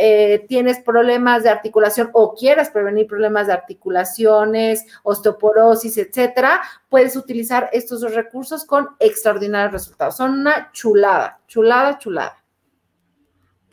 tienes 0.49 0.81
problemas 0.81 1.45
de 1.45 1.51
articulación 1.51 2.11
o 2.13 2.35
quieres 2.35 2.71
prevenir 2.71 3.07
problemas 3.07 3.47
de 3.47 3.53
articulaciones, 3.53 4.87
osteoporosis, 5.05 5.97
etcétera, 5.97 6.63
puedes 6.89 7.15
utilizar 7.15 7.71
estos 7.73 8.01
dos 8.01 8.17
recursos 8.17 8.65
con 8.65 8.89
extraordinarios 8.99 9.73
resultados. 9.73 10.17
Son 10.17 10.33
una 10.33 10.73
chulada, 10.73 11.39
chulada, 11.47 11.97
chulada. 11.99 12.43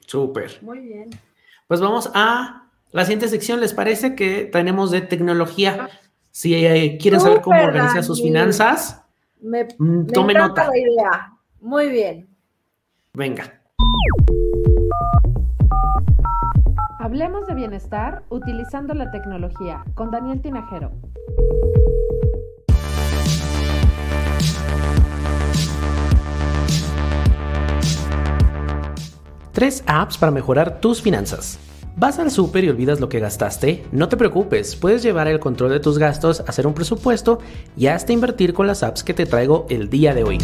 Súper. 0.05 0.59
Muy 0.61 0.79
bien. 0.79 1.09
Pues 1.67 1.81
vamos 1.81 2.11
a 2.13 2.66
la 2.91 3.03
siguiente 3.03 3.27
sección, 3.27 3.59
¿les 3.59 3.73
parece 3.73 4.15
que 4.15 4.45
tenemos 4.45 4.91
de 4.91 5.01
tecnología? 5.01 5.89
Si 6.31 6.53
eh, 6.53 6.97
quieren 7.01 7.19
saber 7.19 7.41
cómo 7.41 7.61
organizar 7.61 8.03
sus 8.03 8.21
finanzas, 8.21 9.03
me, 9.41 9.67
mm, 9.77 10.07
tome 10.07 10.33
nota. 10.33 10.67
La 10.69 10.77
idea. 10.77 11.33
Muy 11.59 11.89
bien. 11.89 12.29
Venga. 13.13 13.61
Hablemos 16.99 17.47
de 17.47 17.55
bienestar 17.55 18.23
utilizando 18.29 18.93
la 18.93 19.11
tecnología 19.11 19.83
con 19.95 20.11
Daniel 20.11 20.41
Tinajero. 20.41 20.91
Tres 29.51 29.83
apps 29.87 30.17
para 30.17 30.31
mejorar 30.31 30.79
tus 30.79 31.01
finanzas. 31.01 31.59
¿Vas 31.99 32.19
al 32.19 32.29
súper 32.29 32.63
y 32.63 32.69
olvidas 32.69 32.99
lo 32.99 33.09
que 33.09 33.19
gastaste? 33.19 33.83
No 33.91 34.07
te 34.07 34.17
preocupes, 34.17 34.75
puedes 34.75 35.01
llevar 35.01 35.27
el 35.27 35.39
control 35.39 35.71
de 35.71 35.79
tus 35.79 35.97
gastos, 35.97 36.43
hacer 36.45 36.67
un 36.67 36.75
presupuesto 36.75 37.39
y 37.75 37.87
hasta 37.87 38.13
invertir 38.13 38.53
con 38.53 38.67
las 38.67 38.83
apps 38.83 39.03
que 39.03 39.15
te 39.15 39.25
traigo 39.25 39.65
el 39.71 39.89
día 39.89 40.13
de 40.13 40.23
hoy. 40.23 40.37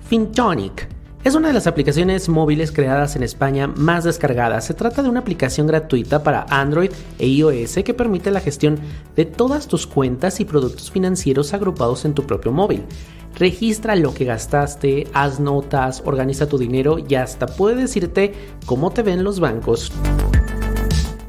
Fintonic 0.00 0.88
es 1.22 1.36
una 1.36 1.46
de 1.46 1.54
las 1.54 1.68
aplicaciones 1.68 2.28
móviles 2.28 2.72
creadas 2.72 3.14
en 3.14 3.22
España 3.22 3.68
más 3.68 4.02
descargadas. 4.02 4.64
Se 4.64 4.74
trata 4.74 5.04
de 5.04 5.08
una 5.08 5.20
aplicación 5.20 5.68
gratuita 5.68 6.24
para 6.24 6.44
Android 6.50 6.90
e 7.20 7.28
iOS 7.28 7.76
que 7.84 7.94
permite 7.94 8.32
la 8.32 8.40
gestión 8.40 8.80
de 9.14 9.26
todas 9.26 9.68
tus 9.68 9.86
cuentas 9.86 10.40
y 10.40 10.44
productos 10.44 10.90
financieros 10.90 11.54
agrupados 11.54 12.04
en 12.04 12.14
tu 12.14 12.24
propio 12.24 12.50
móvil. 12.50 12.82
Registra 13.36 13.96
lo 13.96 14.14
que 14.14 14.24
gastaste, 14.24 15.08
haz 15.14 15.40
notas, 15.40 16.02
organiza 16.04 16.48
tu 16.48 16.58
dinero 16.58 16.98
y 16.98 17.14
hasta 17.14 17.46
puede 17.46 17.76
decirte 17.76 18.34
cómo 18.66 18.90
te 18.90 19.02
ven 19.02 19.24
los 19.24 19.40
bancos. 19.40 19.92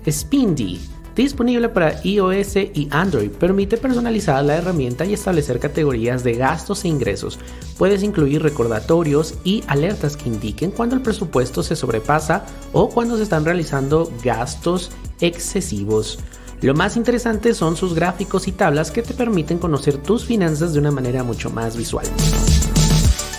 Spindy 0.09 0.79
disponible 1.15 1.69
para 1.69 2.03
iOS 2.03 2.55
y 2.55 2.87
Android. 2.91 3.29
Permite 3.29 3.77
personalizar 3.77 4.43
la 4.43 4.55
herramienta 4.55 5.05
y 5.05 5.13
establecer 5.13 5.59
categorías 5.59 6.23
de 6.23 6.33
gastos 6.33 6.85
e 6.85 6.87
ingresos. 6.87 7.39
Puedes 7.77 8.03
incluir 8.03 8.41
recordatorios 8.41 9.35
y 9.43 9.63
alertas 9.67 10.17
que 10.17 10.29
indiquen 10.29 10.71
cuando 10.71 10.95
el 10.95 11.01
presupuesto 11.01 11.63
se 11.63 11.75
sobrepasa 11.75 12.45
o 12.71 12.89
cuando 12.89 13.17
se 13.17 13.23
están 13.23 13.45
realizando 13.45 14.11
gastos 14.23 14.91
excesivos. 15.21 16.19
Lo 16.63 16.73
más 16.73 16.95
interesante 16.95 17.53
son 17.53 17.75
sus 17.75 17.93
gráficos 17.93 18.47
y 18.47 18.53
tablas 18.53 18.89
que 18.89 19.01
te 19.01 19.13
permiten 19.13 19.57
conocer 19.57 19.97
tus 19.97 20.23
finanzas 20.23 20.71
de 20.71 20.79
una 20.79 20.91
manera 20.91 21.21
mucho 21.21 21.49
más 21.49 21.75
visual. 21.75 22.05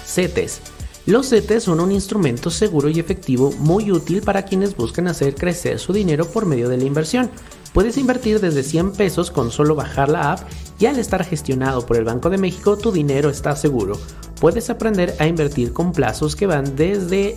CETES. 0.04 0.60
Los 1.06 1.30
CETES 1.30 1.64
son 1.64 1.80
un 1.80 1.90
instrumento 1.90 2.50
seguro 2.50 2.90
y 2.90 3.00
efectivo 3.00 3.50
muy 3.60 3.90
útil 3.90 4.20
para 4.20 4.42
quienes 4.42 4.76
buscan 4.76 5.08
hacer 5.08 5.34
crecer 5.36 5.78
su 5.78 5.94
dinero 5.94 6.26
por 6.26 6.44
medio 6.44 6.68
de 6.68 6.76
la 6.76 6.84
inversión. 6.84 7.30
Puedes 7.72 7.96
invertir 7.96 8.40
desde 8.40 8.62
100 8.62 8.92
pesos 8.92 9.30
con 9.30 9.50
solo 9.50 9.74
bajar 9.74 10.10
la 10.10 10.32
app 10.32 10.40
y 10.78 10.84
al 10.84 10.98
estar 10.98 11.24
gestionado 11.24 11.86
por 11.86 11.96
el 11.96 12.04
Banco 12.04 12.28
de 12.28 12.36
México 12.36 12.76
tu 12.76 12.92
dinero 12.92 13.30
está 13.30 13.56
seguro. 13.56 13.98
Puedes 14.38 14.68
aprender 14.68 15.16
a 15.18 15.26
invertir 15.26 15.72
con 15.72 15.92
plazos 15.92 16.36
que 16.36 16.46
van 16.46 16.76
desde 16.76 17.36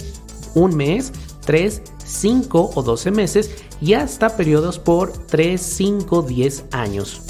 un 0.54 0.76
mes, 0.76 1.14
3, 1.46 1.82
5 2.08 2.72
o 2.74 2.84
12 2.84 3.12
meses 3.12 3.51
y 3.82 3.93
hasta 3.93 4.36
periodos 4.36 4.80
por 4.80 5.12
3, 5.12 5.62
5, 5.62 6.22
10 6.24 6.66
años. 6.72 7.22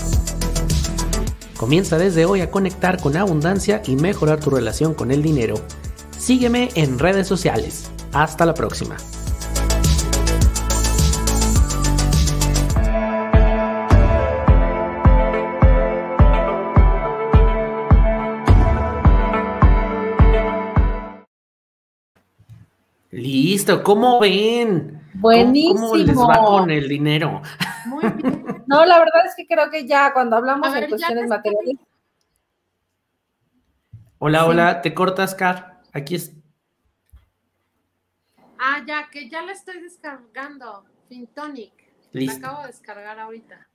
Comienza 1.58 1.98
desde 1.98 2.26
hoy 2.26 2.42
a 2.42 2.52
conectar 2.52 3.02
con 3.02 3.18
abundancia 3.18 3.82
y 3.86 3.96
mejorar 3.96 4.40
tu 4.40 4.52
relación 4.52 4.94
con 4.94 5.12
el 5.12 5.24
dinero. 5.24 5.56
Sígueme 6.18 6.70
en 6.76 7.00
redes 7.00 7.28
sociales. 7.28 7.90
Hasta 8.14 8.46
la 8.46 8.54
próxima. 8.54 8.98
Listo, 23.68 23.84
¿cómo 23.84 24.18
ven? 24.22 25.02
Buenísimo. 25.16 25.90
¿Cómo, 25.90 25.96
les 25.98 26.18
va 26.18 26.38
con 26.38 26.72
el 26.72 26.88
dinero? 26.88 27.42
Muy 27.86 28.08
bien. 28.12 28.64
No, 28.66 28.86
la 28.86 28.98
verdad 29.00 29.26
es 29.26 29.36
que 29.36 29.46
creo 29.46 29.70
que 29.70 29.86
ya 29.86 30.14
cuando 30.14 30.38
hablamos 30.38 30.74
de 30.74 30.88
cuestiones 30.88 31.28
materiales. 31.28 31.76
Hola, 34.20 34.46
hola, 34.46 34.82
te 34.82 34.94
cortas, 34.94 35.36
Car. 35.36 35.82
Aquí 35.92 36.16
es. 36.16 36.32
Ah, 38.58 38.82
ya, 38.88 39.10
que 39.12 39.30
ya 39.30 39.42
la 39.42 39.52
estoy 39.52 39.82
descargando. 39.82 40.86
Fintonic. 41.10 41.74
Listo. 42.14 42.40
La 42.40 42.48
acabo 42.48 42.62
de 42.62 42.68
descargar 42.68 43.20
ahorita. 43.20 43.68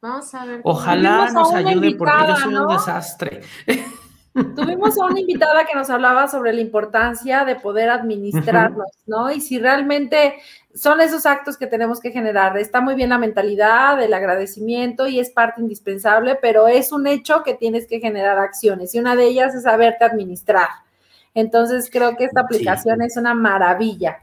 Vamos 0.00 0.32
a 0.32 0.44
ver. 0.44 0.60
Ojalá 0.62 1.32
nos 1.32 1.52
ayude 1.52 1.96
porque 1.96 2.14
yo 2.28 2.36
soy 2.36 2.54
un 2.54 2.68
desastre. 2.68 3.40
Tuvimos 4.32 4.96
a 4.98 5.06
una 5.06 5.20
invitada 5.20 5.64
que 5.64 5.74
nos 5.74 5.90
hablaba 5.90 6.28
sobre 6.28 6.52
la 6.52 6.60
importancia 6.60 7.44
de 7.44 7.56
poder 7.56 7.90
administrarnos, 7.90 8.86
¿no? 9.06 9.30
Y 9.30 9.40
si 9.40 9.58
realmente 9.58 10.34
son 10.72 11.00
esos 11.00 11.26
actos 11.26 11.56
que 11.56 11.66
tenemos 11.66 12.00
que 12.00 12.12
generar. 12.12 12.56
Está 12.56 12.80
muy 12.80 12.94
bien 12.94 13.10
la 13.10 13.18
mentalidad, 13.18 14.00
el 14.00 14.14
agradecimiento 14.14 15.08
y 15.08 15.18
es 15.18 15.30
parte 15.30 15.60
indispensable, 15.60 16.38
pero 16.40 16.68
es 16.68 16.92
un 16.92 17.08
hecho 17.08 17.42
que 17.42 17.54
tienes 17.54 17.88
que 17.88 17.98
generar 17.98 18.38
acciones 18.38 18.94
y 18.94 19.00
una 19.00 19.16
de 19.16 19.24
ellas 19.24 19.54
es 19.54 19.64
saberte 19.64 20.04
administrar. 20.04 20.68
Entonces 21.34 21.90
creo 21.90 22.16
que 22.16 22.24
esta 22.24 22.42
aplicación 22.42 23.02
es 23.02 23.16
una 23.16 23.34
maravilla 23.34 24.18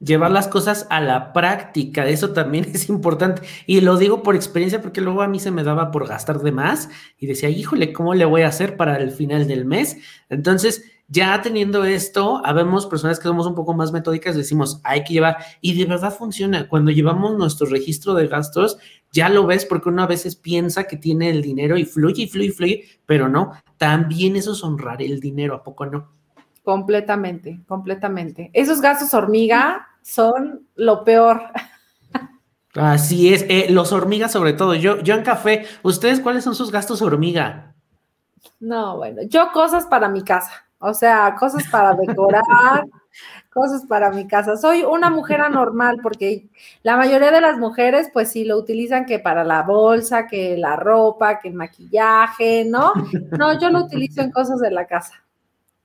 llevar 0.00 0.30
las 0.30 0.48
cosas 0.48 0.86
a 0.90 1.00
la 1.00 1.32
práctica, 1.32 2.06
eso 2.06 2.32
también 2.32 2.64
es 2.74 2.88
importante. 2.88 3.42
Y 3.66 3.80
lo 3.80 3.96
digo 3.96 4.22
por 4.22 4.34
experiencia 4.34 4.82
porque 4.82 5.00
luego 5.00 5.22
a 5.22 5.28
mí 5.28 5.38
se 5.38 5.50
me 5.50 5.62
daba 5.62 5.90
por 5.90 6.08
gastar 6.08 6.40
de 6.40 6.52
más 6.52 6.88
y 7.18 7.26
decía, 7.26 7.48
híjole, 7.48 7.92
¿cómo 7.92 8.14
le 8.14 8.24
voy 8.24 8.42
a 8.42 8.48
hacer 8.48 8.76
para 8.76 8.96
el 8.96 9.12
final 9.12 9.46
del 9.46 9.64
mes? 9.64 9.98
Entonces, 10.28 10.84
ya 11.12 11.42
teniendo 11.42 11.84
esto, 11.84 12.40
habemos 12.44 12.86
personas 12.86 13.18
que 13.18 13.24
somos 13.24 13.44
un 13.44 13.56
poco 13.56 13.74
más 13.74 13.90
metódicas, 13.90 14.36
decimos, 14.36 14.80
hay 14.84 15.02
que 15.02 15.14
llevar, 15.14 15.38
y 15.60 15.76
de 15.76 15.84
verdad 15.84 16.14
funciona. 16.16 16.68
Cuando 16.68 16.92
llevamos 16.92 17.36
nuestro 17.36 17.66
registro 17.66 18.14
de 18.14 18.28
gastos, 18.28 18.78
ya 19.10 19.28
lo 19.28 19.44
ves 19.44 19.66
porque 19.66 19.88
uno 19.88 20.04
a 20.04 20.06
veces 20.06 20.36
piensa 20.36 20.84
que 20.84 20.96
tiene 20.96 21.30
el 21.30 21.42
dinero 21.42 21.76
y 21.76 21.84
fluye 21.84 22.22
y 22.22 22.28
fluye 22.28 22.46
y 22.46 22.52
fluye, 22.52 22.84
pero 23.06 23.28
no, 23.28 23.50
también 23.76 24.36
eso 24.36 24.52
es 24.52 24.62
honrar 24.62 25.02
el 25.02 25.18
dinero, 25.18 25.56
¿a 25.56 25.64
poco 25.64 25.84
no? 25.84 26.12
Completamente, 26.62 27.60
completamente. 27.66 28.50
Esos 28.52 28.80
gastos 28.80 29.12
hormiga 29.12 29.88
son 30.02 30.66
lo 30.74 31.04
peor. 31.04 31.42
Así 32.74 33.34
es, 33.34 33.44
eh, 33.48 33.66
los 33.70 33.92
hormigas 33.92 34.32
sobre 34.32 34.52
todo. 34.52 34.74
Yo, 34.74 35.00
yo 35.00 35.14
en 35.14 35.22
café, 35.22 35.66
¿ustedes 35.82 36.20
cuáles 36.20 36.44
son 36.44 36.54
sus 36.54 36.70
gastos 36.70 37.02
hormiga? 37.02 37.74
No, 38.60 38.96
bueno, 38.96 39.22
yo 39.22 39.50
cosas 39.52 39.86
para 39.86 40.08
mi 40.08 40.22
casa, 40.22 40.66
o 40.78 40.94
sea, 40.94 41.34
cosas 41.38 41.64
para 41.68 41.94
decorar, 41.94 42.44
cosas 43.52 43.84
para 43.86 44.10
mi 44.10 44.28
casa. 44.28 44.56
Soy 44.56 44.82
una 44.82 45.10
mujer 45.10 45.40
anormal 45.40 45.98
porque 46.02 46.48
la 46.82 46.96
mayoría 46.96 47.32
de 47.32 47.40
las 47.40 47.58
mujeres 47.58 48.08
pues 48.12 48.30
sí 48.30 48.44
lo 48.44 48.56
utilizan 48.56 49.04
que 49.04 49.18
para 49.18 49.42
la 49.44 49.62
bolsa, 49.62 50.26
que 50.26 50.56
la 50.56 50.76
ropa, 50.76 51.38
que 51.38 51.48
el 51.48 51.54
maquillaje, 51.54 52.64
¿no? 52.64 52.92
No, 53.36 53.58
yo 53.58 53.70
lo 53.70 53.84
utilizo 53.84 54.20
en 54.20 54.30
cosas 54.30 54.60
de 54.60 54.70
la 54.70 54.86
casa. 54.86 55.24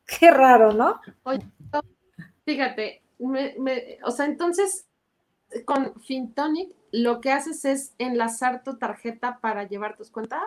Qué 0.06 0.30
raro, 0.30 0.72
¿no? 0.72 1.00
Oye, 1.24 1.46
fíjate, 2.46 3.02
o 3.20 4.12
sea, 4.12 4.26
entonces 4.26 4.86
con 5.66 5.94
Fintonic 6.02 6.70
lo 6.92 7.22
que 7.22 7.32
haces 7.32 7.66
es 7.66 7.94
enlazar 7.98 8.64
tu 8.64 8.78
tarjeta 8.78 9.40
para 9.42 9.68
llevar 9.68 9.98
tus 9.98 10.10
cuentas. 10.10 10.40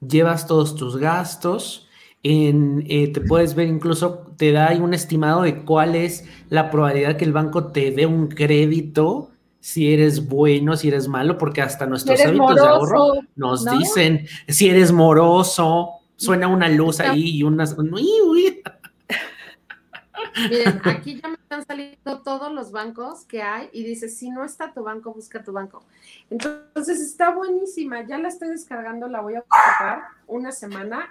Llevas 0.00 0.46
todos 0.46 0.74
tus 0.74 0.96
gastos. 0.96 1.88
En, 2.22 2.84
eh, 2.88 3.12
te 3.12 3.20
puedes 3.20 3.54
ver 3.54 3.68
incluso, 3.68 4.26
te 4.36 4.52
da 4.52 4.70
un 4.80 4.94
estimado 4.94 5.42
de 5.42 5.64
cuál 5.64 5.96
es 5.96 6.24
la 6.48 6.70
probabilidad 6.70 7.16
que 7.16 7.24
el 7.24 7.32
banco 7.32 7.72
te 7.72 7.90
dé 7.90 8.06
un 8.06 8.28
crédito, 8.28 9.30
si 9.60 9.92
eres 9.92 10.28
bueno, 10.28 10.76
si 10.76 10.88
eres 10.88 11.08
malo, 11.08 11.36
porque 11.36 11.62
hasta 11.62 11.86
nuestros 11.86 12.20
hábitos 12.24 12.54
de 12.54 12.60
ahorro 12.60 13.14
nos 13.34 13.64
dicen, 13.64 14.26
si 14.48 14.68
eres 14.68 14.92
moroso, 14.92 15.90
suena 16.16 16.48
una 16.48 16.68
luz 16.68 17.00
ahí 17.00 17.38
y 17.38 17.42
unas... 17.42 17.76
Miren, 20.36 20.80
aquí 20.84 21.20
ya 21.20 21.28
me 21.28 21.34
están 21.34 21.64
saliendo 21.66 22.22
todos 22.22 22.52
los 22.52 22.72
bancos 22.72 23.24
que 23.24 23.42
hay 23.42 23.68
y 23.72 23.84
dice, 23.84 24.08
si 24.08 24.30
no 24.30 24.44
está 24.44 24.72
tu 24.72 24.82
banco, 24.82 25.12
busca 25.12 25.42
tu 25.42 25.52
banco. 25.52 25.82
Entonces 26.30 27.00
está 27.00 27.34
buenísima, 27.34 28.06
ya 28.06 28.18
la 28.18 28.28
estoy 28.28 28.48
descargando, 28.48 29.08
la 29.08 29.20
voy 29.20 29.36
a 29.36 29.40
ocupar 29.40 30.04
una 30.26 30.52
semana. 30.52 31.10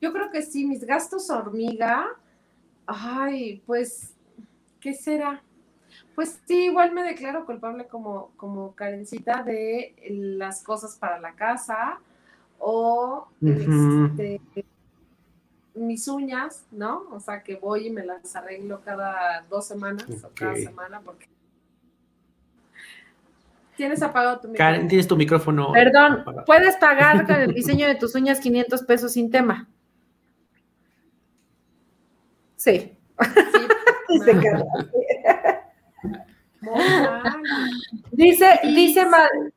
Yo 0.00 0.12
creo 0.12 0.30
que 0.30 0.42
sí, 0.42 0.64
mis 0.66 0.84
gastos 0.84 1.28
hormiga, 1.30 2.06
ay, 2.86 3.62
pues, 3.66 4.14
¿qué 4.80 4.94
será? 4.94 5.42
Pues 6.14 6.40
sí, 6.46 6.66
igual 6.66 6.92
me 6.92 7.02
declaro 7.02 7.46
culpable 7.46 7.86
como, 7.86 8.32
como 8.36 8.74
Karencita 8.74 9.42
de 9.42 9.94
las 10.10 10.62
cosas 10.62 10.96
para 10.96 11.20
la 11.20 11.34
casa 11.34 12.00
o 12.58 13.28
este, 13.40 14.40
mis 15.86 16.08
uñas, 16.08 16.66
¿no? 16.70 17.04
O 17.10 17.20
sea, 17.20 17.42
que 17.42 17.56
voy 17.56 17.86
y 17.86 17.90
me 17.90 18.04
las 18.04 18.34
arreglo 18.36 18.80
cada 18.80 19.44
dos 19.48 19.66
semanas 19.66 20.06
o 20.24 20.30
cada 20.34 20.54
semana 20.56 21.00
porque... 21.00 21.28
Tienes 23.76 24.02
apagado 24.02 24.40
tu 24.40 24.48
micrófono. 24.48 24.72
Karen, 24.72 24.88
tienes 24.88 25.06
tu 25.06 25.16
micrófono. 25.16 25.72
Perdón, 25.72 26.24
puedes 26.44 26.74
pagar 26.76 27.26
con 27.26 27.36
el 27.36 27.54
diseño 27.54 27.86
de 27.86 27.94
tus 27.94 28.14
uñas 28.16 28.40
500 28.40 28.82
pesos 28.82 29.12
sin 29.12 29.30
tema. 29.30 29.68
Sí. 32.56 32.96
sí 33.20 33.28
dice, 38.12 38.60
dice 38.64 39.06
mal. 39.06 39.54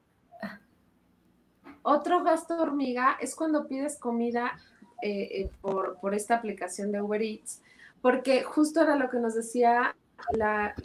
Otro 1.84 2.24
gasto 2.24 2.61
hormiga 2.61 3.17
es 3.19 3.36
cuando 3.36 3.67
pides 3.67 3.97
comida 3.97 4.59
eh, 5.02 5.41
eh, 5.41 5.49
por, 5.62 6.14
esta 6.14 6.36
aplicación 6.36 6.91
de 6.91 7.02
Uber 7.02 7.22
Eats, 7.22 7.62
porque 8.02 8.43
justo 8.43 8.82
era 8.82 8.95
lo 8.95 9.10
que 9.10 9.18
nos 9.18 9.36
decía 9.36 9.95
la, 10.34 10.76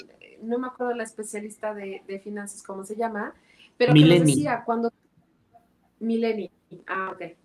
no 0.43 0.59
me 0.59 0.69
acuerdo 0.69 0.95
la 0.95 1.05
especialista 1.05 1.75
de, 1.75 2.21
finanzas, 2.23 2.63
cómo 2.63 2.85
se 2.85 2.97
llama, 2.97 3.35
pero 3.77 3.93
que 3.93 4.01
nos 4.01 4.21
decía 4.21 4.63
cuando, 4.65 4.93
Mileni, 6.01 6.51
ah, 6.87 7.13
ok. 7.13 7.37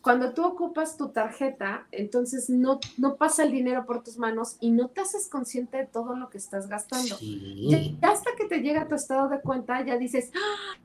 Cuando 0.00 0.32
tú 0.32 0.44
ocupas 0.44 0.96
tu 0.96 1.08
tarjeta, 1.10 1.86
entonces 1.92 2.48
no, 2.48 2.80
no 2.96 3.16
pasa 3.16 3.42
el 3.42 3.52
dinero 3.52 3.84
por 3.84 4.02
tus 4.02 4.16
manos 4.16 4.56
y 4.58 4.70
no 4.70 4.88
te 4.88 5.02
haces 5.02 5.28
consciente 5.28 5.76
de 5.76 5.86
todo 5.86 6.16
lo 6.16 6.30
que 6.30 6.38
estás 6.38 6.68
gastando. 6.68 7.16
Y 7.20 7.98
hasta 8.00 8.30
que 8.38 8.46
te 8.46 8.60
llega 8.60 8.88
tu 8.88 8.94
estado 8.94 9.28
de 9.28 9.40
cuenta, 9.42 9.84
ya 9.84 9.98
dices, 9.98 10.30
¡Ah! 10.34 10.78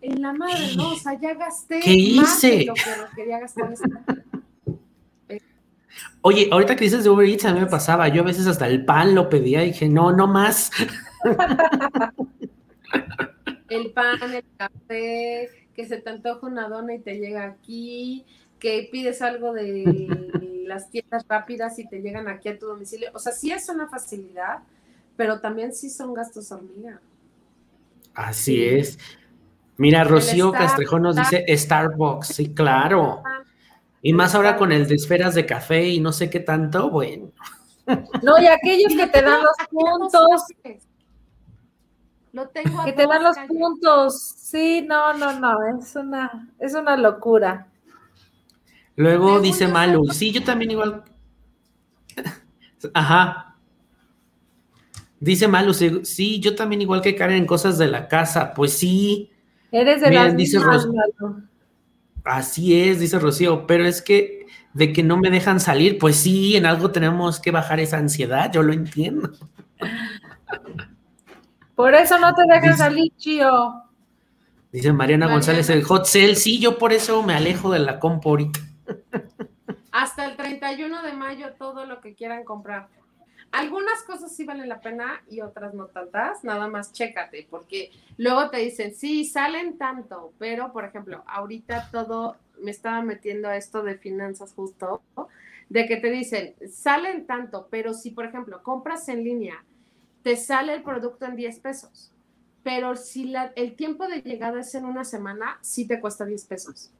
en 0.00 0.22
la 0.22 0.32
madre, 0.32 0.76
¿no? 0.76 0.92
O 0.92 0.96
sea, 0.96 1.18
ya 1.18 1.34
gasté 1.34 1.80
más 2.16 2.40
de 2.42 2.66
lo 2.66 2.74
que 2.74 2.82
quería 3.16 3.40
gastar. 3.40 3.74
Oye, 6.22 6.48
ahorita 6.50 6.76
que 6.76 6.84
dices 6.84 7.04
de 7.04 7.10
Uber 7.10 7.28
Eats, 7.28 7.44
a 7.44 7.52
mí 7.52 7.60
me 7.60 7.66
pasaba, 7.66 8.08
yo 8.08 8.22
a 8.22 8.24
veces 8.24 8.46
hasta 8.46 8.66
el 8.66 8.84
pan 8.84 9.14
lo 9.14 9.28
pedía 9.28 9.62
y 9.62 9.68
dije, 9.68 9.88
no, 9.88 10.12
no 10.12 10.26
más. 10.26 10.70
el 13.68 13.90
pan, 13.92 14.32
el 14.32 14.44
café, 14.56 15.50
que 15.74 15.86
se 15.86 15.98
te 15.98 16.10
antoja 16.10 16.46
una 16.46 16.68
dona 16.68 16.94
y 16.94 17.00
te 17.00 17.18
llega 17.18 17.44
aquí, 17.44 18.24
que 18.58 18.88
pides 18.90 19.20
algo 19.20 19.52
de 19.52 20.64
las 20.66 20.90
tiendas 20.90 21.26
rápidas 21.28 21.78
y 21.78 21.86
te 21.88 22.00
llegan 22.00 22.28
aquí 22.28 22.48
a 22.48 22.58
tu 22.58 22.66
domicilio. 22.66 23.10
O 23.12 23.18
sea, 23.18 23.32
sí 23.32 23.52
es 23.52 23.68
una 23.68 23.88
facilidad, 23.88 24.60
pero 25.16 25.40
también 25.40 25.74
sí 25.74 25.90
son 25.90 26.14
gastos 26.14 26.50
hormiga. 26.50 27.00
Así 28.14 28.64
es. 28.64 28.98
Mira, 29.76 30.04
Rocío 30.04 30.52
Castrejón 30.52 31.02
nos 31.02 31.16
dice 31.16 31.44
Starbucks, 31.48 32.28
sí, 32.28 32.54
claro. 32.54 33.22
Y 34.06 34.12
más 34.12 34.34
ahora 34.34 34.58
con 34.58 34.70
el 34.70 34.86
de 34.86 34.96
esferas 34.96 35.34
de 35.34 35.46
café 35.46 35.88
y 35.88 35.98
no 35.98 36.12
sé 36.12 36.28
qué 36.28 36.38
tanto, 36.38 36.90
bueno. 36.90 37.30
No, 38.22 38.38
y 38.38 38.46
aquellos 38.46 38.92
que 38.94 39.06
te 39.06 39.22
dan 39.22 39.40
los 39.42 39.56
puntos. 39.70 40.42
Lo 42.30 42.46
tengo 42.48 42.84
que 42.84 42.92
te 42.92 43.06
dan 43.06 43.22
los 43.22 43.38
puntos. 43.48 44.34
Sí, 44.36 44.84
no, 44.86 45.14
no, 45.14 45.40
no, 45.40 45.56
es 45.80 45.96
una, 45.96 46.50
es 46.58 46.74
una 46.74 46.98
locura. 46.98 47.68
Luego 48.96 49.40
dice 49.40 49.68
Malu, 49.68 50.06
sí, 50.12 50.32
yo 50.32 50.44
también 50.44 50.72
igual. 50.72 51.02
Ajá. 52.92 53.56
Dice 55.18 55.48
Malu, 55.48 55.72
sí, 55.72 56.40
yo 56.40 56.54
también 56.54 56.82
igual 56.82 57.00
que 57.00 57.16
Karen 57.16 57.38
en 57.38 57.46
cosas 57.46 57.78
de 57.78 57.86
la 57.86 58.06
casa. 58.06 58.52
Pues 58.52 58.74
sí. 58.74 59.30
Eres 59.72 60.02
de 60.02 60.10
la 60.10 60.30
dice 60.30 60.58
Así 62.24 62.80
es, 62.80 63.00
dice 63.00 63.18
Rocío, 63.18 63.66
pero 63.66 63.86
es 63.86 64.00
que 64.00 64.46
de 64.72 64.92
que 64.92 65.02
no 65.02 65.16
me 65.16 65.30
dejan 65.30 65.60
salir, 65.60 65.98
pues 65.98 66.16
sí, 66.16 66.56
en 66.56 66.66
algo 66.66 66.90
tenemos 66.90 67.38
que 67.38 67.50
bajar 67.50 67.80
esa 67.80 67.98
ansiedad, 67.98 68.50
yo 68.52 68.62
lo 68.62 68.72
entiendo. 68.72 69.30
Por 71.74 71.94
eso 71.94 72.18
no 72.18 72.34
te 72.34 72.42
dejan 72.48 72.76
salir, 72.76 73.12
Chío. 73.16 73.82
Dice 74.72 74.92
Mariana, 74.92 75.28
González, 75.28 75.70
el 75.70 75.84
hot 75.84 76.06
sale, 76.06 76.34
sí, 76.34 76.58
yo 76.58 76.78
por 76.78 76.92
eso 76.92 77.22
me 77.22 77.34
alejo 77.34 77.70
de 77.70 77.78
la 77.78 78.00
compo 78.00 78.30
ahorita. 78.30 78.58
Hasta 79.92 80.26
el 80.26 80.36
31 80.36 81.02
de 81.02 81.12
mayo 81.12 81.52
todo 81.56 81.86
lo 81.86 82.00
que 82.00 82.14
quieran 82.14 82.42
comprar. 82.42 82.88
Algunas 83.54 84.02
cosas 84.02 84.34
sí 84.34 84.44
valen 84.44 84.68
la 84.68 84.80
pena 84.80 85.22
y 85.30 85.40
otras 85.40 85.74
no 85.74 85.86
tantas, 85.86 86.42
nada 86.42 86.66
más 86.66 86.92
chécate, 86.92 87.46
porque 87.48 87.92
luego 88.16 88.50
te 88.50 88.56
dicen, 88.56 88.92
sí, 88.96 89.24
salen 89.24 89.78
tanto, 89.78 90.32
pero 90.40 90.72
por 90.72 90.84
ejemplo, 90.84 91.22
ahorita 91.28 91.88
todo, 91.92 92.36
me 92.60 92.72
estaba 92.72 93.00
metiendo 93.02 93.46
a 93.48 93.56
esto 93.56 93.84
de 93.84 93.96
finanzas 93.96 94.52
justo, 94.54 95.02
de 95.68 95.86
que 95.86 95.98
te 95.98 96.10
dicen, 96.10 96.56
salen 96.68 97.28
tanto, 97.28 97.68
pero 97.70 97.94
si 97.94 98.10
por 98.10 98.24
ejemplo 98.24 98.60
compras 98.64 99.08
en 99.08 99.22
línea, 99.22 99.64
te 100.24 100.34
sale 100.34 100.74
el 100.74 100.82
producto 100.82 101.24
en 101.24 101.36
10 101.36 101.60
pesos, 101.60 102.12
pero 102.64 102.96
si 102.96 103.26
la, 103.26 103.52
el 103.54 103.76
tiempo 103.76 104.08
de 104.08 104.20
llegada 104.20 104.62
es 104.62 104.74
en 104.74 104.84
una 104.84 105.04
semana, 105.04 105.58
sí 105.60 105.86
te 105.86 106.00
cuesta 106.00 106.24
10 106.24 106.44
pesos. 106.46 106.90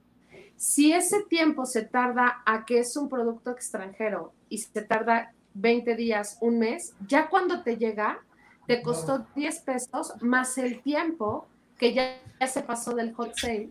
Si 0.55 0.93
ese 0.93 1.21
tiempo 1.23 1.65
se 1.65 1.81
tarda 1.81 2.43
a 2.45 2.63
que 2.63 2.79
es 2.79 2.95
un 2.95 3.09
producto 3.09 3.51
extranjero 3.51 4.31
y 4.47 4.59
se 4.59 4.81
tarda 4.83 5.33
20 5.55 5.95
días, 5.95 6.37
un 6.41 6.59
mes, 6.59 6.93
ya 7.07 7.29
cuando 7.29 7.63
te 7.63 7.77
llega, 7.77 8.19
te 8.67 8.81
costó 8.81 9.25
10 9.35 9.59
pesos 9.61 10.13
más 10.21 10.57
el 10.57 10.81
tiempo 10.81 11.47
que 11.77 11.93
ya, 11.93 12.19
se 12.47 12.61
pasó 12.61 12.93
del 12.93 13.13
hot 13.13 13.35
sale 13.35 13.69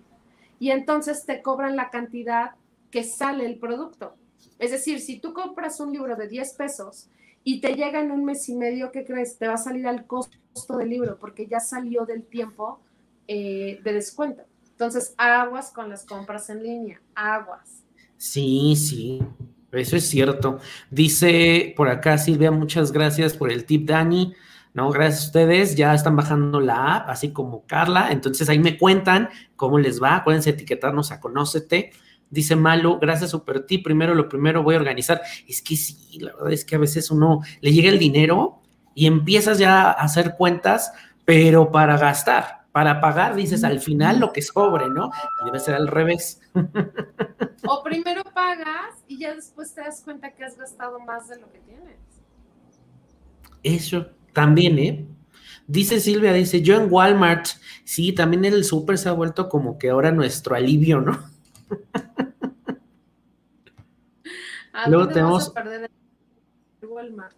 y 0.59 0.71
entonces 0.71 1.25
te 1.27 1.43
cobran 1.43 1.77
la 1.77 1.91
cantidad 1.91 2.53
que 2.91 3.05
sale 3.05 3.45
el 3.45 3.59
producto. 3.59 4.15
Es 4.59 4.71
decir, 4.71 5.01
si 5.01 5.19
tú 5.19 5.33
compras 5.33 5.81
un 5.81 5.93
libro 5.93 6.17
de 6.17 6.29
10 6.29 6.55
pesos 6.55 7.09
y 7.43 7.61
te 7.61 7.75
llega 7.75 8.01
en 8.01 8.11
un 8.11 8.25
mes 8.25 8.49
y 8.49 8.55
medio, 8.55 8.91
¿qué 8.93 9.05
crees? 9.05 9.37
Te 9.37 9.49
va 9.49 9.55
a 9.55 9.59
salir 9.59 9.87
al 9.87 10.07
costo 10.07 10.77
del 10.79 10.89
libro 10.89 11.19
porque 11.19 11.47
ya 11.47 11.61
salió 11.61 12.07
del 12.07 12.25
tiempo 12.25 12.81
eh, 13.27 13.81
de 13.83 13.93
descuento. 13.93 14.45
Entonces, 14.71 15.15
aguas 15.19 15.71
con 15.71 15.89
las 15.89 16.05
compras 16.05 16.51
en 16.51 16.63
línea, 16.63 17.01
aguas. 17.15 17.85
Sí, 18.17 18.75
sí. 18.77 19.21
Eso 19.79 19.97
es 19.97 20.09
cierto. 20.09 20.59
Dice 20.91 21.75
por 21.77 21.89
acá 21.89 22.19
Silvia, 22.19 22.51
muchas 22.51 22.93
gracias 22.93 23.35
por 23.35 23.51
el 23.51 23.65
tip, 23.65 23.89
Dani. 23.89 24.35
No, 24.75 24.91
gracias 24.91 25.23
a 25.23 25.27
ustedes. 25.27 25.77
Ya 25.77 25.95
están 25.95 26.17
bajando 26.17 26.61
la 26.61 26.97
app, 26.97 27.11
así 27.11 27.33
como 27.33 27.65
Carla. 27.67 28.09
Entonces 28.11 28.49
ahí 28.49 28.59
me 28.59 28.77
cuentan 28.77 29.29
cómo 29.57 29.79
les 29.79 30.03
va. 30.03 30.17
Acuérdense 30.17 30.51
etiquetarnos 30.51 31.13
a 31.13 31.21
Conócete. 31.21 31.93
Dice 32.29 32.57
Malo, 32.57 32.99
gracias, 32.99 33.31
super 33.31 33.65
tip. 33.67 33.85
Primero, 33.85 34.15
lo 34.15 34.29
primero 34.29 34.65
voy 34.65 34.75
a 34.75 34.79
organizar. 34.79 35.23
Es 35.47 35.63
que 35.63 35.77
sí, 35.77 36.19
la 36.19 36.33
verdad 36.35 36.53
es 36.53 36.65
que 36.65 36.75
a 36.75 36.79
veces 36.79 37.11
uno 37.13 37.43
le 37.61 37.73
llega 37.73 37.89
el 37.89 37.99
dinero 38.01 38.63
y 38.95 39.07
empiezas 39.07 39.59
ya 39.59 39.83
a 39.83 39.93
hacer 39.93 40.35
cuentas, 40.37 40.93
pero 41.25 41.71
para 41.71 41.97
gastar 41.97 42.64
para 42.75 43.01
pagar, 43.01 43.37
dices, 43.37 43.63
al 43.63 43.79
final 43.79 44.19
lo 44.19 44.33
que 44.33 44.43
sobre, 44.43 44.89
¿no? 44.91 45.13
Y 45.41 45.45
debe 45.45 45.61
ser 45.61 45.77
al 45.77 45.87
revés. 45.87 46.41
O 47.69 47.85
primero 47.85 48.25
pagas 48.25 48.97
y 49.07 49.21
ya 49.21 49.33
después 49.33 49.73
te 49.73 49.83
das 49.83 50.03
cuenta 50.03 50.33
que 50.33 50.43
has 50.45 50.59
gastado 50.59 50.99
más 50.99 51.29
de 51.29 51.39
lo 51.39 51.53
que 51.53 51.61
tienes. 51.61 51.97
Eso, 53.63 54.09
también, 54.33 54.79
¿eh? 54.81 55.07
Dice 55.69 56.01
Silvia, 56.01 56.33
dice, 56.33 56.63
yo 56.63 56.75
en 56.75 56.93
Walmart, 56.93 57.47
sí, 57.85 58.13
también 58.13 58.45
el 58.45 58.65
súper 58.65 58.99
se 58.99 59.09
ha 59.09 59.13
vuelto 59.13 59.49
como 59.49 59.79
que 59.79 59.91
ahora 59.91 60.11
nuestro 60.11 60.57
alivio, 60.57 61.01
¿no? 61.01 61.17
Luego 64.89 65.07
tenemos... 65.11 65.51
perder 65.51 65.89
el 66.83 66.89
Walmart? 66.89 67.37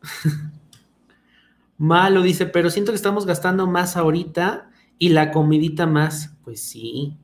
Malo, 1.76 2.22
dice, 2.22 2.46
pero 2.46 2.70
siento 2.70 2.92
que 2.92 2.96
estamos 2.96 3.26
gastando 3.26 3.66
más 3.66 3.96
ahorita 3.96 4.70
y 4.98 5.10
la 5.10 5.30
comidita 5.30 5.86
más, 5.86 6.34
pues 6.44 6.60
sí. 6.60 7.16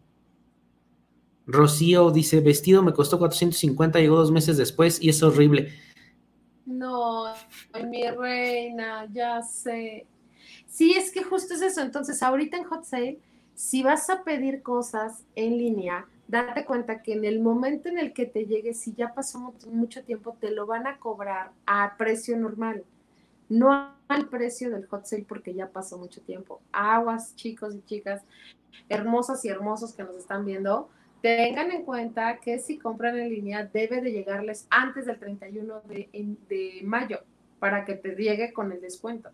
Rocío 1.47 2.11
dice, 2.11 2.41
vestido 2.41 2.83
me 2.83 2.93
costó 2.93 3.19
450, 3.19 3.99
llegó 3.99 4.17
dos 4.17 4.31
meses 4.31 4.57
después 4.57 5.03
y 5.03 5.09
es 5.09 5.23
horrible. 5.23 5.73
No, 6.65 7.33
mi 7.91 8.09
reina, 8.09 9.09
ya 9.13 9.43
sé. 9.43 10.07
Sí, 10.67 10.93
es 10.93 11.11
que 11.11 11.23
justo 11.23 11.55
es 11.55 11.63
eso. 11.63 11.81
Entonces, 11.81 12.23
ahorita 12.23 12.57
en 12.57 12.65
Hot 12.65 12.85
Sale, 12.85 13.19
si 13.55 13.83
vas 13.83 14.09
a 14.09 14.23
pedir 14.23 14.63
cosas 14.63 15.25
en 15.35 15.59
línea, 15.59 16.07
date 16.29 16.65
cuenta 16.65 17.03
que 17.03 17.13
en 17.13 17.25
el 17.25 17.41
momento 17.41 17.89
en 17.89 17.99
el 17.99 18.13
que 18.13 18.27
te 18.27 18.47
llegue, 18.47 18.73
si 18.73 18.95
ya 18.95 19.13
pasó 19.13 19.53
mucho 19.71 20.03
tiempo, 20.05 20.37
te 20.41 20.51
lo 20.51 20.67
van 20.67 20.87
a 20.87 20.99
cobrar 20.99 21.53
a 21.67 21.97
precio 21.99 22.37
normal 22.37 22.85
no 23.49 23.95
al 24.09 24.29
precio 24.29 24.71
del 24.71 24.87
hot 24.87 25.05
sale 25.07 25.25
porque 25.29 25.55
ya 25.55 25.69
pasó 25.69 25.99
mucho 25.99 26.21
tiempo. 26.21 26.61
Aguas, 26.73 27.35
chicos 27.37 27.75
y 27.75 27.83
chicas, 27.83 28.23
hermosas 28.89 29.45
y 29.45 29.49
hermosos 29.49 29.93
que 29.95 30.05
nos 30.05 30.17
están 30.17 30.45
viendo, 30.45 30.89
tengan 31.23 31.71
en 31.71 31.85
cuenta 31.85 32.39
que 32.39 32.59
si 32.59 32.79
compran 32.79 33.19
en 33.19 33.31
línea 33.31 33.65
debe 33.65 34.01
de 34.01 34.13
llegarles 34.13 34.67
antes 34.71 35.07
del 35.07 35.19
31 35.19 35.83
de, 35.89 36.09
de 36.49 36.81
mayo 36.85 37.21
para 37.59 37.85
que 37.85 37.95
te 37.95 38.15
llegue 38.15 38.53
con 38.53 38.73
el 38.73 38.81
descuento. 38.81 39.31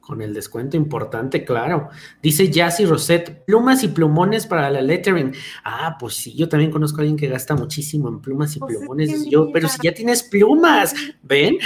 Con 0.00 0.22
el 0.22 0.34
descuento 0.34 0.76
importante, 0.76 1.44
claro. 1.44 1.90
Dice 2.22 2.50
Jassy 2.52 2.84
Rosette, 2.84 3.44
plumas 3.44 3.82
y 3.84 3.88
plumones 3.88 4.46
para 4.46 4.70
la 4.70 4.80
lettering. 4.80 5.32
Ah, 5.62 5.96
pues 5.98 6.14
sí, 6.14 6.34
yo 6.34 6.48
también 6.48 6.70
conozco 6.70 6.98
a 6.98 7.00
alguien 7.02 7.16
que 7.16 7.28
gasta 7.28 7.54
muchísimo 7.54 8.08
en 8.08 8.20
plumas 8.20 8.56
y 8.56 8.60
pues 8.60 8.76
plumones. 8.76 9.26
yo, 9.28 9.50
pero 9.52 9.68
si 9.68 9.78
ya 9.82 9.94
tienes 9.94 10.22
plumas, 10.22 10.94
¿ven? 11.22 11.58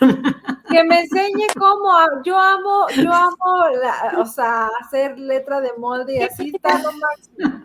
Que 0.72 0.84
me 0.84 1.00
enseñe 1.00 1.46
cómo. 1.58 1.90
Yo 2.24 2.38
amo, 2.38 2.86
yo 2.96 3.12
amo, 3.12 3.66
o 4.18 4.26
sea, 4.26 4.68
hacer 4.80 5.18
letra 5.18 5.60
de 5.60 5.72
molde 5.78 6.16
y 6.16 6.22
así 6.22 6.52
está 6.54 6.82
lo 6.82 6.92
máximo. 6.92 7.64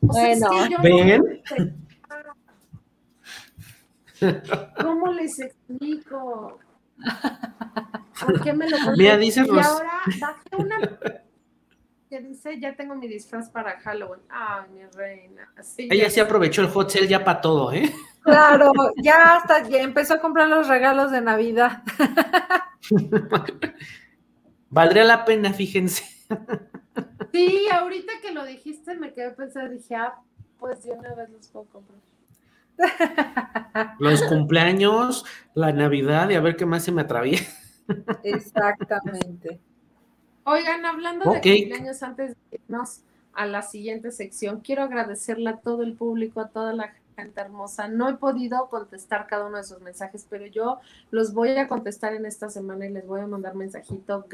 Bueno, 0.00 0.50
¿ven? 0.82 1.44
¿Cómo 4.82 5.12
les 5.12 5.38
explico? 5.38 6.58
¿Por 8.20 8.42
qué 8.42 8.52
me 8.52 8.68
lo 8.68 8.76
Mira, 8.96 9.16
dice 9.16 9.44
Y 9.46 9.50
ahora 9.50 9.90
bajé 10.20 10.56
una 10.58 10.78
que 12.10 12.20
dice, 12.20 12.58
ya 12.58 12.74
tengo 12.74 12.96
mi 12.96 13.06
disfraz 13.06 13.48
para 13.50 13.78
Halloween. 13.78 14.20
Ay, 14.28 14.68
mi 14.72 14.84
reina. 14.92 15.48
Ella 15.78 16.10
sí 16.10 16.18
aprovechó 16.18 16.60
el 16.60 16.68
hot 16.68 16.90
sale 16.90 17.06
ya 17.06 17.24
para 17.24 17.40
todo, 17.40 17.72
¿eh? 17.72 17.88
Claro, 18.22 18.72
ya 18.96 19.36
hasta 19.36 19.66
ya 19.68 19.80
empezó 19.80 20.14
a 20.14 20.20
comprar 20.20 20.48
los 20.48 20.66
regalos 20.66 21.12
de 21.12 21.20
Navidad. 21.20 21.84
Valdría 24.70 25.04
la 25.04 25.24
pena, 25.24 25.52
fíjense. 25.52 26.04
Sí, 27.32 27.68
ahorita 27.72 28.14
que 28.20 28.32
lo 28.32 28.44
dijiste 28.44 28.96
me 28.96 29.12
quedé 29.12 29.30
pensando, 29.30 29.70
dije, 29.70 29.94
ah, 29.94 30.16
pues 30.58 30.82
de 30.82 30.90
una 30.90 31.14
vez 31.14 31.30
los 31.30 31.46
puedo 31.48 31.66
comprar. 31.66 32.00
Los 34.00 34.22
cumpleaños, 34.24 35.24
la 35.54 35.72
Navidad 35.72 36.28
y 36.30 36.34
a 36.34 36.40
ver 36.40 36.56
qué 36.56 36.66
más 36.66 36.82
se 36.82 36.90
me 36.90 37.02
atraviesa. 37.02 37.56
Exactamente. 38.24 39.60
Oigan, 40.44 40.84
hablando 40.86 41.30
de 41.32 41.40
cumpleaños, 41.40 42.02
antes 42.02 42.36
de 42.50 42.60
irnos 42.64 43.00
a 43.32 43.46
la 43.46 43.62
siguiente 43.62 44.10
sección, 44.10 44.60
quiero 44.60 44.82
agradecerle 44.82 45.50
a 45.50 45.56
todo 45.56 45.82
el 45.82 45.94
público, 45.94 46.40
a 46.40 46.48
toda 46.48 46.72
la 46.72 46.94
gente 47.16 47.40
hermosa. 47.40 47.88
No 47.88 48.08
he 48.08 48.14
podido 48.14 48.68
contestar 48.68 49.26
cada 49.26 49.46
uno 49.46 49.58
de 49.58 49.64
sus 49.64 49.80
mensajes, 49.80 50.26
pero 50.28 50.46
yo 50.46 50.80
los 51.10 51.34
voy 51.34 51.50
a 51.50 51.68
contestar 51.68 52.14
en 52.14 52.26
esta 52.26 52.48
semana 52.48 52.86
y 52.86 52.90
les 52.90 53.06
voy 53.06 53.20
a 53.20 53.26
mandar 53.26 53.54
mensajito. 53.54 54.26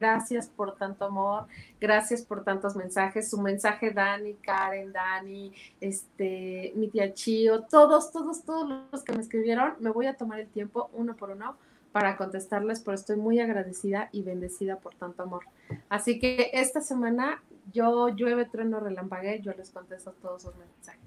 Gracias 0.00 0.48
por 0.48 0.76
tanto 0.76 1.04
amor, 1.04 1.46
gracias 1.78 2.22
por 2.22 2.42
tantos 2.42 2.74
mensajes. 2.74 3.28
Su 3.28 3.38
mensaje, 3.38 3.90
Dani, 3.90 4.32
Karen, 4.34 4.92
Dani, 4.92 5.52
este, 5.78 6.72
mi 6.74 6.88
tía 6.88 7.12
Chio, 7.12 7.64
todos, 7.64 8.10
todos, 8.10 8.42
todos 8.42 8.86
los 8.90 9.02
que 9.04 9.12
me 9.12 9.20
escribieron, 9.20 9.74
me 9.78 9.90
voy 9.90 10.06
a 10.06 10.14
tomar 10.14 10.40
el 10.40 10.48
tiempo 10.48 10.88
uno 10.94 11.14
por 11.16 11.30
uno 11.30 11.56
para 11.92 12.16
contestarles, 12.16 12.80
pero 12.80 12.94
estoy 12.94 13.16
muy 13.16 13.40
agradecida 13.40 14.08
y 14.12 14.22
bendecida 14.22 14.76
por 14.76 14.94
tanto 14.94 15.22
amor. 15.22 15.44
Así 15.88 16.18
que 16.18 16.50
esta 16.52 16.80
semana 16.80 17.42
yo 17.72 18.08
llueve, 18.08 18.44
trueno, 18.44 18.80
relampagué, 18.80 19.40
yo 19.42 19.52
les 19.52 19.70
contesto 19.70 20.12
todos 20.22 20.42
sus 20.42 20.54
mensajes. 20.56 21.00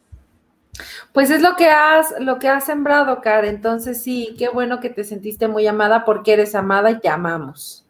Pues 1.11 1.29
es 1.29 1.41
lo 1.41 1.55
que 1.55 1.69
has, 1.69 2.15
lo 2.19 2.39
que 2.39 2.49
has 2.49 2.65
sembrado, 2.65 3.21
Car. 3.21 3.45
Entonces 3.45 4.01
sí, 4.01 4.36
qué 4.38 4.49
bueno 4.49 4.79
que 4.79 4.89
te 4.89 5.03
sentiste 5.03 5.47
muy 5.47 5.67
amada 5.67 6.03
porque 6.05 6.34
eres 6.34 6.55
amada 6.55 6.91
y 6.91 6.99
te 6.99 7.09
amamos. 7.09 7.86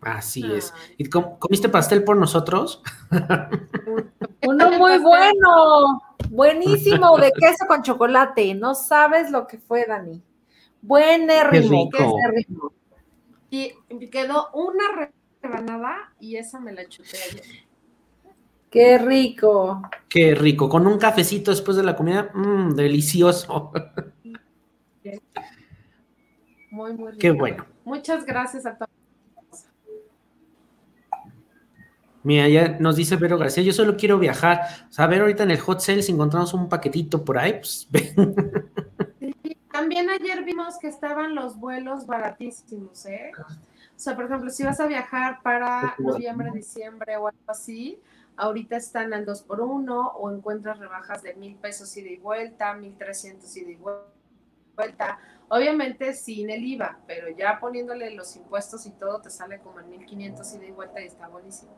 Así 0.00 0.44
es. 0.52 0.72
¿Y 0.98 1.08
comiste 1.08 1.68
pastel 1.68 2.04
por 2.04 2.16
nosotros? 2.16 2.82
Uno 4.46 4.70
muy 4.72 4.98
bueno, 4.98 6.02
buenísimo, 6.28 7.16
de 7.16 7.32
queso 7.32 7.66
con 7.66 7.82
chocolate. 7.82 8.54
No 8.54 8.74
sabes 8.74 9.30
lo 9.30 9.46
que 9.46 9.58
fue, 9.58 9.86
Dani. 9.86 10.22
Buen 10.86 11.28
ritmo, 11.50 11.90
Y 13.50 13.72
quedó 14.10 14.50
una 14.52 15.10
rebanada 15.40 16.12
y 16.20 16.36
esa 16.36 16.60
me 16.60 16.72
la 16.72 16.86
chuté 16.86 17.16
ayer. 17.30 17.44
Qué 18.70 18.98
rico. 18.98 19.80
Qué 20.08 20.34
rico. 20.34 20.68
Con 20.68 20.86
un 20.86 20.98
cafecito 20.98 21.52
después 21.52 21.76
de 21.78 21.84
la 21.84 21.96
comida, 21.96 22.30
mmm, 22.34 22.74
delicioso. 22.74 23.72
Muy, 26.70 26.92
muy 26.92 27.12
rico. 27.12 27.18
Qué 27.18 27.30
bueno. 27.30 27.64
Muchas 27.84 28.26
gracias 28.26 28.66
a 28.66 28.76
todos. 28.76 28.90
Mira, 32.24 32.48
ya 32.48 32.78
nos 32.78 32.96
dice 32.96 33.16
Vero 33.16 33.38
García, 33.38 33.62
yo 33.62 33.72
solo 33.72 33.96
quiero 33.96 34.18
viajar. 34.18 34.60
O 34.88 34.92
sea, 34.92 35.04
a 35.04 35.08
ver 35.08 35.20
ahorita 35.20 35.44
en 35.44 35.50
el 35.50 35.60
hot 35.60 35.80
sale 35.80 36.02
si 36.02 36.12
encontramos 36.12 36.52
un 36.52 36.68
paquetito 36.68 37.24
por 37.24 37.38
ahí, 37.38 37.52
pues 37.52 37.88
También 39.74 40.08
ayer 40.08 40.44
vimos 40.44 40.78
que 40.78 40.86
estaban 40.86 41.34
los 41.34 41.58
vuelos 41.58 42.06
baratísimos, 42.06 43.06
¿eh? 43.06 43.32
O 43.36 43.98
sea, 43.98 44.14
por 44.14 44.26
ejemplo, 44.26 44.48
si 44.48 44.62
vas 44.62 44.78
a 44.78 44.86
viajar 44.86 45.42
para 45.42 45.96
noviembre, 45.98 46.52
diciembre 46.54 47.16
o 47.16 47.26
algo 47.26 47.40
así, 47.48 48.00
ahorita 48.36 48.76
están 48.76 49.12
al 49.12 49.24
2 49.24 49.42
por 49.42 49.60
1 49.60 50.12
o 50.12 50.30
encuentras 50.30 50.78
rebajas 50.78 51.24
de 51.24 51.34
mil 51.34 51.56
pesos 51.56 51.96
ida 51.96 52.08
y 52.08 52.18
vuelta, 52.18 52.72
mil 52.74 52.96
trescientos 52.96 53.56
ida 53.56 53.72
y 53.72 53.78
vuelta. 54.76 55.18
Obviamente 55.48 56.14
sin 56.14 56.50
el 56.50 56.64
IVA, 56.64 57.00
pero 57.08 57.28
ya 57.36 57.58
poniéndole 57.58 58.12
los 58.12 58.36
impuestos 58.36 58.86
y 58.86 58.90
todo 58.92 59.22
te 59.22 59.30
sale 59.30 59.58
como 59.58 59.80
en 59.80 59.90
1500 59.90 60.54
ida 60.54 60.66
y 60.66 60.70
vuelta 60.70 61.02
y 61.02 61.06
está 61.06 61.26
buenísimo. 61.26 61.72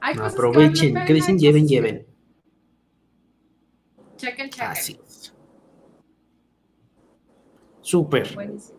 Aprovechen, 0.00 1.04
que, 1.04 1.12
dicen 1.12 1.38
lleven, 1.38 1.68
lleven. 1.68 2.06
Chequen, 4.16 4.48
chequen. 4.48 4.70
Así. 4.70 5.03
Súper. 7.84 8.34
Buenísimo. 8.34 8.78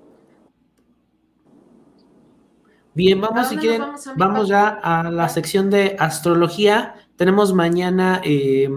Bien, 2.96 3.20
vamos 3.20 3.50
si 3.50 3.58
quieren, 3.58 3.82
vamos, 4.16 4.48
ya 4.48 4.70
a 4.70 5.12
la 5.12 5.28
sección 5.28 5.70
de 5.70 5.96
astrología. 6.00 6.96
Tenemos 7.18 7.54
mañana 7.54 8.22
eh, 8.24 8.70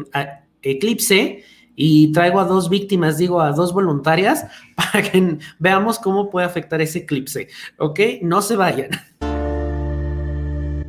eclipse 0.60 1.44
y 1.76 2.10
traigo 2.10 2.40
a 2.40 2.44
dos 2.44 2.68
víctimas, 2.68 3.16
digo 3.16 3.40
a 3.40 3.52
dos 3.52 3.72
voluntarias, 3.72 4.44
para 4.76 5.08
que 5.08 5.38
veamos 5.60 6.00
cómo 6.00 6.30
puede 6.30 6.46
afectar 6.46 6.80
ese 6.80 7.00
eclipse. 7.00 7.48
¿Ok? 7.78 8.00
No 8.22 8.42
se 8.42 8.56
vayan. 8.56 8.90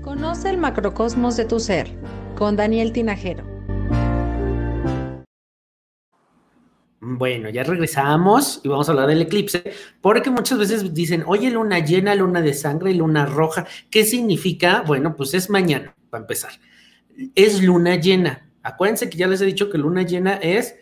Conoce 0.02 0.50
el 0.50 0.58
macrocosmos 0.58 1.38
de 1.38 1.46
tu 1.46 1.60
ser 1.60 1.88
con 2.36 2.56
Daniel 2.56 2.92
Tinajero. 2.92 3.49
Bueno, 7.02 7.50
ya 7.50 7.64
regresamos 7.64 8.60
y 8.64 8.68
vamos 8.68 8.89
a 8.89 8.91
hablar 8.91 9.08
del 9.08 9.22
eclipse, 9.22 9.72
porque 10.02 10.30
muchas 10.30 10.58
veces 10.58 10.93
dicen, 10.93 11.24
oye, 11.28 11.50
luna 11.50 11.80
llena, 11.80 12.14
luna 12.14 12.41
de 12.41 12.54
sangre, 12.54 12.93
luna 12.93 13.26
roja, 13.26 13.66
¿qué 13.89 14.04
significa? 14.04 14.84
Bueno, 14.86 15.16
pues 15.16 15.34
es 15.34 15.50
mañana, 15.50 15.95
para 16.10 16.24
empezar. 16.24 16.52
Es 17.36 17.64
luna 17.64 17.95
llena. 17.95 18.50
Acuérdense 18.64 19.10
que 19.10 19.18
ya 19.18 19.28
les 19.28 19.39
he 19.39 19.45
dicho 19.45 19.70
que 19.70 19.78
luna 19.78 20.02
llena 20.02 20.34
es 20.34 20.76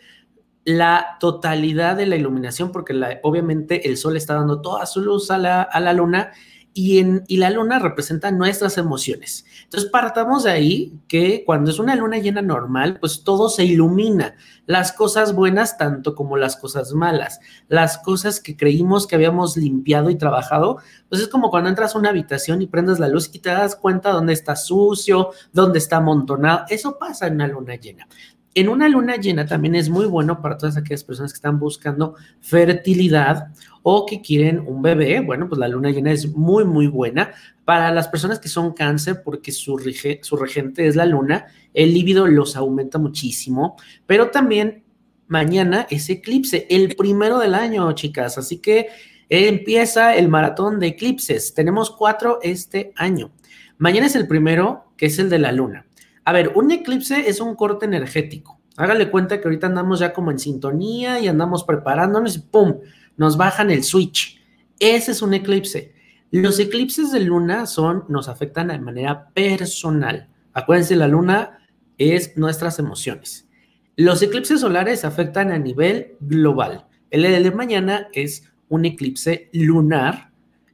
la 0.64 1.16
totalidad 1.20 1.96
de 1.96 2.06
la 2.06 2.16
iluminación, 2.16 2.72
porque 2.72 3.00
obviamente 3.22 3.88
el 3.88 3.96
sol 3.96 4.16
está 4.16 4.34
dando 4.34 4.60
toda 4.60 4.86
su 4.86 5.00
luz 5.00 5.30
a 5.30 5.38
la, 5.38 5.62
a 5.62 5.78
la 5.78 5.92
luna 5.92 6.32
y, 6.80 7.36
la 7.38 7.50
luna 7.50 7.80
representa 7.80 8.30
nuestras 8.30 8.78
emociones. 8.78 9.44
Entonces, 9.64 9.90
partamos 9.90 10.44
de 10.44 10.52
ahí 10.52 11.00
que 11.08 11.42
cuando 11.44 11.72
es 11.72 11.80
una 11.80 11.96
luna 11.96 12.18
llena 12.18 12.40
normal, 12.40 12.98
pues 13.00 13.24
todo 13.24 13.48
se 13.48 13.64
ilumina, 13.64 14.36
las 14.66 14.92
cosas 14.92 15.34
buenas 15.34 15.76
tanto 15.76 16.14
como 16.14 16.36
las 16.36 16.56
cosas 16.56 16.92
malas, 16.92 17.40
las 17.66 17.98
cosas 17.98 18.38
que 18.38 18.56
creímos 18.56 19.08
que 19.08 19.16
habíamos 19.16 19.56
limpiado 19.56 20.08
y 20.08 20.16
trabajado, 20.16 20.78
pues 21.08 21.20
es 21.20 21.26
como 21.28 21.50
cuando 21.50 21.68
entras 21.68 21.96
a 21.96 21.98
una 21.98 22.10
habitación 22.10 22.62
y 22.62 22.68
prendes 22.68 23.00
la 23.00 23.08
luz 23.08 23.30
y 23.32 23.40
te 23.40 23.50
das 23.50 23.74
cuenta 23.74 24.10
dónde 24.10 24.32
está 24.32 24.54
sucio, 24.54 25.30
dónde 25.52 25.80
está 25.80 25.96
amontonado. 25.96 26.64
Eso 26.68 26.96
pasa 26.96 27.26
en 27.26 27.34
una 27.34 27.48
luna 27.48 27.74
llena. 27.74 28.06
En 28.54 28.68
una 28.68 28.88
luna 28.88 29.16
llena 29.16 29.46
también 29.46 29.74
es 29.74 29.88
muy 29.88 30.06
bueno 30.06 30.40
para 30.40 30.58
todas 30.58 30.76
aquellas 30.76 31.04
personas 31.04 31.32
que 31.32 31.36
están 31.36 31.58
buscando 31.58 32.16
fertilidad 32.40 33.48
o 33.82 34.06
que 34.06 34.20
quieren 34.20 34.60
un 34.66 34.82
bebé. 34.82 35.20
Bueno, 35.20 35.48
pues 35.48 35.58
la 35.58 35.68
luna 35.68 35.90
llena 35.90 36.10
es 36.10 36.34
muy, 36.34 36.64
muy 36.64 36.86
buena. 36.86 37.30
Para 37.64 37.92
las 37.92 38.08
personas 38.08 38.40
que 38.40 38.48
son 38.48 38.72
cáncer, 38.72 39.22
porque 39.24 39.52
su, 39.52 39.78
su 40.22 40.36
regente 40.36 40.86
es 40.86 40.96
la 40.96 41.06
luna, 41.06 41.46
el 41.74 41.94
líbido 41.94 42.26
los 42.26 42.56
aumenta 42.56 42.98
muchísimo, 42.98 43.76
pero 44.06 44.30
también 44.30 44.82
mañana 45.28 45.86
es 45.90 46.08
eclipse, 46.10 46.66
el 46.70 46.96
primero 46.96 47.38
del 47.38 47.54
año, 47.54 47.92
chicas. 47.92 48.38
Así 48.38 48.58
que 48.58 48.88
empieza 49.28 50.16
el 50.16 50.28
maratón 50.28 50.80
de 50.80 50.88
eclipses. 50.88 51.54
Tenemos 51.54 51.90
cuatro 51.90 52.40
este 52.42 52.92
año. 52.96 53.30
Mañana 53.76 54.06
es 54.06 54.16
el 54.16 54.26
primero, 54.26 54.92
que 54.96 55.06
es 55.06 55.18
el 55.18 55.30
de 55.30 55.38
la 55.38 55.52
luna. 55.52 55.86
A 56.28 56.32
ver, 56.32 56.52
un 56.56 56.70
eclipse 56.70 57.30
es 57.30 57.40
un 57.40 57.54
corte 57.54 57.86
energético. 57.86 58.60
Hágale 58.76 59.10
cuenta 59.10 59.40
que 59.40 59.48
ahorita 59.48 59.66
andamos 59.66 59.98
ya 59.98 60.12
como 60.12 60.30
en 60.30 60.38
sintonía 60.38 61.20
y 61.20 61.26
andamos 61.26 61.64
preparándonos 61.64 62.36
y 62.36 62.40
¡pum! 62.40 62.80
Nos 63.16 63.38
bajan 63.38 63.70
el 63.70 63.82
switch. 63.82 64.38
Ese 64.78 65.12
es 65.12 65.22
un 65.22 65.32
eclipse. 65.32 65.94
Los 66.30 66.58
eclipses 66.58 67.12
de 67.12 67.20
luna 67.20 67.64
son, 67.64 68.04
nos 68.10 68.28
afectan 68.28 68.68
de 68.68 68.78
manera 68.78 69.30
personal. 69.30 70.28
Acuérdense, 70.52 70.96
la 70.96 71.08
luna 71.08 71.60
es 71.96 72.36
nuestras 72.36 72.78
emociones. 72.78 73.48
Los 73.96 74.20
eclipses 74.20 74.60
solares 74.60 75.06
afectan 75.06 75.50
a 75.50 75.58
nivel 75.58 76.16
global. 76.20 76.88
El 77.10 77.22
de 77.22 77.50
mañana 77.52 78.08
es 78.12 78.44
un 78.68 78.84
eclipse 78.84 79.48
lunar, 79.54 80.30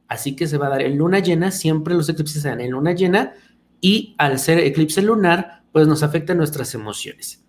así 0.09 0.35
que 0.35 0.47
se 0.47 0.57
va 0.57 0.67
a 0.67 0.71
dar 0.71 0.81
en 0.81 0.97
luna 0.97 1.19
llena, 1.19 1.49
siempre 1.49 1.93
los 1.93 2.09
eclipses 2.09 2.41
se 2.41 2.49
dan 2.49 2.59
en 2.59 2.71
luna 2.71 2.91
llena, 2.91 3.35
y 3.81 4.15
al 4.17 4.39
ser 4.39 4.59
eclipse 4.59 5.01
lunar, 5.01 5.63
pues 5.71 5.87
nos 5.87 6.03
afecta 6.03 6.33
nuestras 6.33 6.73
emociones. 6.73 7.43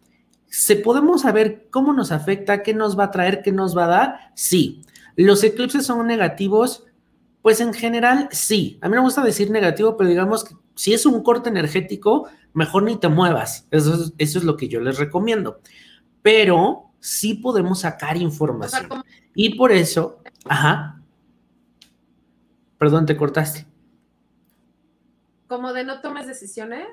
¿Se 0.48 0.76
podemos 0.76 1.22
saber 1.22 1.68
cómo 1.70 1.92
nos 1.92 2.12
afecta, 2.12 2.62
qué 2.62 2.74
nos 2.74 2.98
va 2.98 3.04
a 3.04 3.10
traer, 3.10 3.42
qué 3.42 3.52
nos 3.52 3.76
va 3.76 3.84
a 3.84 3.88
dar? 3.88 4.32
Sí. 4.34 4.82
¿Los 5.16 5.44
eclipses 5.44 5.86
son 5.86 6.06
negativos? 6.06 6.84
Pues 7.42 7.60
en 7.60 7.72
general 7.72 8.28
sí. 8.32 8.78
A 8.80 8.88
mí 8.88 8.94
me 8.94 9.02
gusta 9.02 9.22
decir 9.22 9.50
negativo, 9.50 9.96
pero 9.96 10.10
digamos 10.10 10.44
que 10.44 10.54
si 10.74 10.92
es 10.92 11.06
un 11.06 11.22
corte 11.22 11.48
energético, 11.48 12.28
mejor 12.52 12.82
ni 12.82 12.96
te 12.96 13.08
muevas. 13.08 13.66
Eso 13.70 13.94
es, 13.94 14.12
eso 14.18 14.38
es 14.38 14.44
lo 14.44 14.56
que 14.56 14.68
yo 14.68 14.80
les 14.80 14.98
recomiendo. 14.98 15.60
Pero 16.22 16.90
sí 17.00 17.34
podemos 17.34 17.80
sacar 17.80 18.16
información. 18.16 18.88
Y 19.34 19.54
por 19.56 19.72
eso, 19.72 20.22
ajá. 20.46 21.00
Perdón, 22.78 23.06
te 23.06 23.16
cortaste 23.16 23.66
como 25.48 25.72
de 25.72 25.84
no 25.84 26.00
tomes 26.00 26.26
decisiones. 26.26 26.86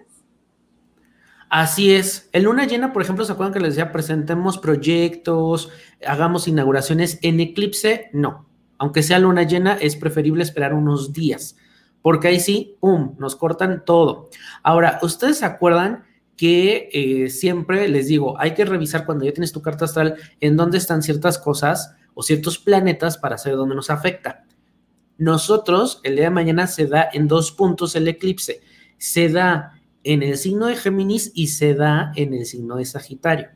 Así 1.50 1.94
es. 1.94 2.30
En 2.34 2.46
luna 2.46 2.66
llena, 2.66 2.94
por 2.94 3.04
ejemplo, 3.04 3.26
¿se 3.26 3.32
acuerdan 3.32 3.54
que 3.54 3.60
les 3.60 3.76
decía 3.76 3.92
presentemos 3.92 4.58
proyectos, 4.58 5.70
hagamos 6.06 6.48
inauguraciones? 6.48 7.20
En 7.22 7.40
eclipse, 7.40 8.10
no. 8.12 8.48
Aunque 8.80 9.04
sea 9.04 9.20
luna 9.20 9.44
llena, 9.44 9.74
es 9.74 9.96
preferible 9.96 10.44
esperar 10.44 10.74
unos 10.74 11.14
días, 11.14 11.56
porque 12.02 12.28
ahí 12.28 12.40
sí, 12.40 12.76
¡pum!, 12.80 13.16
nos 13.20 13.36
cortan 13.36 13.86
todo. 13.86 14.30
Ahora, 14.64 14.98
¿ustedes 15.04 15.38
se 15.38 15.46
acuerdan 15.46 16.06
que 16.36 16.90
eh, 16.92 17.30
siempre 17.30 17.88
les 17.88 18.08
digo, 18.08 18.40
hay 18.40 18.56
que 18.56 18.66
revisar 18.66 19.06
cuando 19.06 19.24
ya 19.26 19.32
tienes 19.34 19.52
tu 19.52 19.62
carta 19.62 19.86
astral 19.86 20.16
en 20.42 20.58
dónde 20.58 20.80
están 20.80 21.04
ciertas 21.04 21.38
cosas 21.38 21.96
o 22.16 22.24
ciertos 22.24 22.58
planetas 22.58 23.18
para 23.18 23.38
saber 23.38 23.58
dónde 23.58 23.76
nos 23.76 23.92
afecta? 23.92 24.44
Nosotros, 25.24 26.02
el 26.04 26.18
día 26.18 26.26
de 26.26 26.32
mañana 26.32 26.68
se 26.68 26.86
da 26.86 27.08
en 27.14 27.30
dos 27.30 27.54
puntos 27.54 27.96
el 27.96 28.10
eclipse. 28.10 28.60
Se 28.98 29.30
da 29.30 29.80
en 30.04 30.22
el 30.22 30.38
signo 30.38 30.66
de 30.66 30.76
Géminis 30.76 31.32
y 31.34 31.48
se 31.48 31.76
da 31.76 32.12
en 32.18 32.34
el 32.34 32.46
signo 32.46 32.76
de 32.76 32.84
Sagitario. 32.84 33.48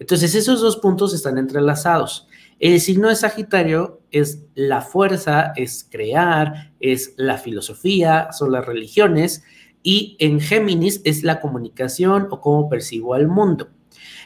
Entonces, 0.00 0.34
esos 0.34 0.60
dos 0.60 0.78
puntos 0.78 1.14
están 1.14 1.38
entrelazados. 1.38 2.26
El 2.58 2.80
signo 2.80 3.08
de 3.08 3.14
Sagitario 3.14 4.00
es 4.10 4.46
la 4.56 4.80
fuerza, 4.82 5.52
es 5.54 5.86
crear, 5.88 6.72
es 6.80 7.14
la 7.16 7.38
filosofía, 7.38 8.32
son 8.32 8.50
las 8.50 8.66
religiones, 8.66 9.44
y 9.84 10.16
en 10.18 10.40
Géminis 10.40 11.02
es 11.04 11.22
la 11.22 11.40
comunicación 11.40 12.26
o 12.32 12.40
cómo 12.40 12.68
percibo 12.68 13.14
al 13.14 13.28
mundo. 13.28 13.68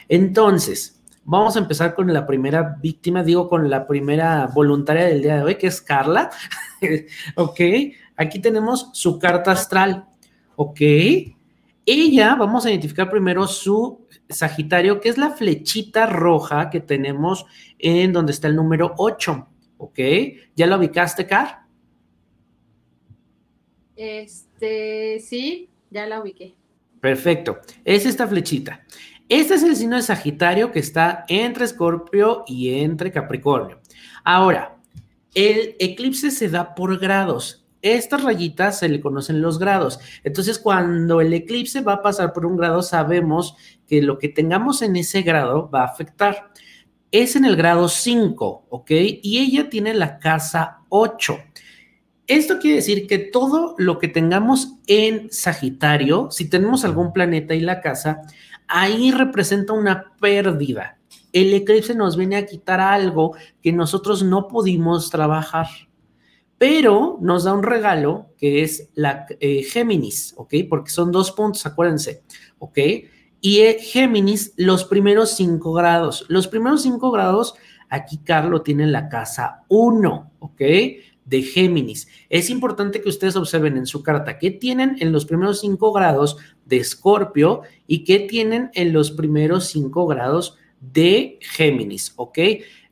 Entonces, 0.09 1.00
Vamos 1.23 1.55
a 1.55 1.59
empezar 1.59 1.93
con 1.93 2.11
la 2.11 2.25
primera 2.25 2.77
víctima, 2.81 3.23
digo, 3.23 3.47
con 3.47 3.69
la 3.69 3.85
primera 3.85 4.47
voluntaria 4.47 5.05
del 5.05 5.21
día 5.21 5.37
de 5.37 5.43
hoy, 5.43 5.55
que 5.55 5.67
es 5.67 5.81
Carla. 5.81 6.31
ok, 7.35 7.59
aquí 8.15 8.39
tenemos 8.39 8.89
su 8.93 9.19
carta 9.19 9.51
astral. 9.51 10.07
Ok, 10.55 10.81
ella, 11.85 12.35
vamos 12.35 12.65
a 12.65 12.69
identificar 12.69 13.09
primero 13.09 13.47
su 13.47 14.07
Sagitario, 14.29 14.99
que 14.99 15.09
es 15.09 15.17
la 15.17 15.31
flechita 15.31 16.05
roja 16.05 16.69
que 16.69 16.79
tenemos 16.79 17.45
en 17.77 18.13
donde 18.13 18.31
está 18.31 18.47
el 18.47 18.55
número 18.55 18.93
8. 18.97 19.47
¿Ok? 19.77 19.99
¿Ya 20.55 20.67
la 20.67 20.77
ubicaste, 20.77 21.25
Car? 21.25 21.61
Este, 23.95 25.19
sí, 25.19 25.69
ya 25.89 26.07
la 26.07 26.21
ubiqué. 26.21 26.55
Perfecto. 26.99 27.59
Es 27.83 28.05
esta 28.05 28.27
flechita. 28.27 28.85
Este 29.31 29.53
es 29.53 29.63
el 29.63 29.77
signo 29.77 29.95
de 29.95 30.01
Sagitario 30.01 30.73
que 30.73 30.79
está 30.79 31.23
entre 31.29 31.63
Escorpio 31.63 32.43
y 32.45 32.81
entre 32.81 33.13
Capricornio. 33.13 33.79
Ahora, 34.25 34.75
el 35.33 35.77
eclipse 35.79 36.31
se 36.31 36.49
da 36.49 36.75
por 36.75 36.99
grados. 36.99 37.65
Estas 37.81 38.23
rayitas 38.23 38.79
se 38.79 38.89
le 38.89 38.99
conocen 38.99 39.41
los 39.41 39.57
grados. 39.57 40.01
Entonces, 40.25 40.59
cuando 40.59 41.21
el 41.21 41.31
eclipse 41.33 41.79
va 41.79 41.93
a 41.93 42.01
pasar 42.01 42.33
por 42.33 42.45
un 42.45 42.57
grado, 42.57 42.81
sabemos 42.81 43.55
que 43.87 44.01
lo 44.01 44.19
que 44.19 44.27
tengamos 44.27 44.81
en 44.81 44.97
ese 44.97 45.21
grado 45.21 45.69
va 45.69 45.83
a 45.83 45.85
afectar. 45.85 46.51
Es 47.09 47.37
en 47.37 47.45
el 47.45 47.55
grado 47.55 47.87
5, 47.87 48.65
¿ok? 48.67 48.91
Y 48.91 49.39
ella 49.39 49.69
tiene 49.69 49.93
la 49.93 50.19
casa 50.19 50.79
8. 50.89 51.37
Esto 52.27 52.59
quiere 52.59 52.77
decir 52.77 53.07
que 53.07 53.17
todo 53.17 53.75
lo 53.77 53.97
que 53.97 54.09
tengamos 54.09 54.75
en 54.87 55.31
Sagitario, 55.31 56.29
si 56.31 56.49
tenemos 56.49 56.83
algún 56.83 57.13
planeta 57.13 57.55
y 57.55 57.61
la 57.61 57.79
casa, 57.79 58.23
ahí 58.71 59.11
representa 59.11 59.73
una 59.73 60.13
pérdida. 60.19 60.97
El 61.33 61.53
eclipse 61.53 61.93
nos 61.93 62.17
viene 62.17 62.37
a 62.37 62.45
quitar 62.45 62.79
algo 62.79 63.35
que 63.61 63.71
nosotros 63.71 64.23
no 64.23 64.47
pudimos 64.47 65.09
trabajar, 65.09 65.67
pero 66.57 67.17
nos 67.21 67.43
da 67.43 67.53
un 67.53 67.63
regalo 67.63 68.29
que 68.37 68.63
es 68.63 68.89
la 68.95 69.25
eh, 69.39 69.63
Géminis, 69.63 70.33
¿ok? 70.37 70.55
Porque 70.69 70.91
son 70.91 71.11
dos 71.11 71.31
puntos, 71.31 71.65
acuérdense, 71.65 72.23
¿ok? 72.59 72.77
Y 73.41 73.59
eh, 73.59 73.77
Géminis, 73.79 74.53
los 74.57 74.85
primeros 74.85 75.31
cinco 75.31 75.73
grados. 75.73 76.25
Los 76.27 76.47
primeros 76.47 76.83
cinco 76.83 77.11
grados, 77.11 77.55
aquí 77.89 78.19
Carlos 78.19 78.63
tiene 78.63 78.87
la 78.87 79.09
casa 79.09 79.63
1, 79.67 80.31
¿ok? 80.39 80.61
De 81.25 81.41
Géminis. 81.41 82.07
Es 82.29 82.49
importante 82.49 83.01
que 83.01 83.09
ustedes 83.09 83.35
observen 83.35 83.77
en 83.77 83.85
su 83.85 84.03
carta 84.03 84.37
qué 84.37 84.51
tienen 84.51 84.97
en 84.99 85.11
los 85.11 85.25
primeros 85.25 85.61
cinco 85.61 85.91
grados 85.91 86.37
de 86.65 86.77
Escorpio 86.77 87.61
y 87.87 88.03
qué 88.03 88.19
tienen 88.19 88.69
en 88.73 88.93
los 88.93 89.11
primeros 89.11 89.67
cinco 89.67 90.07
grados 90.07 90.57
de 90.79 91.37
Géminis, 91.41 92.13
¿ok? 92.15 92.39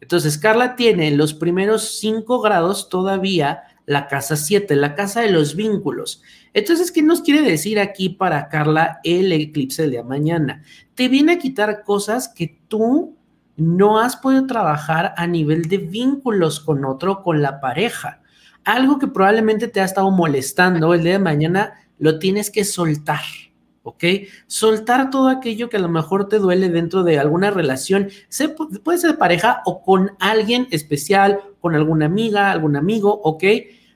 Entonces, 0.01 0.37
Carla 0.37 0.75
tiene 0.75 1.07
en 1.07 1.17
los 1.17 1.33
primeros 1.33 1.99
cinco 1.99 2.39
grados 2.39 2.87
todavía 2.89 3.63
la 3.85 4.07
casa 4.07 4.35
7, 4.35 4.75
la 4.75 4.93
casa 4.93 5.21
de 5.21 5.31
los 5.31 5.55
vínculos. 5.55 6.21
Entonces, 6.53 6.91
¿qué 6.91 7.01
nos 7.01 7.21
quiere 7.21 7.41
decir 7.41 7.79
aquí 7.79 8.09
para 8.09 8.47
Carla 8.47 8.99
el 9.03 9.31
eclipse 9.31 9.89
día 9.89 10.03
mañana? 10.03 10.63
Te 10.93 11.07
viene 11.07 11.33
a 11.33 11.39
quitar 11.39 11.83
cosas 11.83 12.27
que 12.27 12.59
tú 12.67 13.17
no 13.57 13.99
has 13.99 14.15
podido 14.15 14.45
trabajar 14.45 15.15
a 15.17 15.25
nivel 15.25 15.63
de 15.63 15.79
vínculos 15.79 16.59
con 16.59 16.85
otro, 16.85 17.23
con 17.23 17.41
la 17.41 17.59
pareja 17.59 18.18
algo 18.63 18.99
que 18.99 19.07
probablemente 19.07 19.67
te 19.67 19.81
ha 19.81 19.85
estado 19.85 20.11
molestando 20.11 20.93
el 20.93 21.03
día 21.03 21.13
de 21.13 21.19
mañana, 21.19 21.73
lo 21.97 22.19
tienes 22.19 22.49
que 22.49 22.63
soltar, 22.63 23.21
¿ok? 23.83 24.03
Soltar 24.47 25.09
todo 25.09 25.29
aquello 25.29 25.69
que 25.69 25.77
a 25.77 25.81
lo 25.81 25.89
mejor 25.89 26.27
te 26.27 26.39
duele 26.39 26.69
dentro 26.69 27.03
de 27.03 27.19
alguna 27.19 27.51
relación, 27.51 28.09
puede 28.83 28.97
ser 28.97 29.11
de 29.11 29.17
pareja 29.17 29.61
o 29.65 29.81
con 29.81 30.11
alguien 30.19 30.67
especial, 30.71 31.39
con 31.59 31.75
alguna 31.75 32.05
amiga, 32.05 32.51
algún 32.51 32.75
amigo, 32.75 33.21
¿ok? 33.23 33.43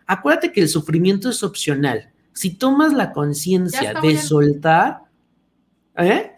Acuérdate 0.05 0.51
que 0.51 0.61
el 0.61 0.69
sufrimiento 0.69 1.29
es 1.29 1.43
opcional. 1.43 2.11
Si 2.33 2.55
tomas 2.55 2.93
la 2.93 3.11
conciencia 3.13 3.93
de 4.01 4.17
soltar, 4.17 5.03
¿eh? 5.97 6.31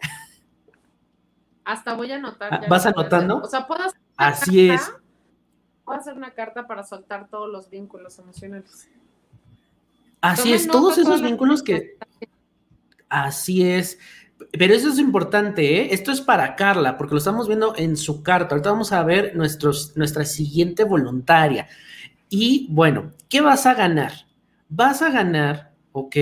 Hasta 1.64 1.94
voy 1.94 2.12
a 2.12 2.16
anotar. 2.16 2.68
¿Vas 2.68 2.86
anotando? 2.86 3.38
O 3.38 3.48
sea, 3.48 3.66
puedo 3.66 3.82
Así 4.16 4.70
es 4.70 4.92
voy 5.86 5.96
a 5.96 5.98
hacer 5.98 6.14
una 6.14 6.32
carta 6.32 6.66
para 6.66 6.82
soltar 6.82 7.28
todos 7.28 7.50
los 7.50 7.70
vínculos 7.70 8.18
emocionales. 8.18 8.90
Así 10.20 10.52
es, 10.52 10.66
todos 10.66 10.98
esos 10.98 11.22
vínculos 11.22 11.62
que... 11.62 11.96
Así 13.08 13.62
es. 13.62 13.98
Pero 14.50 14.74
eso 14.74 14.88
es 14.90 14.98
importante, 14.98 15.80
¿eh? 15.80 15.94
Esto 15.94 16.10
es 16.10 16.20
para 16.20 16.56
Carla, 16.56 16.98
porque 16.98 17.14
lo 17.14 17.18
estamos 17.18 17.46
viendo 17.46 17.74
en 17.76 17.96
su 17.96 18.22
carta. 18.22 18.54
Ahorita 18.54 18.72
vamos 18.72 18.92
a 18.92 19.02
ver 19.04 19.36
nuestros, 19.36 19.96
nuestra 19.96 20.24
siguiente 20.24 20.84
voluntaria. 20.84 21.68
Y 22.28 22.66
bueno, 22.70 23.12
¿qué 23.28 23.40
vas 23.40 23.64
a 23.66 23.74
ganar? 23.74 24.12
Vas 24.68 25.00
a 25.02 25.10
ganar, 25.10 25.72
¿ok? 25.92 26.16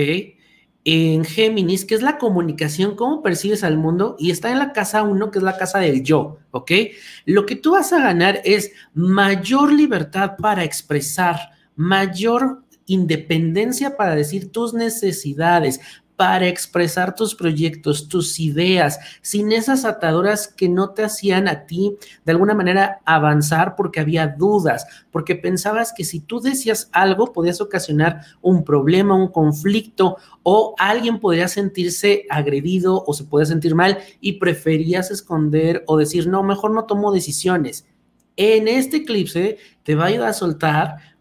En 0.85 1.25
Géminis, 1.25 1.83
que 1.83 1.95
es 1.95 2.03
la 2.03 2.19
comunicación, 2.19 2.95
cómo 2.95 3.23
percibes 3.23 3.63
al 3.63 3.75
mundo, 3.75 4.15
y 4.19 4.29
está 4.29 4.51
en 4.51 4.59
la 4.59 4.71
casa 4.71 5.01
1, 5.01 5.31
que 5.31 5.39
es 5.39 5.43
la 5.43 5.57
casa 5.57 5.79
del 5.79 6.03
yo, 6.03 6.37
¿ok? 6.51 6.71
Lo 7.25 7.47
que 7.47 7.55
tú 7.55 7.71
vas 7.71 7.91
a 7.91 7.99
ganar 7.99 8.39
es 8.45 8.71
mayor 8.93 9.73
libertad 9.73 10.33
para 10.37 10.63
expresar, 10.63 11.39
mayor 11.75 12.63
independencia 12.85 13.97
para 13.97 14.15
decir 14.15 14.51
tus 14.51 14.75
necesidades, 14.75 15.81
para 16.15 16.47
expresar 16.47 17.15
tus 17.15 17.35
proyectos, 17.35 18.07
tus 18.07 18.39
ideas, 18.39 18.99
sin 19.21 19.51
esas 19.51 19.85
ataduras 19.85 20.47
que 20.47 20.69
no 20.69 20.91
te 20.91 21.03
hacían 21.03 21.47
a 21.47 21.65
ti 21.65 21.97
de 22.23 22.31
alguna 22.31 22.53
manera 22.53 23.01
avanzar 23.05 23.75
porque 23.75 23.99
había 23.99 24.27
dudas, 24.27 24.85
porque 25.11 25.35
pensabas 25.35 25.93
que 25.93 26.05
si 26.05 26.19
tú 26.19 26.39
decías 26.39 26.89
algo 26.91 27.33
podías 27.33 27.61
ocasionar 27.61 28.21
un 28.41 28.63
problema, 28.63 29.15
un 29.15 29.27
conflicto 29.27 30.17
o 30.43 30.75
alguien 30.77 31.19
podría 31.19 31.47
sentirse 31.47 32.25
agredido 32.29 33.03
o 33.05 33.13
se 33.13 33.25
puede 33.25 33.45
sentir 33.45 33.75
mal 33.75 33.97
y 34.21 34.33
preferías 34.33 35.11
esconder 35.11 35.83
o 35.87 35.97
decir, 35.97 36.27
no, 36.27 36.43
mejor 36.43 36.71
no 36.71 36.85
tomo 36.85 37.11
decisiones. 37.11 37.85
En 38.37 38.67
este 38.67 38.97
eclipse 38.97 39.57
te 39.83 39.95
va 39.95 40.05
a 40.05 40.07
ayudar 40.07 40.29
a 40.29 40.33
soltar 40.33 41.14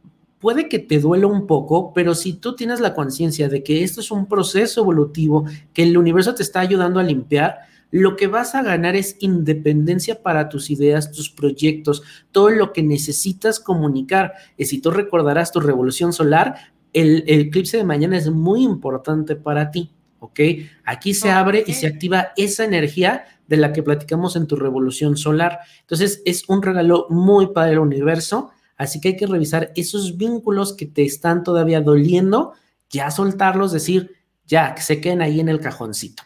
puede 0.45 0.69
que 0.69 0.79
te 0.79 1.01
duela 1.01 1.27
un 1.27 1.47
poco, 1.47 1.95
pero 1.95 2.15
si 2.15 2.35
tú 2.35 2.55
tienes 2.55 2.79
la 2.79 2.93
conciencia 2.93 3.49
de 3.49 3.63
que 3.63 3.83
esto 3.83 4.03
es 4.03 4.11
un 4.11 4.27
proceso 4.27 4.83
evolutivo, 4.83 5.47
que 5.73 5.85
el 5.85 5.97
universo 5.97 6.35
te 6.35 6.43
está 6.43 6.61
ayudando 6.61 7.01
a 7.01 7.03
limpiar, 7.03 7.61
lo 7.91 8.15
que 8.15 8.27
vas 8.27 8.55
a 8.55 8.63
ganar 8.63 8.95
es 8.95 9.17
independencia 9.21 10.23
para 10.23 10.51
tus 10.51 10.69
ideas, 10.69 11.13
tus 11.13 11.31
proyectos, 11.31 12.03
todo 12.31 12.51
lo 12.51 12.75
que 12.75 12.83
necesitas 12.83 13.59
comunicar. 13.59 14.35
Y 14.59 14.67
si 14.67 14.83
tú 14.83 14.91
recordarás 14.91 15.51
tu 15.51 15.61
revolución 15.61 16.13
solar, 16.13 16.57
el, 16.93 17.25
eclipse 17.27 17.79
de 17.79 17.85
mañana 17.85 18.19
es 18.19 18.29
muy 18.29 18.65
importante 18.65 19.37
para 19.37 19.71
ti, 19.71 19.93
¿ok? 20.19 20.41
Aquí 20.85 21.15
se 21.15 21.31
abre 21.31 21.65
y 21.67 21.73
se 21.73 21.87
activa 21.87 22.33
esa 22.37 22.67
energía 22.67 23.25
de 23.49 23.57
la 23.57 23.73
que 23.73 23.83
platicamos 23.83 24.37
en 24.37 24.47
tu 24.47 24.57
revolución 24.57 25.17
solar. 25.17 25.61
Entonces, 25.81 26.21
es 26.27 26.47
un 26.51 26.61
regalo 26.61 27.07
muy 27.09 27.47
padre 27.47 27.71
del 27.71 27.79
universo 27.79 28.51
Así 28.77 29.01
que 29.01 29.09
hay 29.09 29.17
que 29.17 29.27
revisar 29.27 29.73
esos 29.77 30.17
vínculos 30.17 30.73
que 30.73 30.87
te 30.87 31.05
están 31.05 31.45
todavía 31.45 31.81
doliendo, 31.81 32.55
ya 32.91 33.11
soltarlos, 33.11 33.73
decir, 33.73 34.17
ya, 34.47 34.75
que 34.75 34.83
se 34.83 35.01
queden 35.01 35.23
ahí 35.23 35.41
en 35.41 35.49
el 35.49 35.61
cajoncito. 35.61 36.23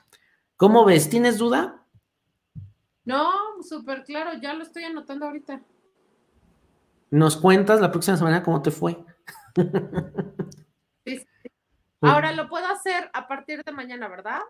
¿Cómo 0.56 0.84
ves? 0.84 1.08
¿Tienes 1.08 1.38
duda? 1.38 1.84
No, 3.04 3.30
súper 3.62 4.04
claro, 4.04 4.38
ya 4.40 4.54
lo 4.54 4.62
estoy 4.62 4.84
anotando 4.84 5.26
ahorita. 5.26 5.62
Nos 7.10 7.36
cuentas 7.36 7.80
la 7.80 7.90
próxima 7.90 8.16
semana 8.16 8.42
cómo 8.42 8.60
te 8.60 8.70
fue. 8.70 8.98
Ahora 12.00 12.32
lo 12.32 12.48
puedo 12.48 12.66
hacer 12.66 13.10
a 13.12 13.26
partir 13.26 13.64
de 13.64 13.72
mañana, 13.72 14.08
¿verdad? 14.08 14.40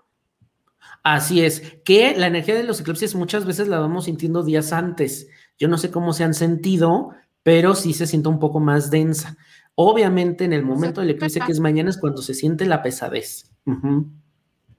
Así 1.02 1.44
es, 1.44 1.78
que 1.84 2.16
la 2.16 2.26
energía 2.26 2.54
de 2.54 2.64
los 2.64 2.80
eclipses 2.80 3.14
muchas 3.14 3.46
veces 3.46 3.68
la 3.68 3.78
vamos 3.78 4.06
sintiendo 4.06 4.42
días 4.42 4.72
antes. 4.72 5.28
Yo 5.56 5.68
no 5.68 5.78
sé 5.78 5.90
cómo 5.90 6.12
se 6.12 6.24
han 6.24 6.34
sentido, 6.34 7.14
pero 7.48 7.74
sí 7.74 7.94
se 7.94 8.06
siente 8.06 8.28
un 8.28 8.38
poco 8.38 8.60
más 8.60 8.90
densa. 8.90 9.38
Obviamente 9.74 10.44
en 10.44 10.52
el 10.52 10.62
momento 10.62 11.00
del 11.00 11.08
eclipse 11.08 11.40
que 11.40 11.50
es 11.50 11.60
mañana 11.60 11.88
es 11.88 11.96
cuando 11.96 12.20
se 12.20 12.34
siente 12.34 12.66
la 12.66 12.82
pesadez. 12.82 13.50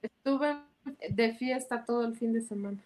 Estuve 0.03 0.55
de 1.09 1.33
fiesta 1.33 1.83
todo 1.83 2.05
el 2.05 2.15
fin 2.15 2.31
de 2.31 2.43
semana. 2.43 2.77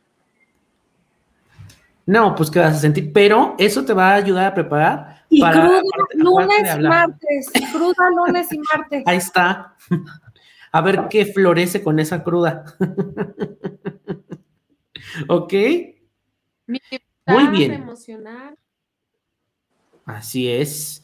No, 2.06 2.34
pues 2.34 2.50
que 2.50 2.60
vas 2.60 2.78
a 2.78 2.80
sentir, 2.80 3.12
pero 3.12 3.56
eso 3.58 3.84
te 3.84 3.92
va 3.92 4.12
a 4.12 4.16
ayudar 4.16 4.46
a 4.46 4.54
preparar 4.54 5.26
y 5.28 5.42
para 5.42 5.66
cruda, 5.66 5.82
lunes 6.14 6.78
y 6.78 6.82
martes, 6.82 7.52
cruda 7.74 8.10
lunes 8.16 8.54
y 8.54 8.60
martes. 8.60 9.04
Ahí 9.06 9.18
está. 9.18 9.76
A 10.72 10.80
ver 10.80 11.10
qué 11.10 11.26
florece 11.26 11.84
con 11.84 12.00
esa 12.00 12.24
cruda. 12.24 12.64
¿Ok? 15.28 15.54
Muy 16.68 17.48
bien. 17.52 17.74
Emocional. 17.74 18.58
Así 20.06 20.50
es. 20.50 21.04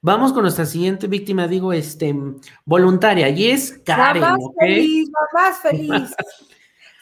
Vamos 0.00 0.34
con 0.34 0.42
nuestra 0.42 0.66
siguiente 0.66 1.06
víctima, 1.06 1.48
digo, 1.48 1.72
este, 1.72 2.14
voluntaria, 2.66 3.30
y 3.30 3.50
es 3.50 3.80
Karen. 3.86 4.20
La 4.20 4.32
más 4.32 4.40
feliz, 4.58 5.08
la 5.08 5.40
más 5.40 5.58
feliz. 5.60 6.14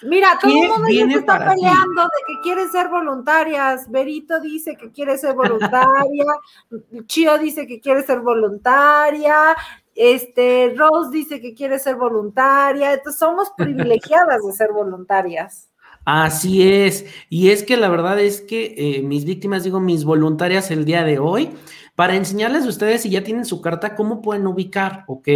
Mira, 0.03 0.39
todo 0.41 0.53
el 0.53 0.69
mundo 0.69 0.89
ya 0.89 1.07
se 1.07 1.19
está 1.19 1.39
peleando 1.39 2.03
de 2.03 2.09
que 2.27 2.41
quieren 2.43 2.71
ser 2.71 2.89
voluntarias. 2.89 3.91
Berito 3.91 4.41
dice 4.41 4.77
que 4.77 4.91
quiere 4.91 5.19
ser 5.19 5.35
voluntaria, 5.35 6.27
Chio 7.07 7.39
dice 7.39 7.67
que 7.67 7.81
quiere 7.81 8.03
ser 8.03 8.21
voluntaria, 8.21 9.57
este, 9.95 10.75
Rose 10.77 11.11
dice 11.11 11.41
que 11.41 11.55
quiere 11.55 11.79
ser 11.79 11.97
voluntaria, 11.97 12.93
entonces 12.93 13.19
somos 13.19 13.51
privilegiadas 13.57 14.45
de 14.47 14.53
ser 14.53 14.73
voluntarias. 14.73 15.72
Así 16.05 16.69
es, 16.69 17.07
y 17.29 17.51
es 17.51 17.63
que 17.63 17.77
la 17.77 17.89
verdad 17.89 18.19
es 18.19 18.41
que 18.41 18.75
eh, 18.77 19.03
mis 19.03 19.25
víctimas, 19.25 19.63
digo, 19.63 19.79
mis 19.79 20.05
voluntarias 20.05 20.73
el 20.73 20.85
día 20.85 21.05
de 21.05 21.21
hoy, 21.21 21.51
para 21.95 22.17
enseñarles 22.17 22.65
a 22.65 22.69
ustedes 22.69 23.03
si 23.03 23.11
ya 23.11 23.23
tienen 23.23 23.45
su 23.45 23.61
carta, 23.61 23.95
cómo 23.95 24.21
pueden 24.21 24.49
ubicar, 24.49 25.05
¿ok? 25.07 25.29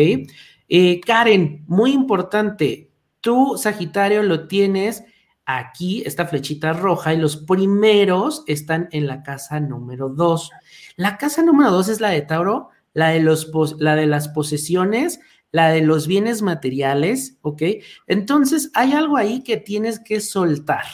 Eh, 0.68 1.00
Karen, 1.06 1.64
muy 1.68 1.92
importante, 1.92 2.90
tú, 3.20 3.56
Sagitario, 3.56 4.24
lo 4.24 4.48
tienes 4.48 5.04
aquí, 5.44 6.02
esta 6.04 6.26
flechita 6.26 6.72
roja, 6.72 7.14
y 7.14 7.18
los 7.18 7.36
primeros 7.36 8.42
están 8.48 8.88
en 8.90 9.06
la 9.06 9.22
casa 9.22 9.60
número 9.60 10.08
dos. 10.08 10.50
La 10.96 11.16
casa 11.16 11.42
número 11.42 11.70
dos 11.70 11.88
es 11.88 12.00
la 12.00 12.10
de 12.10 12.22
Tauro, 12.22 12.70
la 12.92 13.10
de, 13.10 13.20
los, 13.20 13.52
la 13.78 13.94
de 13.94 14.06
las 14.06 14.28
posesiones, 14.28 15.20
la 15.52 15.70
de 15.70 15.80
los 15.80 16.06
bienes 16.06 16.42
materiales, 16.42 17.38
¿ok? 17.42 17.62
Entonces 18.06 18.70
hay 18.74 18.92
algo 18.92 19.16
ahí 19.16 19.42
que 19.42 19.56
tienes 19.56 19.98
que 20.00 20.20
soltar. 20.20 20.84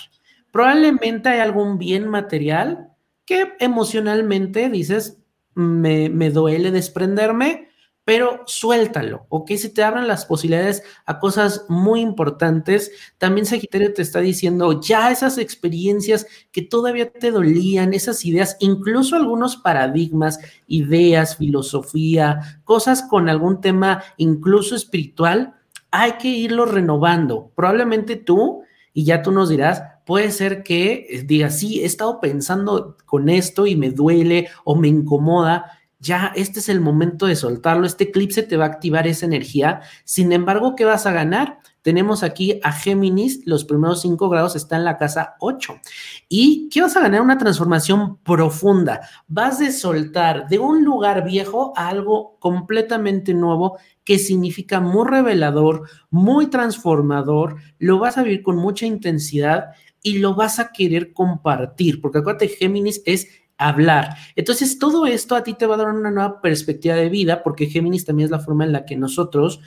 Probablemente 0.51 1.31
hay 1.31 1.41
algún 1.41 1.79
bien 1.79 2.09
material 2.09 2.91
que 3.25 3.53
emocionalmente 3.59 4.69
dices, 4.69 5.19
me, 5.55 6.09
me 6.09 6.31
duele 6.31 6.71
desprenderme, 6.71 7.69
pero 8.05 8.43
suéltalo, 8.47 9.27
¿ok? 9.29 9.53
Si 9.53 9.73
te 9.73 9.85
abran 9.85 10.09
las 10.09 10.27
posibilidades 10.27 10.83
a 11.07 11.21
cosas 11.21 11.67
muy 11.69 12.01
importantes, 12.01 12.91
también 13.19 13.47
Sagitario 13.47 13.95
te 13.95 14.03
está 14.03 14.19
diciendo 14.19 14.81
ya 14.81 15.13
esas 15.13 15.39
experiencias 15.39 16.27
que 16.51 16.63
todavía 16.63 17.13
te 17.13 17.31
dolían, 17.31 17.95
esas 17.95 18.25
ideas, 18.25 18.57
incluso 18.59 19.15
algunos 19.15 19.57
paradigmas, 19.57 20.41
ideas, 20.67 21.37
filosofía, 21.37 22.61
cosas 22.65 23.03
con 23.03 23.29
algún 23.29 23.61
tema 23.61 24.03
incluso 24.17 24.75
espiritual, 24.75 25.55
hay 25.93 26.13
que 26.13 26.29
irlo 26.29 26.65
renovando. 26.65 27.53
Probablemente 27.55 28.17
tú, 28.17 28.63
y 28.93 29.05
ya 29.05 29.23
tú 29.23 29.31
nos 29.31 29.49
dirás, 29.49 29.83
puede 30.05 30.33
ser 30.33 30.65
que 30.65 31.23
digas, 31.27 31.61
sí, 31.61 31.83
he 31.83 31.85
estado 31.85 32.19
pensando 32.21 32.97
con 33.07 33.29
esto 33.29 33.67
y 33.67 33.77
me 33.77 33.91
duele 33.91 34.49
o 34.65 34.75
me 34.75 34.89
incomoda 34.89 35.79
ya 36.03 36.33
este 36.35 36.59
es 36.59 36.69
el 36.69 36.81
momento 36.81 37.27
de 37.27 37.37
soltarlo, 37.37 37.87
este 37.87 38.05
eclipse 38.05 38.43
te 38.43 38.57
va 38.57 38.65
a 38.65 38.69
activar 38.69 39.07
esa 39.07 39.25
energía. 39.25 39.83
Sin 40.05 40.33
embargo, 40.33 40.75
¿qué 40.75 40.85
vas 40.85 41.07
a 41.07 41.13
ganar? 41.13 41.61
Tenemos 41.81 42.25
aquí 42.25 42.59
a 42.65 42.73
Géminis, 42.73 43.43
los 43.47 43.65
primeros 43.65 44.03
cinco 44.03 44.29
grados 44.29 44.57
están 44.57 44.81
en 44.81 44.85
la 44.87 44.99
casa 44.99 45.37
8. 45.39 45.81
¿Y 46.29 46.69
qué 46.71 46.83
vas 46.83 46.97
a 46.97 47.01
ganar? 47.01 47.21
Una 47.21 47.39
transformación 47.39 48.19
profunda. 48.19 49.09
Vas 49.29 49.61
de 49.61 49.71
soltar 49.71 50.49
de 50.49 50.59
un 50.59 50.85
lugar 50.85 51.25
viejo 51.25 51.73
a 51.77 51.89
algo 51.89 52.37
completamente 52.41 53.33
nuevo 53.33 53.79
que 54.05 54.19
significa 54.19 54.81
muy 54.81 55.09
revelador, 55.09 55.89
muy 56.11 56.49
transformador. 56.49 57.57
Lo 57.79 58.01
vas 58.01 58.19
a 58.19 58.25
vivir 58.25 58.43
con 58.43 58.57
mucha 58.57 58.87
intensidad 58.87 59.67
y 60.03 60.19
lo 60.19 60.35
vas 60.35 60.59
a 60.59 60.73
querer 60.73 61.13
compartir, 61.13 62.01
porque 62.01 62.19
acuérdate, 62.19 62.49
Géminis 62.49 63.03
es 63.07 63.29
hablar. 63.69 64.17
Entonces, 64.37 64.79
todo 64.79 65.07
esto 65.07 65.35
a 65.35 65.43
ti 65.43 65.55
te 65.55 65.67
va 65.67 65.75
a 65.75 65.79
dar 65.79 65.89
una 65.89 66.11
nueva 66.11 66.41
perspectiva 66.41 66.95
de 66.95 67.09
vida, 67.09 67.43
porque 67.43 67.67
Géminis 67.67 68.05
también 68.05 68.27
es 68.27 68.31
la 68.31 68.39
forma 68.39 68.65
en 68.65 68.73
la 68.73 68.85
que 68.85 68.97
nosotros 68.97 69.61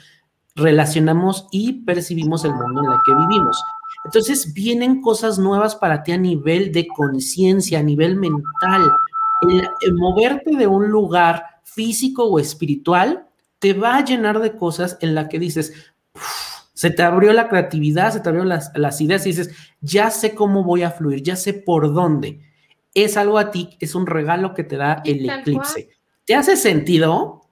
relacionamos 0.54 1.46
y 1.50 1.84
percibimos 1.84 2.44
el 2.44 2.54
mundo 2.54 2.82
en 2.84 2.92
el 2.92 2.98
que 3.04 3.14
vivimos. 3.14 3.62
Entonces, 4.04 4.52
vienen 4.54 5.00
cosas 5.00 5.38
nuevas 5.38 5.74
para 5.76 6.02
ti 6.02 6.12
a 6.12 6.18
nivel 6.18 6.72
de 6.72 6.86
conciencia, 6.86 7.80
a 7.80 7.82
nivel 7.82 8.16
mental. 8.16 8.90
El, 9.82 9.94
moverte 9.94 10.56
de 10.56 10.66
un 10.66 10.88
lugar 10.88 11.60
físico 11.64 12.24
o 12.24 12.38
espiritual 12.38 13.28
te 13.58 13.74
va 13.74 13.96
a 13.96 14.04
llenar 14.04 14.38
de 14.40 14.56
cosas 14.56 14.96
en 15.00 15.14
la 15.14 15.28
que 15.28 15.38
dices, 15.38 15.72
se 16.72 16.90
te 16.90 17.02
abrió 17.02 17.32
la 17.32 17.48
creatividad, 17.48 18.12
se 18.12 18.20
te 18.20 18.28
abrieron 18.28 18.48
las, 18.48 18.70
las 18.74 19.00
ideas 19.00 19.26
y 19.26 19.30
dices, 19.30 19.50
ya 19.80 20.10
sé 20.10 20.34
cómo 20.34 20.62
voy 20.62 20.82
a 20.84 20.90
fluir, 20.90 21.22
ya 21.22 21.36
sé 21.36 21.52
por 21.52 21.92
dónde 21.92 22.45
es 23.04 23.16
algo 23.16 23.38
a 23.38 23.50
ti, 23.50 23.76
es 23.78 23.94
un 23.94 24.06
regalo 24.06 24.54
que 24.54 24.64
te 24.64 24.76
da 24.76 25.02
el 25.04 25.28
eclipse. 25.28 25.90
¿Te 26.24 26.34
hace 26.34 26.56
sentido? 26.56 27.42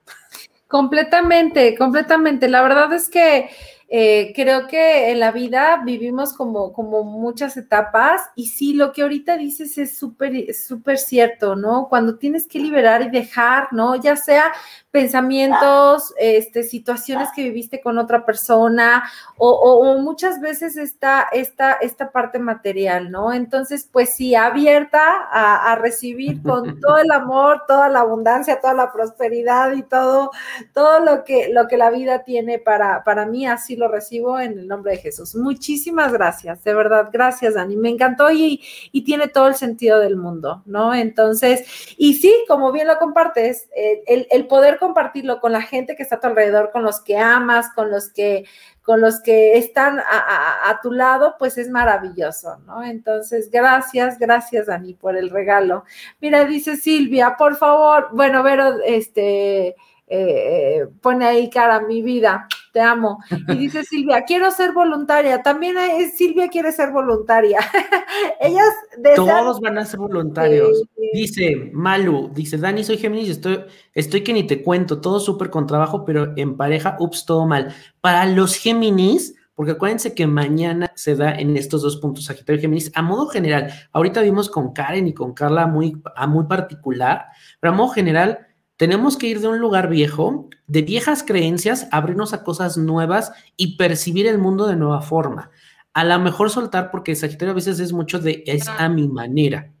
Completamente, 0.67 1.77
completamente. 1.77 2.49
La 2.49 2.63
verdad 2.63 2.91
es 2.93 3.09
que 3.09 3.49
eh, 3.87 4.33
creo 4.35 4.67
que 4.67 5.11
en 5.11 5.19
la 5.19 5.31
vida 5.31 5.81
vivimos 5.85 6.33
como, 6.33 6.73
como 6.73 7.03
muchas 7.03 7.55
etapas 7.55 8.21
y 8.35 8.47
sí, 8.47 8.73
lo 8.73 8.91
que 8.91 9.03
ahorita 9.03 9.37
dices 9.37 9.77
es 9.77 9.95
súper, 9.97 10.53
súper 10.55 10.97
cierto, 10.97 11.55
¿no? 11.55 11.87
Cuando 11.87 12.17
tienes 12.17 12.47
que 12.47 12.59
liberar 12.59 13.03
y 13.03 13.09
dejar, 13.09 13.67
¿no? 13.71 13.95
Ya 13.95 14.15
sea 14.15 14.51
pensamientos, 14.89 16.13
este, 16.17 16.63
situaciones 16.63 17.27
que 17.35 17.43
viviste 17.43 17.81
con 17.81 17.97
otra 17.97 18.25
persona 18.25 19.03
o, 19.37 19.97
muchas 19.99 20.39
veces 20.39 20.77
está 20.77 21.27
esta, 21.33 21.73
esta 21.73 22.11
parte 22.11 22.39
material, 22.39 23.11
¿no? 23.11 23.33
Entonces, 23.33 23.89
pues 23.91 24.15
sí, 24.15 24.35
abierta 24.35 25.27
a, 25.29 25.75
recibir 25.75 26.41
con 26.41 26.79
todo 26.79 26.97
el 26.97 27.11
amor, 27.11 27.63
toda 27.67 27.89
la 27.89 27.99
abundancia, 27.99 28.61
toda 28.61 28.73
la 28.73 28.93
prosperidad 28.93 29.73
y 29.73 29.83
todo, 29.83 30.31
todo 30.73 31.01
lo 31.01 31.25
que, 31.25 31.49
lo 31.51 31.67
que 31.67 31.75
la 31.77 31.89
vida 31.89 32.23
tiene 32.23 32.57
para, 32.57 33.03
para 33.03 33.25
mí, 33.25 33.45
lo 33.75 33.87
recibo 33.87 34.39
en 34.39 34.59
el 34.59 34.67
nombre 34.67 34.93
de 34.93 34.97
Jesús. 34.97 35.35
Muchísimas 35.35 36.13
gracias, 36.13 36.63
de 36.63 36.73
verdad, 36.73 37.09
gracias, 37.11 37.55
Dani. 37.55 37.75
Me 37.77 37.89
encantó 37.89 38.31
y, 38.31 38.61
y 38.91 39.03
tiene 39.03 39.27
todo 39.27 39.47
el 39.47 39.55
sentido 39.55 39.99
del 39.99 40.17
mundo, 40.17 40.63
¿no? 40.65 40.93
Entonces, 40.93 41.95
y 41.97 42.15
sí, 42.15 42.33
como 42.47 42.71
bien 42.71 42.87
lo 42.87 42.97
compartes, 42.97 43.69
el, 44.07 44.27
el 44.29 44.47
poder 44.47 44.79
compartirlo 44.79 45.39
con 45.39 45.51
la 45.51 45.61
gente 45.61 45.95
que 45.95 46.03
está 46.03 46.15
a 46.15 46.19
tu 46.19 46.27
alrededor, 46.27 46.71
con 46.71 46.83
los 46.83 47.01
que 47.01 47.17
amas, 47.17 47.69
con 47.73 47.91
los 47.91 48.09
que, 48.09 48.45
con 48.85 49.01
los 49.01 49.19
que 49.19 49.57
están 49.57 49.99
a, 49.99 50.79
tu 50.83 50.91
lado, 50.91 51.35
pues 51.39 51.57
es 51.57 51.69
maravilloso, 51.69 52.57
¿no? 52.67 52.83
Entonces, 52.83 53.49
gracias, 53.49 54.19
gracias, 54.19 54.67
Dani, 54.67 54.93
por 54.93 55.17
el 55.17 55.31
regalo. 55.31 55.85
Mira, 56.21 56.45
dice 56.45 56.77
Silvia, 56.77 57.35
por 57.35 57.55
favor, 57.55 58.09
bueno, 58.13 58.43
Vero, 58.43 58.75
este, 58.85 59.75
eh, 60.07 60.85
pone 61.01 61.25
ahí 61.25 61.49
cara 61.49 61.81
mi 61.81 62.01
vida, 62.01 62.47
te 62.71 62.79
amo. 62.79 63.19
Y 63.47 63.55
dice 63.57 63.83
Silvia, 63.83 64.23
quiero 64.25 64.51
ser 64.51 64.71
voluntaria. 64.71 65.41
También 65.41 65.75
Silvia 66.15 66.47
quiere 66.49 66.71
ser 66.71 66.91
voluntaria. 66.91 67.59
Ellas 68.39 68.73
Todos 69.15 69.59
van 69.59 69.77
a 69.77 69.85
ser 69.85 69.99
voluntarios. 69.99 70.83
dice 71.13 71.71
Malu, 71.73 72.29
dice 72.33 72.57
Dani, 72.57 72.83
soy 72.83 72.97
Géminis, 72.97 73.29
estoy, 73.29 73.65
estoy 73.93 74.21
que 74.23 74.33
ni 74.33 74.45
te 74.45 74.61
cuento, 74.61 75.01
todo 75.01 75.19
súper 75.19 75.49
con 75.49 75.65
trabajo, 75.65 76.05
pero 76.05 76.33
en 76.35 76.57
pareja, 76.57 76.97
ups, 76.99 77.25
todo 77.25 77.45
mal. 77.45 77.73
Para 78.01 78.25
los 78.25 78.55
Géminis, 78.55 79.35
porque 79.55 79.71
acuérdense 79.71 80.13
que 80.13 80.27
mañana 80.27 80.91
se 80.95 81.15
da 81.15 81.33
en 81.33 81.55
estos 81.55 81.81
dos 81.81 81.97
puntos 81.97 82.25
Sagitario 82.25 82.59
y 82.59 82.61
Géminis 82.61 82.91
a 82.93 83.01
modo 83.01 83.27
general. 83.27 83.71
Ahorita 83.93 84.21
vimos 84.21 84.49
con 84.49 84.73
Karen 84.73 85.07
y 85.07 85.13
con 85.13 85.33
Carla 85.33 85.65
muy, 85.65 86.01
a 86.15 86.27
muy 86.27 86.45
particular, 86.45 87.27
pero 87.59 87.73
a 87.73 87.75
modo 87.75 87.89
general 87.89 88.44
tenemos 88.77 89.17
que 89.17 89.27
ir 89.27 89.39
de 89.39 89.47
un 89.47 89.59
lugar 89.59 89.89
viejo, 89.89 90.49
de 90.67 90.81
viejas 90.81 91.23
creencias, 91.23 91.87
abrirnos 91.91 92.33
a 92.33 92.43
cosas 92.43 92.77
nuevas 92.77 93.31
y 93.55 93.77
percibir 93.77 94.27
el 94.27 94.37
mundo 94.37 94.67
de 94.67 94.75
nueva 94.75 95.01
forma. 95.01 95.51
A 95.93 96.03
lo 96.03 96.19
mejor 96.19 96.49
soltar, 96.49 96.91
porque 96.91 97.15
Sagitario 97.15 97.51
a 97.51 97.55
veces 97.55 97.79
es 97.79 97.93
mucho 97.93 98.19
de 98.19 98.43
es 98.45 98.67
a 98.67 98.89
mi 98.89 99.07
manera. 99.07 99.71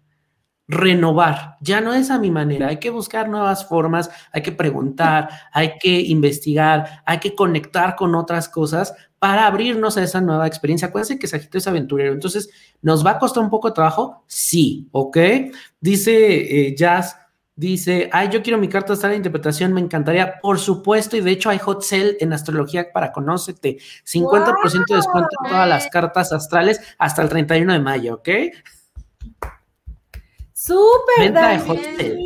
Renovar, 0.67 1.57
ya 1.61 1.79
no 1.79 1.93
es 1.93 2.09
a 2.09 2.17
mi 2.17 2.31
manera, 2.31 2.69
hay 2.69 2.79
que 2.79 2.89
buscar 2.89 3.29
nuevas 3.29 3.67
formas, 3.67 4.09
hay 4.31 4.41
que 4.41 4.51
preguntar, 4.51 5.29
hay 5.51 5.73
que 5.79 5.99
investigar, 6.01 7.03
hay 7.05 7.19
que 7.19 7.35
conectar 7.35 7.95
con 7.95 8.15
otras 8.15 8.49
cosas 8.49 8.95
para 9.19 9.45
abrirnos 9.45 9.97
a 9.97 10.03
esa 10.03 10.21
nueva 10.21 10.47
experiencia. 10.47 10.87
Acuérdense 10.87 11.19
que 11.19 11.27
Sagitario 11.27 11.59
es 11.59 11.67
aventurero, 11.67 12.13
entonces, 12.13 12.49
¿nos 12.81 13.05
va 13.05 13.11
a 13.11 13.19
costar 13.19 13.43
un 13.43 13.51
poco 13.51 13.67
de 13.67 13.75
trabajo? 13.75 14.23
Sí, 14.25 14.87
¿ok? 14.91 15.17
Dice 15.79 16.67
eh, 16.67 16.75
Jazz, 16.75 17.15
Dice, 17.57 18.09
ay, 18.11 18.29
yo 18.29 18.43
quiero 18.43 18.57
mi 18.57 18.67
carta 18.67 18.91
astral 18.91 19.11
de 19.11 19.17
interpretación, 19.17 19.71
me 19.71 19.79
encantaría, 19.79 20.41
por 20.41 20.59
supuesto, 20.59 21.15
y 21.15 21.21
de 21.21 21.31
hecho 21.31 21.49
hay 21.49 21.57
hot 21.57 21.83
sale 21.83 22.17
en 22.19 22.33
astrología 22.33 22.91
para 22.91 23.13
conócete, 23.13 23.77
50% 24.03 24.85
de 24.89 24.95
descuento 24.95 25.29
en 25.43 25.49
todas 25.49 25.69
las 25.69 25.87
cartas 25.87 26.33
astrales 26.33 26.81
hasta 26.97 27.21
el 27.21 27.29
31 27.29 27.71
de 27.71 27.79
mayo, 27.79 28.15
¿ok? 28.15 28.29
Súper. 30.51 31.19
Venta 31.19 31.49
de 31.49 31.59
hot 31.59 31.81
sale. 31.81 32.19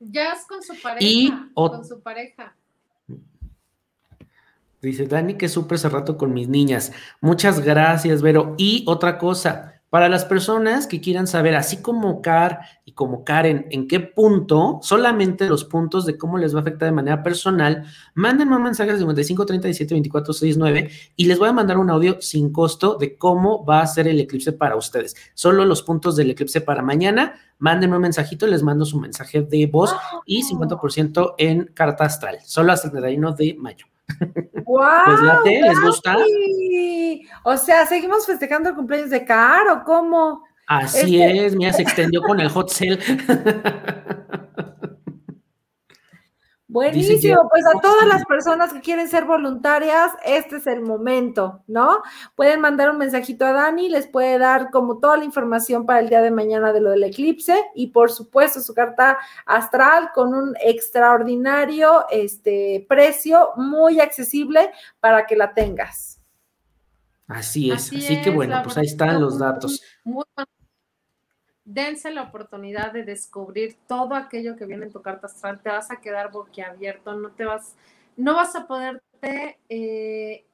Ya, 0.00 0.32
es 0.32 0.46
con 0.46 0.62
su 0.62 0.80
pareja. 0.80 1.06
Y 1.06 1.32
con 1.54 1.84
su 1.86 2.02
pareja. 2.02 2.54
Dice 4.82 5.06
Dani 5.06 5.34
que 5.34 5.48
súper 5.48 5.76
hace 5.76 5.88
rato 5.90 6.16
con 6.16 6.32
mis 6.32 6.48
niñas. 6.48 6.92
Muchas 7.20 7.60
gracias, 7.60 8.22
Vero. 8.22 8.54
Y 8.56 8.84
otra 8.86 9.18
cosa, 9.18 9.79
Para 9.90 10.08
las 10.08 10.24
personas 10.24 10.86
que 10.86 11.00
quieran 11.00 11.26
saber, 11.26 11.56
así 11.56 11.78
como 11.78 12.22
Car 12.22 12.60
y 12.84 12.92
como 12.92 13.24
Karen, 13.24 13.66
en 13.70 13.88
qué 13.88 13.98
punto, 13.98 14.78
solamente 14.82 15.48
los 15.48 15.64
puntos 15.64 16.06
de 16.06 16.16
cómo 16.16 16.38
les 16.38 16.54
va 16.54 16.60
a 16.60 16.62
afectar 16.62 16.88
de 16.88 16.94
manera 16.94 17.24
personal, 17.24 17.84
mándenme 18.14 18.54
un 18.54 18.62
mensaje 18.62 18.92
al 18.92 18.98
55 18.98 19.44
37 19.46 19.92
24 19.92 20.32
69 20.32 20.90
y 21.16 21.24
les 21.24 21.40
voy 21.40 21.48
a 21.48 21.52
mandar 21.52 21.76
un 21.76 21.90
audio 21.90 22.22
sin 22.22 22.52
costo 22.52 22.98
de 22.98 23.18
cómo 23.18 23.64
va 23.64 23.80
a 23.80 23.86
ser 23.88 24.06
el 24.06 24.20
eclipse 24.20 24.52
para 24.52 24.76
ustedes. 24.76 25.16
Solo 25.34 25.64
los 25.64 25.82
puntos 25.82 26.14
del 26.14 26.30
eclipse 26.30 26.60
para 26.60 26.82
mañana, 26.82 27.34
mándenme 27.58 27.96
un 27.96 28.02
mensajito 28.02 28.46
les 28.46 28.62
mando 28.62 28.84
su 28.84 29.00
mensaje 29.00 29.42
de 29.42 29.66
voz 29.66 29.92
y 30.24 30.44
50% 30.44 31.34
en 31.36 31.64
carta 31.74 32.04
astral, 32.04 32.38
solo 32.44 32.72
hasta 32.72 32.86
el 32.86 32.92
31 32.92 33.32
de 33.32 33.56
mayo. 33.58 33.86
¡Wow! 34.64 35.42
Pues 35.42 35.62
¿les 35.62 35.80
gusta? 35.80 36.16
O 37.44 37.56
sea, 37.56 37.86
¿seguimos 37.86 38.26
festejando 38.26 38.70
el 38.70 38.74
cumpleaños 38.74 39.10
de 39.10 39.24
Car 39.24 39.68
o 39.68 39.84
cómo? 39.84 40.44
Así 40.66 41.20
este 41.20 41.46
es, 41.46 41.56
mira, 41.56 41.72
se 41.72 41.82
extendió 41.82 42.22
con 42.22 42.38
el 42.38 42.48
hot 42.48 42.70
sale. 42.70 42.98
Buenísimo, 46.70 47.48
pues 47.50 47.64
a 47.66 47.80
todas 47.80 48.06
las 48.06 48.24
personas 48.26 48.72
que 48.72 48.80
quieren 48.80 49.08
ser 49.08 49.24
voluntarias, 49.24 50.12
este 50.24 50.58
es 50.58 50.68
el 50.68 50.82
momento, 50.82 51.64
¿no? 51.66 52.00
Pueden 52.36 52.60
mandar 52.60 52.90
un 52.90 52.98
mensajito 52.98 53.44
a 53.44 53.52
Dani, 53.52 53.88
les 53.88 54.06
puede 54.06 54.38
dar 54.38 54.70
como 54.70 54.98
toda 54.98 55.16
la 55.16 55.24
información 55.24 55.84
para 55.84 55.98
el 55.98 56.08
día 56.08 56.22
de 56.22 56.30
mañana 56.30 56.72
de 56.72 56.80
lo 56.80 56.90
del 56.90 57.02
eclipse 57.02 57.60
y 57.74 57.88
por 57.88 58.12
supuesto 58.12 58.60
su 58.60 58.72
carta 58.72 59.18
astral 59.46 60.10
con 60.14 60.32
un 60.32 60.54
extraordinario 60.62 62.06
este, 62.08 62.86
precio 62.88 63.50
muy 63.56 63.98
accesible 63.98 64.70
para 65.00 65.26
que 65.26 65.34
la 65.34 65.52
tengas. 65.54 66.20
Así 67.26 67.72
es, 67.72 67.92
así, 67.92 68.22
que 68.22 68.30
bueno, 68.30 68.60
pues 68.62 68.76
ahí 68.76 68.86
están 68.86 69.20
los 69.20 69.40
datos. 69.40 69.82
Muy, 70.04 70.24
dense 71.72 72.10
la 72.10 72.22
oportunidad 72.22 72.92
de 72.92 73.04
descubrir 73.04 73.76
todo 73.86 74.14
aquello 74.14 74.56
que 74.56 74.66
viene 74.66 74.86
en 74.86 74.92
tu 74.92 75.02
carta 75.02 75.26
astral, 75.26 75.60
te 75.62 75.70
vas 75.70 75.90
a 75.90 76.00
quedar 76.00 76.32
boquiabierto, 76.32 77.14
no 77.14 77.30
te 77.30 77.44
vas, 77.44 77.76
no 78.16 78.34
vas 78.34 78.56
a 78.56 78.66
poderte 78.66 79.58
eh, 79.68 80.44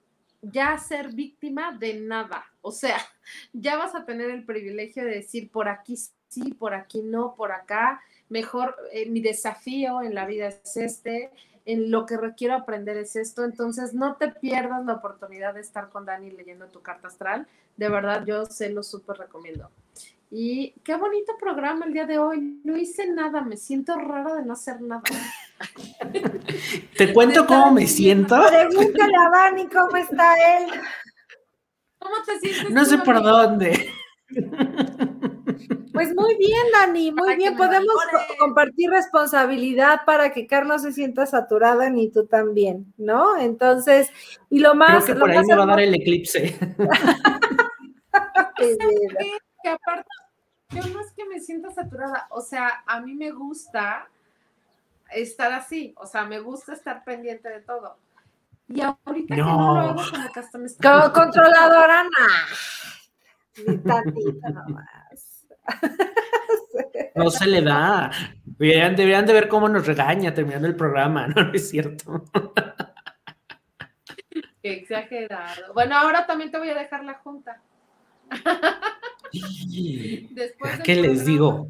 ya 0.43 0.77
ser 0.79 1.13
víctima 1.13 1.73
de 1.73 1.95
nada. 2.01 2.45
O 2.61 2.71
sea, 2.71 2.99
ya 3.53 3.77
vas 3.77 3.95
a 3.95 4.05
tener 4.05 4.31
el 4.31 4.45
privilegio 4.45 5.05
de 5.05 5.13
decir 5.13 5.51
por 5.51 5.69
aquí 5.69 5.97
sí, 6.29 6.53
por 6.53 6.75
aquí 6.75 7.03
no, 7.03 7.35
por 7.35 7.53
acá. 7.53 8.01
Mejor 8.29 8.77
eh, 8.93 9.09
mi 9.09 9.21
desafío 9.21 10.03
en 10.03 10.15
la 10.15 10.27
vida 10.27 10.49
es 10.49 10.77
este, 10.77 11.31
en 11.65 11.91
lo 11.91 12.05
que 12.05 12.19
requiero 12.19 12.55
aprender 12.55 12.99
es 12.99 13.17
esto. 13.17 13.45
Entonces, 13.45 13.95
no 13.95 14.17
te 14.17 14.29
pierdas 14.29 14.85
la 14.85 14.95
oportunidad 14.95 15.55
de 15.55 15.61
estar 15.61 15.89
con 15.89 16.05
Dani 16.05 16.31
leyendo 16.31 16.67
tu 16.67 16.83
carta 16.83 17.09
astral. 17.09 17.47
De 17.77 17.89
verdad, 17.89 18.25
yo 18.27 18.45
se 18.45 18.69
lo 18.71 18.83
súper 18.83 19.17
recomiendo. 19.17 19.71
Y 20.31 20.75
qué 20.85 20.97
bonito 20.97 21.35
programa 21.39 21.87
el 21.87 21.93
día 21.93 22.05
de 22.05 22.19
hoy. 22.19 22.61
No 22.65 22.77
hice 22.77 23.09
nada, 23.09 23.43
me 23.43 23.57
siento 23.57 23.97
rara 23.97 24.35
de 24.35 24.45
no 24.45 24.55
hacer 24.55 24.81
nada. 24.81 25.03
Te 26.97 27.13
cuento 27.15 27.47
cómo 27.47 27.73
me 27.73 27.87
siento. 27.87 28.37
Pregúntale 28.49 29.15
a 29.17 29.31
Dani 29.31 29.69
cómo 29.69 29.97
está 29.97 30.35
él. 30.59 30.71
¿Cómo 31.99 32.17
te 32.27 32.41
sientes? 32.41 32.71
No 32.71 32.85
sé 32.85 32.99
por 32.99 33.23
dónde. 33.23 33.89
Pues 35.93 36.15
muy 36.15 36.37
bien, 36.37 36.63
Dani, 36.73 37.13
muy 37.13 37.37
bien. 37.37 37.57
Podemos 37.57 37.95
compartir 38.39 38.91
responsabilidad 38.91 40.01
para 40.05 40.33
que 40.33 40.47
Carlos 40.47 40.83
se 40.83 40.93
sienta 40.93 41.25
saturada 41.27 41.89
ni 41.89 42.11
tú 42.11 42.27
también, 42.27 42.93
¿no? 42.99 43.39
Entonces, 43.39 44.11
y 44.51 44.59
lo 44.59 44.75
más. 44.75 45.05
Creo 45.05 45.17
que 45.17 45.21
por 45.21 45.31
ahí 45.31 45.45
me 45.47 45.55
va 45.55 45.63
a 45.63 45.67
dar 45.67 45.81
el 45.81 45.95
eclipse. 45.95 46.59
que 49.67 49.73
aparte, 49.73 50.09
yo 50.71 50.87
no 50.95 51.01
es 51.01 51.13
que 51.13 51.25
me 51.25 51.41
sienta 51.41 51.73
saturada, 51.73 52.29
o 52.31 52.41
sea, 52.41 52.85
a 52.87 53.01
mí 53.01 53.15
me 53.15 53.33
gusta 53.33 54.09
estar 55.11 55.53
así, 55.53 55.93
o 55.97 56.07
sea, 56.07 56.25
me 56.25 56.39
gusta 56.39 56.73
estar 56.73 57.03
pendiente 57.03 57.49
de 57.49 57.61
todo. 57.63 57.99
Y 58.69 58.81
ahorita 58.81 59.35
que 59.35 59.43
no 59.43 59.75
lo 59.75 59.81
hago, 59.81 60.03
como 60.09 60.33
que 60.33 60.41
hasta 60.41 60.59
me 60.59 60.67
está... 60.67 61.13
Controladora, 61.13 62.05
no. 62.05 62.11
Ni 63.67 63.79
tantito 63.79 64.49
nomás. 64.51 65.47
No 67.17 67.31
se 67.31 67.47
le 67.47 67.63
da. 67.63 68.11
Deberían, 68.45 68.95
deberían 68.95 69.27
de 69.27 69.33
ver 69.33 69.49
cómo 69.49 69.69
nos 69.69 69.87
regaña 69.87 70.33
terminando 70.33 70.69
el 70.69 70.77
programa, 70.77 71.27
¿no? 71.35 71.43
no 71.43 71.53
es 71.53 71.71
cierto. 71.71 72.25
Qué 74.63 74.75
exagerado. 74.75 75.75
Bueno, 75.75 75.97
ahora 75.97 76.25
también 76.25 76.53
te 76.53 76.59
voy 76.59 76.71
a 76.71 76.75
dejar 76.75 77.05
la 77.05 77.15
junta. 77.15 77.61
¿Qué 80.85 80.97
les 80.97 81.25
digo? 81.25 81.69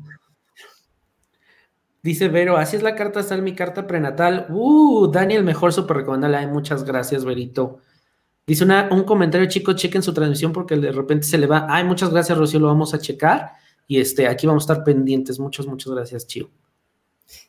Dice 2.03 2.29
Vero, 2.29 2.57
así 2.57 2.77
es 2.77 2.83
la 2.83 2.95
carta 2.95 3.21
en 3.35 3.43
mi 3.43 3.55
carta 3.55 3.87
prenatal. 3.87 4.47
Uh, 4.49 5.09
Daniel, 5.09 5.43
mejor 5.43 5.73
súper 5.73 5.99
recomendable. 5.99 6.47
muchas 6.47 6.85
gracias, 6.85 7.25
Verito. 7.25 7.81
Dice 8.47 8.65
un 8.65 9.03
comentario, 9.03 9.49
chicos, 9.49 9.75
chequen 9.75 10.05
su 10.05 10.15
transmisión 10.15 10.53
porque 10.53 10.77
de 10.77 10.93
repente 10.93 11.27
se 11.27 11.37
le 11.37 11.49
va. 11.49 11.67
Ay, 11.69 11.83
muchas 11.83 12.11
gracias, 12.11 12.39
Rocío, 12.39 12.61
lo 12.61 12.69
vamos 12.69 12.95
a 12.95 13.01
checar. 13.01 13.55
Y 13.89 13.99
este, 13.99 14.29
aquí 14.29 14.47
vamos 14.47 14.63
a 14.63 14.73
estar 14.73 14.85
pendientes. 14.85 15.41
Muchas, 15.41 15.67
muchas 15.67 15.93
gracias, 15.93 16.27
Chio. 16.29 16.49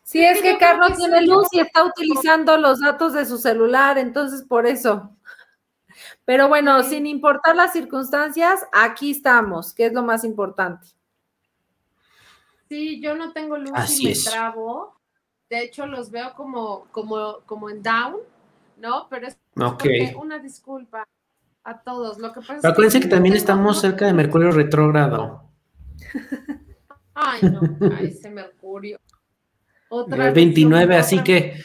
Sí, 0.02 0.24
es 0.24 0.42
que 0.42 0.58
Carlos 0.58 0.98
tiene 0.98 1.22
luz 1.22 1.48
y 1.52 1.60
está 1.60 1.84
utilizando 1.84 2.58
los 2.58 2.80
datos 2.80 3.14
de 3.14 3.26
su 3.28 3.38
celular, 3.38 4.00
entonces 4.00 4.42
por 4.42 4.66
eso. 4.66 5.12
Pero 6.28 6.50
bueno, 6.50 6.84
sin 6.84 7.08
importar 7.08 7.56
las 7.56 7.72
circunstancias, 7.72 8.60
aquí 8.74 9.12
estamos, 9.12 9.74
que 9.74 9.86
es 9.86 9.94
lo 9.94 10.04
más 10.04 10.26
importante. 10.26 10.88
Sí, 12.68 13.00
yo 13.00 13.16
no 13.16 13.32
tengo 13.32 13.58
luz 13.58 13.98
y 14.02 14.08
me 14.08 14.14
trabo. 14.14 15.00
De 15.50 15.64
hecho, 15.64 15.88
los 15.88 16.12
veo 16.12 16.34
como, 16.36 16.88
como, 16.92 17.38
como 17.46 17.70
en 17.70 17.82
down, 17.82 18.18
¿no? 18.76 19.08
Pero 19.10 19.28
es 19.28 19.38
una 20.18 20.38
disculpa 20.40 21.08
a 21.64 21.80
todos. 21.80 22.18
Lo 22.18 22.34
que 22.34 22.42
pasa 22.42 22.68
acuérdense 22.68 23.00
que, 23.00 23.08
también 23.08 23.34
estamos 23.34 23.80
cerca 23.80 24.06
de 24.06 24.12
Mercurio 24.12 24.52
retrógrado. 24.52 25.50
Ay, 27.14 27.40
no, 27.44 27.62
ese 28.02 28.30
Mercurio. 28.30 29.00
Otra 29.90 30.28
el 30.28 30.34
29, 30.34 30.98
así 30.98 31.24
que 31.24 31.64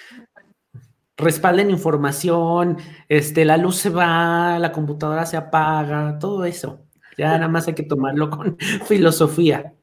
respalden 1.17 1.71
información, 1.71 2.79
este, 3.09 3.45
la 3.45 3.57
luz 3.57 3.77
se 3.77 3.91
va, 3.91 4.59
la 4.59 4.73
computadora 4.73 5.27
se 5.27 5.37
apaga, 5.37 6.19
todo 6.19 6.45
eso. 6.45 6.87
Ya 7.19 7.37
nada 7.37 7.49
más 7.49 7.69
hay 7.69 7.75
que 7.75 7.83
tomarlo 7.83 8.31
con 8.31 8.57
filosofía. 8.87 9.75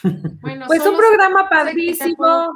pues 0.00 0.86
un 0.86 0.96
programa 0.96 1.48
padrísimo. 1.48 2.52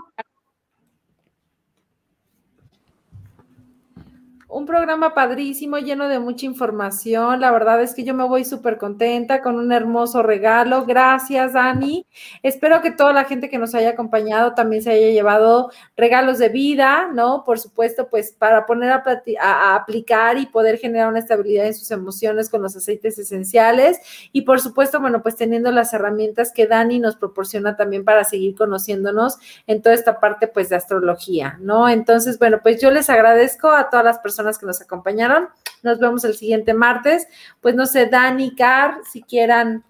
Un 4.53 4.67
programa 4.67 5.15
padrísimo, 5.15 5.79
lleno 5.79 6.09
de 6.09 6.19
mucha 6.19 6.45
información. 6.45 7.41
La 7.41 7.51
verdad 7.51 7.81
es 7.81 7.95
que 7.95 8.05
yo 8.05 8.13
me 8.13 8.25
voy 8.25 8.45
súper 8.45 8.77
contenta 8.77 9.41
con 9.41 9.57
un 9.57 9.73
hermoso 9.73 10.23
regalo. 10.23 10.85
Gracias, 10.85 11.55
Dani. 11.55 12.07
Espero 12.43 12.83
que 12.83 12.91
toda 12.91 13.15
la 13.15 13.25
gente 13.25 13.49
que 13.49 13.57
nos 13.57 13.75
haya 13.75 13.91
acompañado 13.91 14.53
también 14.53 14.83
se 14.83 14.91
haya 14.91 15.09
llevado 15.09 15.71
regalos 15.97 16.39
de 16.39 16.51
vida, 16.51 17.09
¿no? 17.15 17.45
Por 17.45 17.59
supuesto, 17.59 18.09
pues 18.11 18.33
para 18.33 18.67
poner 18.67 18.91
a, 18.91 19.03
a, 19.41 19.75
aplicar 19.75 20.37
y 20.37 20.45
poder 20.45 20.77
generar 20.77 21.09
una 21.09 21.21
estabilidad 21.21 21.67
en 21.67 21.75
sus 21.75 21.91
emociones 21.91 22.51
con 22.51 22.61
los 22.61 22.77
aceites 22.77 23.19
esenciales. 23.19 23.99
Y 24.33 24.43
por 24.43 24.61
supuesto, 24.61 25.01
bueno, 25.01 25.23
pues 25.23 25.37
teniendo 25.37 25.73
las 25.73 25.95
herramientas 25.95 26.53
que 26.53 26.67
Dani 26.67 26.99
nos 26.99 27.17
proporciona 27.17 27.75
también 27.75 28.05
para 28.05 28.25
seguir 28.25 28.55
conociéndonos 28.55 29.39
en 29.67 29.81
toda 29.81 29.95
esta 29.95 30.21
parte, 30.21 30.47
pues, 30.47 30.69
de 30.69 30.77
astrología, 30.77 31.57
¿no? 31.63 31.89
Entonces, 31.89 32.39
bueno, 32.39 32.61
pues 32.63 32.83
yo 32.83 32.91
les 32.91 33.09
agradezco 33.09 33.71
a 33.71 33.89
todas 33.89 34.05
las 34.05 34.19
personas 34.19 34.42
que 34.59 34.67
nos 34.67 34.81
acompañaron. 34.81 35.49
Nos 35.83 35.99
vemos 35.99 36.25
el 36.25 36.35
siguiente 36.35 36.75
martes. 36.75 37.27
Pues 37.61 37.75
no 37.75 37.87
sé, 37.87 38.07
Dani, 38.07 38.55
Car, 38.55 39.01
si 39.11 39.23
quieran. 39.23 39.85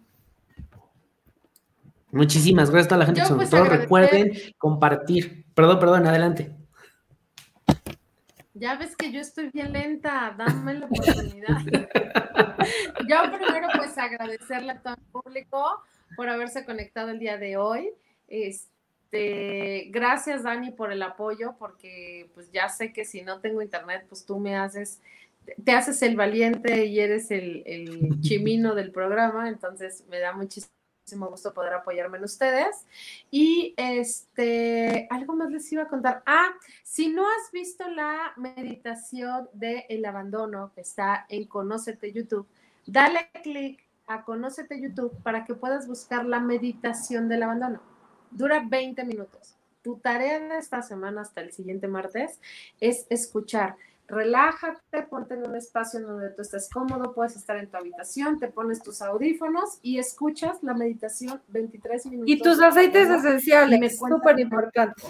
Muchísimas 2.10 2.70
gracias 2.70 2.86
a 2.86 2.88
toda 2.90 2.98
la 2.98 3.06
gente, 3.06 3.24
sobre 3.24 3.36
pues, 3.36 3.50
todo 3.50 3.64
recuerden 3.64 4.32
compartir. 4.58 5.46
Perdón, 5.54 5.78
perdón, 5.78 6.06
adelante. 6.06 6.54
Ya 8.54 8.76
ves 8.76 8.94
que 8.96 9.10
yo 9.10 9.20
estoy 9.20 9.50
bien 9.50 9.72
lenta, 9.72 10.34
dame 10.36 10.74
la 10.74 10.86
oportunidad. 10.86 11.56
yo 13.08 13.22
primero 13.32 13.68
pues 13.76 13.96
agradecerle 13.96 14.72
a 14.72 14.82
todo 14.82 14.94
el 14.94 15.02
público 15.10 15.82
por 16.16 16.28
haberse 16.28 16.64
conectado 16.64 17.10
el 17.10 17.18
día 17.18 17.38
de 17.38 17.56
hoy. 17.56 17.90
Este, 18.28 18.71
este, 19.12 19.90
gracias 19.90 20.42
Dani 20.42 20.70
por 20.70 20.90
el 20.90 21.02
apoyo, 21.02 21.54
porque 21.58 22.30
pues 22.34 22.50
ya 22.50 22.68
sé 22.70 22.92
que 22.92 23.04
si 23.04 23.22
no 23.22 23.40
tengo 23.40 23.60
internet, 23.60 24.06
pues 24.08 24.24
tú 24.24 24.38
me 24.38 24.56
haces, 24.56 25.00
te 25.62 25.72
haces 25.72 26.00
el 26.02 26.16
valiente 26.16 26.86
y 26.86 26.98
eres 26.98 27.30
el, 27.30 27.62
el 27.66 28.20
chimino 28.22 28.74
del 28.74 28.90
programa, 28.90 29.48
entonces 29.50 30.04
me 30.08 30.18
da 30.18 30.32
muchísimo 30.32 30.72
gusto 31.28 31.52
poder 31.52 31.74
apoyarme 31.74 32.16
en 32.16 32.24
ustedes. 32.24 32.86
Y 33.30 33.74
este, 33.76 35.08
algo 35.10 35.36
más 35.36 35.50
les 35.50 35.70
iba 35.72 35.82
a 35.82 35.88
contar. 35.88 36.22
Ah, 36.24 36.48
si 36.82 37.08
no 37.08 37.26
has 37.26 37.52
visto 37.52 37.86
la 37.88 38.32
meditación 38.38 39.48
de 39.52 39.84
el 39.90 40.06
abandono 40.06 40.72
que 40.74 40.80
está 40.80 41.26
en 41.28 41.44
Conócete 41.44 42.12
YouTube, 42.12 42.46
dale 42.86 43.28
clic 43.42 43.84
a 44.06 44.24
Conócete 44.24 44.80
YouTube 44.80 45.14
para 45.22 45.44
que 45.44 45.54
puedas 45.54 45.86
buscar 45.86 46.24
la 46.24 46.40
meditación 46.40 47.28
del 47.28 47.42
abandono. 47.42 47.91
Dura 48.32 48.64
20 48.66 49.04
minutos. 49.04 49.56
Tu 49.82 49.96
tarea 49.96 50.38
de 50.38 50.58
esta 50.58 50.82
semana 50.82 51.22
hasta 51.22 51.40
el 51.40 51.52
siguiente 51.52 51.88
martes 51.88 52.40
es 52.80 53.06
escuchar. 53.10 53.76
Relájate, 54.08 55.02
ponte 55.08 55.34
en 55.34 55.48
un 55.48 55.56
espacio 55.56 56.00
en 56.00 56.06
donde 56.06 56.30
tú 56.30 56.42
estés 56.42 56.68
cómodo, 56.68 57.14
puedes 57.14 57.34
estar 57.36 57.56
en 57.56 57.68
tu 57.70 57.76
habitación, 57.76 58.38
te 58.38 58.48
pones 58.48 58.82
tus 58.82 59.00
audífonos 59.00 59.78
y 59.82 59.98
escuchas 59.98 60.62
la 60.62 60.74
meditación 60.74 61.40
23 61.48 62.06
minutos. 62.06 62.30
Y 62.30 62.38
tus 62.38 62.60
aceites 62.60 63.08
esenciales, 63.08 63.98
súper 63.98 64.38
importante. 64.38 65.02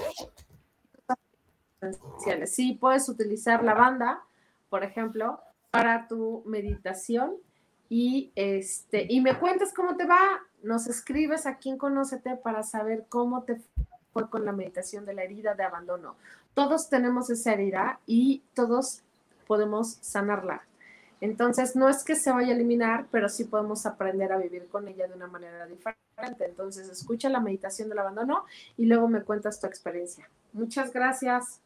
Esenciales. 1.80 2.54
Sí, 2.54 2.78
puedes 2.80 3.08
utilizar 3.08 3.64
lavanda, 3.64 4.22
por 4.70 4.84
ejemplo, 4.84 5.40
para 5.72 6.06
tu 6.06 6.44
meditación 6.46 7.34
y 7.88 8.30
este 8.36 9.06
y 9.08 9.20
me 9.20 9.38
cuentas 9.38 9.72
cómo 9.74 9.96
te 9.96 10.06
va, 10.06 10.40
nos 10.62 10.86
escribes 10.86 11.46
a 11.46 11.56
quien 11.56 11.78
conócete 11.78 12.36
para 12.36 12.62
saber 12.62 13.06
cómo 13.08 13.42
te 13.42 13.60
fue 14.12 14.28
con 14.28 14.44
la 14.44 14.52
meditación 14.52 15.04
de 15.04 15.14
la 15.14 15.24
herida 15.24 15.54
de 15.54 15.64
abandono. 15.64 16.16
Todos 16.54 16.88
tenemos 16.88 17.30
esa 17.30 17.52
herida 17.52 17.98
y 18.06 18.42
todos 18.54 19.02
podemos 19.46 19.98
sanarla. 20.00 20.62
Entonces, 21.20 21.76
no 21.76 21.88
es 21.88 22.02
que 22.02 22.16
se 22.16 22.32
vaya 22.32 22.52
a 22.52 22.56
eliminar, 22.56 23.06
pero 23.10 23.28
sí 23.28 23.44
podemos 23.44 23.86
aprender 23.86 24.32
a 24.32 24.38
vivir 24.38 24.66
con 24.66 24.88
ella 24.88 25.06
de 25.06 25.14
una 25.14 25.28
manera 25.28 25.66
diferente. 25.66 26.44
Entonces, 26.44 26.88
escucha 26.88 27.28
la 27.28 27.40
meditación 27.40 27.88
del 27.88 28.00
abandono 28.00 28.44
y 28.76 28.86
luego 28.86 29.08
me 29.08 29.22
cuentas 29.22 29.60
tu 29.60 29.66
experiencia. 29.66 30.28
Muchas 30.52 30.92
gracias 30.92 31.60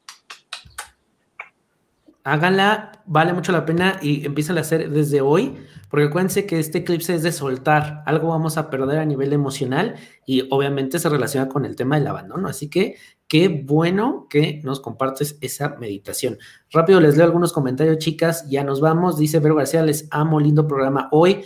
háganla, 2.26 2.90
vale 3.06 3.32
mucho 3.32 3.52
la 3.52 3.64
pena 3.64 4.00
y 4.02 4.26
empiezan 4.26 4.58
a 4.58 4.62
hacer 4.62 4.90
desde 4.90 5.20
hoy, 5.20 5.54
porque 5.88 6.06
acuérdense 6.06 6.44
que 6.44 6.58
este 6.58 6.78
eclipse 6.78 7.14
es 7.14 7.22
de 7.22 7.30
soltar, 7.30 8.02
algo 8.04 8.30
vamos 8.30 8.58
a 8.58 8.68
perder 8.68 8.98
a 8.98 9.04
nivel 9.04 9.32
emocional 9.32 9.94
y 10.26 10.42
obviamente 10.50 10.98
se 10.98 11.08
relaciona 11.08 11.48
con 11.48 11.64
el 11.64 11.76
tema 11.76 11.96
del 11.96 12.08
abandono, 12.08 12.48
así 12.48 12.68
que 12.68 12.96
qué 13.28 13.62
bueno 13.64 14.26
que 14.28 14.60
nos 14.64 14.80
compartes 14.80 15.38
esa 15.40 15.76
meditación. 15.76 16.36
Rápido 16.72 17.00
les 17.00 17.16
leo 17.16 17.26
algunos 17.26 17.52
comentarios, 17.52 17.98
chicas, 17.98 18.44
ya 18.50 18.64
nos 18.64 18.80
vamos, 18.80 19.16
dice 19.18 19.38
Vero 19.38 19.54
García, 19.54 19.82
les 19.82 20.08
amo, 20.10 20.40
lindo 20.40 20.66
programa 20.66 21.08
hoy. 21.12 21.44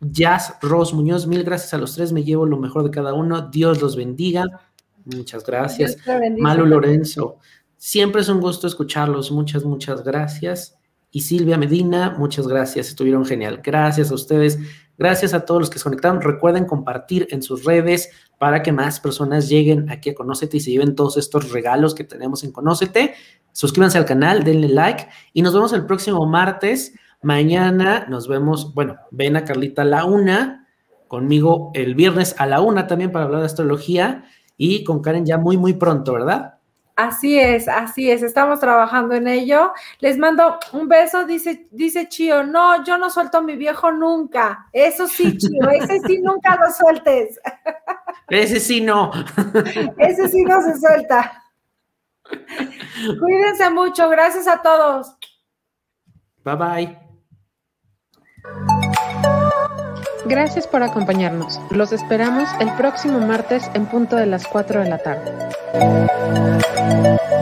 Jazz 0.00 0.56
Rose 0.62 0.94
Muñoz, 0.94 1.26
mil 1.26 1.44
gracias 1.44 1.74
a 1.74 1.78
los 1.78 1.94
tres, 1.94 2.12
me 2.12 2.24
llevo 2.24 2.46
lo 2.46 2.56
mejor 2.56 2.82
de 2.82 2.90
cada 2.90 3.12
uno, 3.12 3.42
Dios 3.42 3.82
los 3.82 3.94
bendiga. 3.94 4.46
Muchas 5.04 5.44
gracias. 5.44 5.98
Malu 6.38 6.64
Lorenzo, 6.64 7.40
Siempre 7.86 8.22
es 8.22 8.30
un 8.30 8.40
gusto 8.40 8.66
escucharlos. 8.66 9.30
Muchas, 9.30 9.62
muchas 9.62 10.02
gracias. 10.02 10.78
Y 11.10 11.20
Silvia 11.20 11.58
Medina, 11.58 12.14
muchas 12.16 12.48
gracias. 12.48 12.88
Estuvieron 12.88 13.26
genial. 13.26 13.60
Gracias 13.62 14.10
a 14.10 14.14
ustedes. 14.14 14.58
Gracias 14.96 15.34
a 15.34 15.44
todos 15.44 15.60
los 15.60 15.68
que 15.68 15.78
se 15.78 15.84
conectaron. 15.84 16.22
Recuerden 16.22 16.64
compartir 16.64 17.28
en 17.30 17.42
sus 17.42 17.62
redes 17.66 18.08
para 18.38 18.62
que 18.62 18.72
más 18.72 19.00
personas 19.00 19.50
lleguen 19.50 19.90
aquí 19.90 20.08
a 20.08 20.14
Conócete 20.14 20.56
y 20.56 20.60
se 20.60 20.70
lleven 20.70 20.94
todos 20.94 21.18
estos 21.18 21.52
regalos 21.52 21.94
que 21.94 22.04
tenemos 22.04 22.42
en 22.42 22.52
Conócete. 22.52 23.16
Suscríbanse 23.52 23.98
al 23.98 24.06
canal, 24.06 24.44
denle 24.44 24.68
like 24.68 25.06
y 25.34 25.42
nos 25.42 25.52
vemos 25.52 25.74
el 25.74 25.84
próximo 25.84 26.26
martes. 26.26 26.94
Mañana 27.20 28.06
nos 28.08 28.28
vemos, 28.28 28.72
bueno, 28.72 28.96
ven 29.10 29.36
a 29.36 29.44
Carlita 29.44 29.82
a 29.82 29.84
la 29.84 30.06
una, 30.06 30.68
conmigo 31.06 31.70
el 31.74 31.94
viernes 31.94 32.34
a 32.38 32.46
la 32.46 32.62
una 32.62 32.86
también 32.86 33.12
para 33.12 33.26
hablar 33.26 33.40
de 33.40 33.46
astrología 33.46 34.24
y 34.56 34.84
con 34.84 35.02
Karen 35.02 35.26
ya 35.26 35.36
muy, 35.36 35.58
muy 35.58 35.74
pronto, 35.74 36.14
¿verdad? 36.14 36.53
Así 36.96 37.38
es, 37.38 37.66
así 37.66 38.08
es, 38.08 38.22
estamos 38.22 38.60
trabajando 38.60 39.14
en 39.16 39.26
ello. 39.26 39.72
Les 39.98 40.16
mando 40.16 40.58
un 40.72 40.86
beso, 40.88 41.24
dice, 41.24 41.66
dice 41.72 42.08
Chío, 42.08 42.44
no, 42.44 42.84
yo 42.84 42.98
no 42.98 43.10
suelto 43.10 43.38
a 43.38 43.42
mi 43.42 43.56
viejo 43.56 43.90
nunca. 43.90 44.68
Eso 44.72 45.08
sí, 45.08 45.36
Chío, 45.36 45.68
ese 45.70 45.98
sí 46.06 46.20
nunca 46.20 46.56
lo 46.56 46.72
sueltes. 46.72 47.40
Ese 48.28 48.58
sí 48.58 48.80
no. 48.80 49.10
Ese 49.98 50.28
sí 50.28 50.44
no 50.44 50.62
se 50.62 50.78
suelta. 50.78 51.44
Cuídense 53.20 53.70
mucho, 53.70 54.08
gracias 54.08 54.48
a 54.48 54.62
todos. 54.62 55.16
Bye 56.42 56.56
bye. 56.56 56.98
Gracias 60.26 60.66
por 60.66 60.82
acompañarnos. 60.82 61.60
Los 61.70 61.92
esperamos 61.92 62.48
el 62.60 62.70
próximo 62.76 63.18
martes 63.20 63.70
en 63.74 63.86
punto 63.86 64.16
de 64.16 64.26
las 64.26 64.46
4 64.46 64.80
de 64.80 64.88
la 64.88 64.98
tarde. 64.98 65.32
Thank 66.84 67.30
you. 67.30 67.33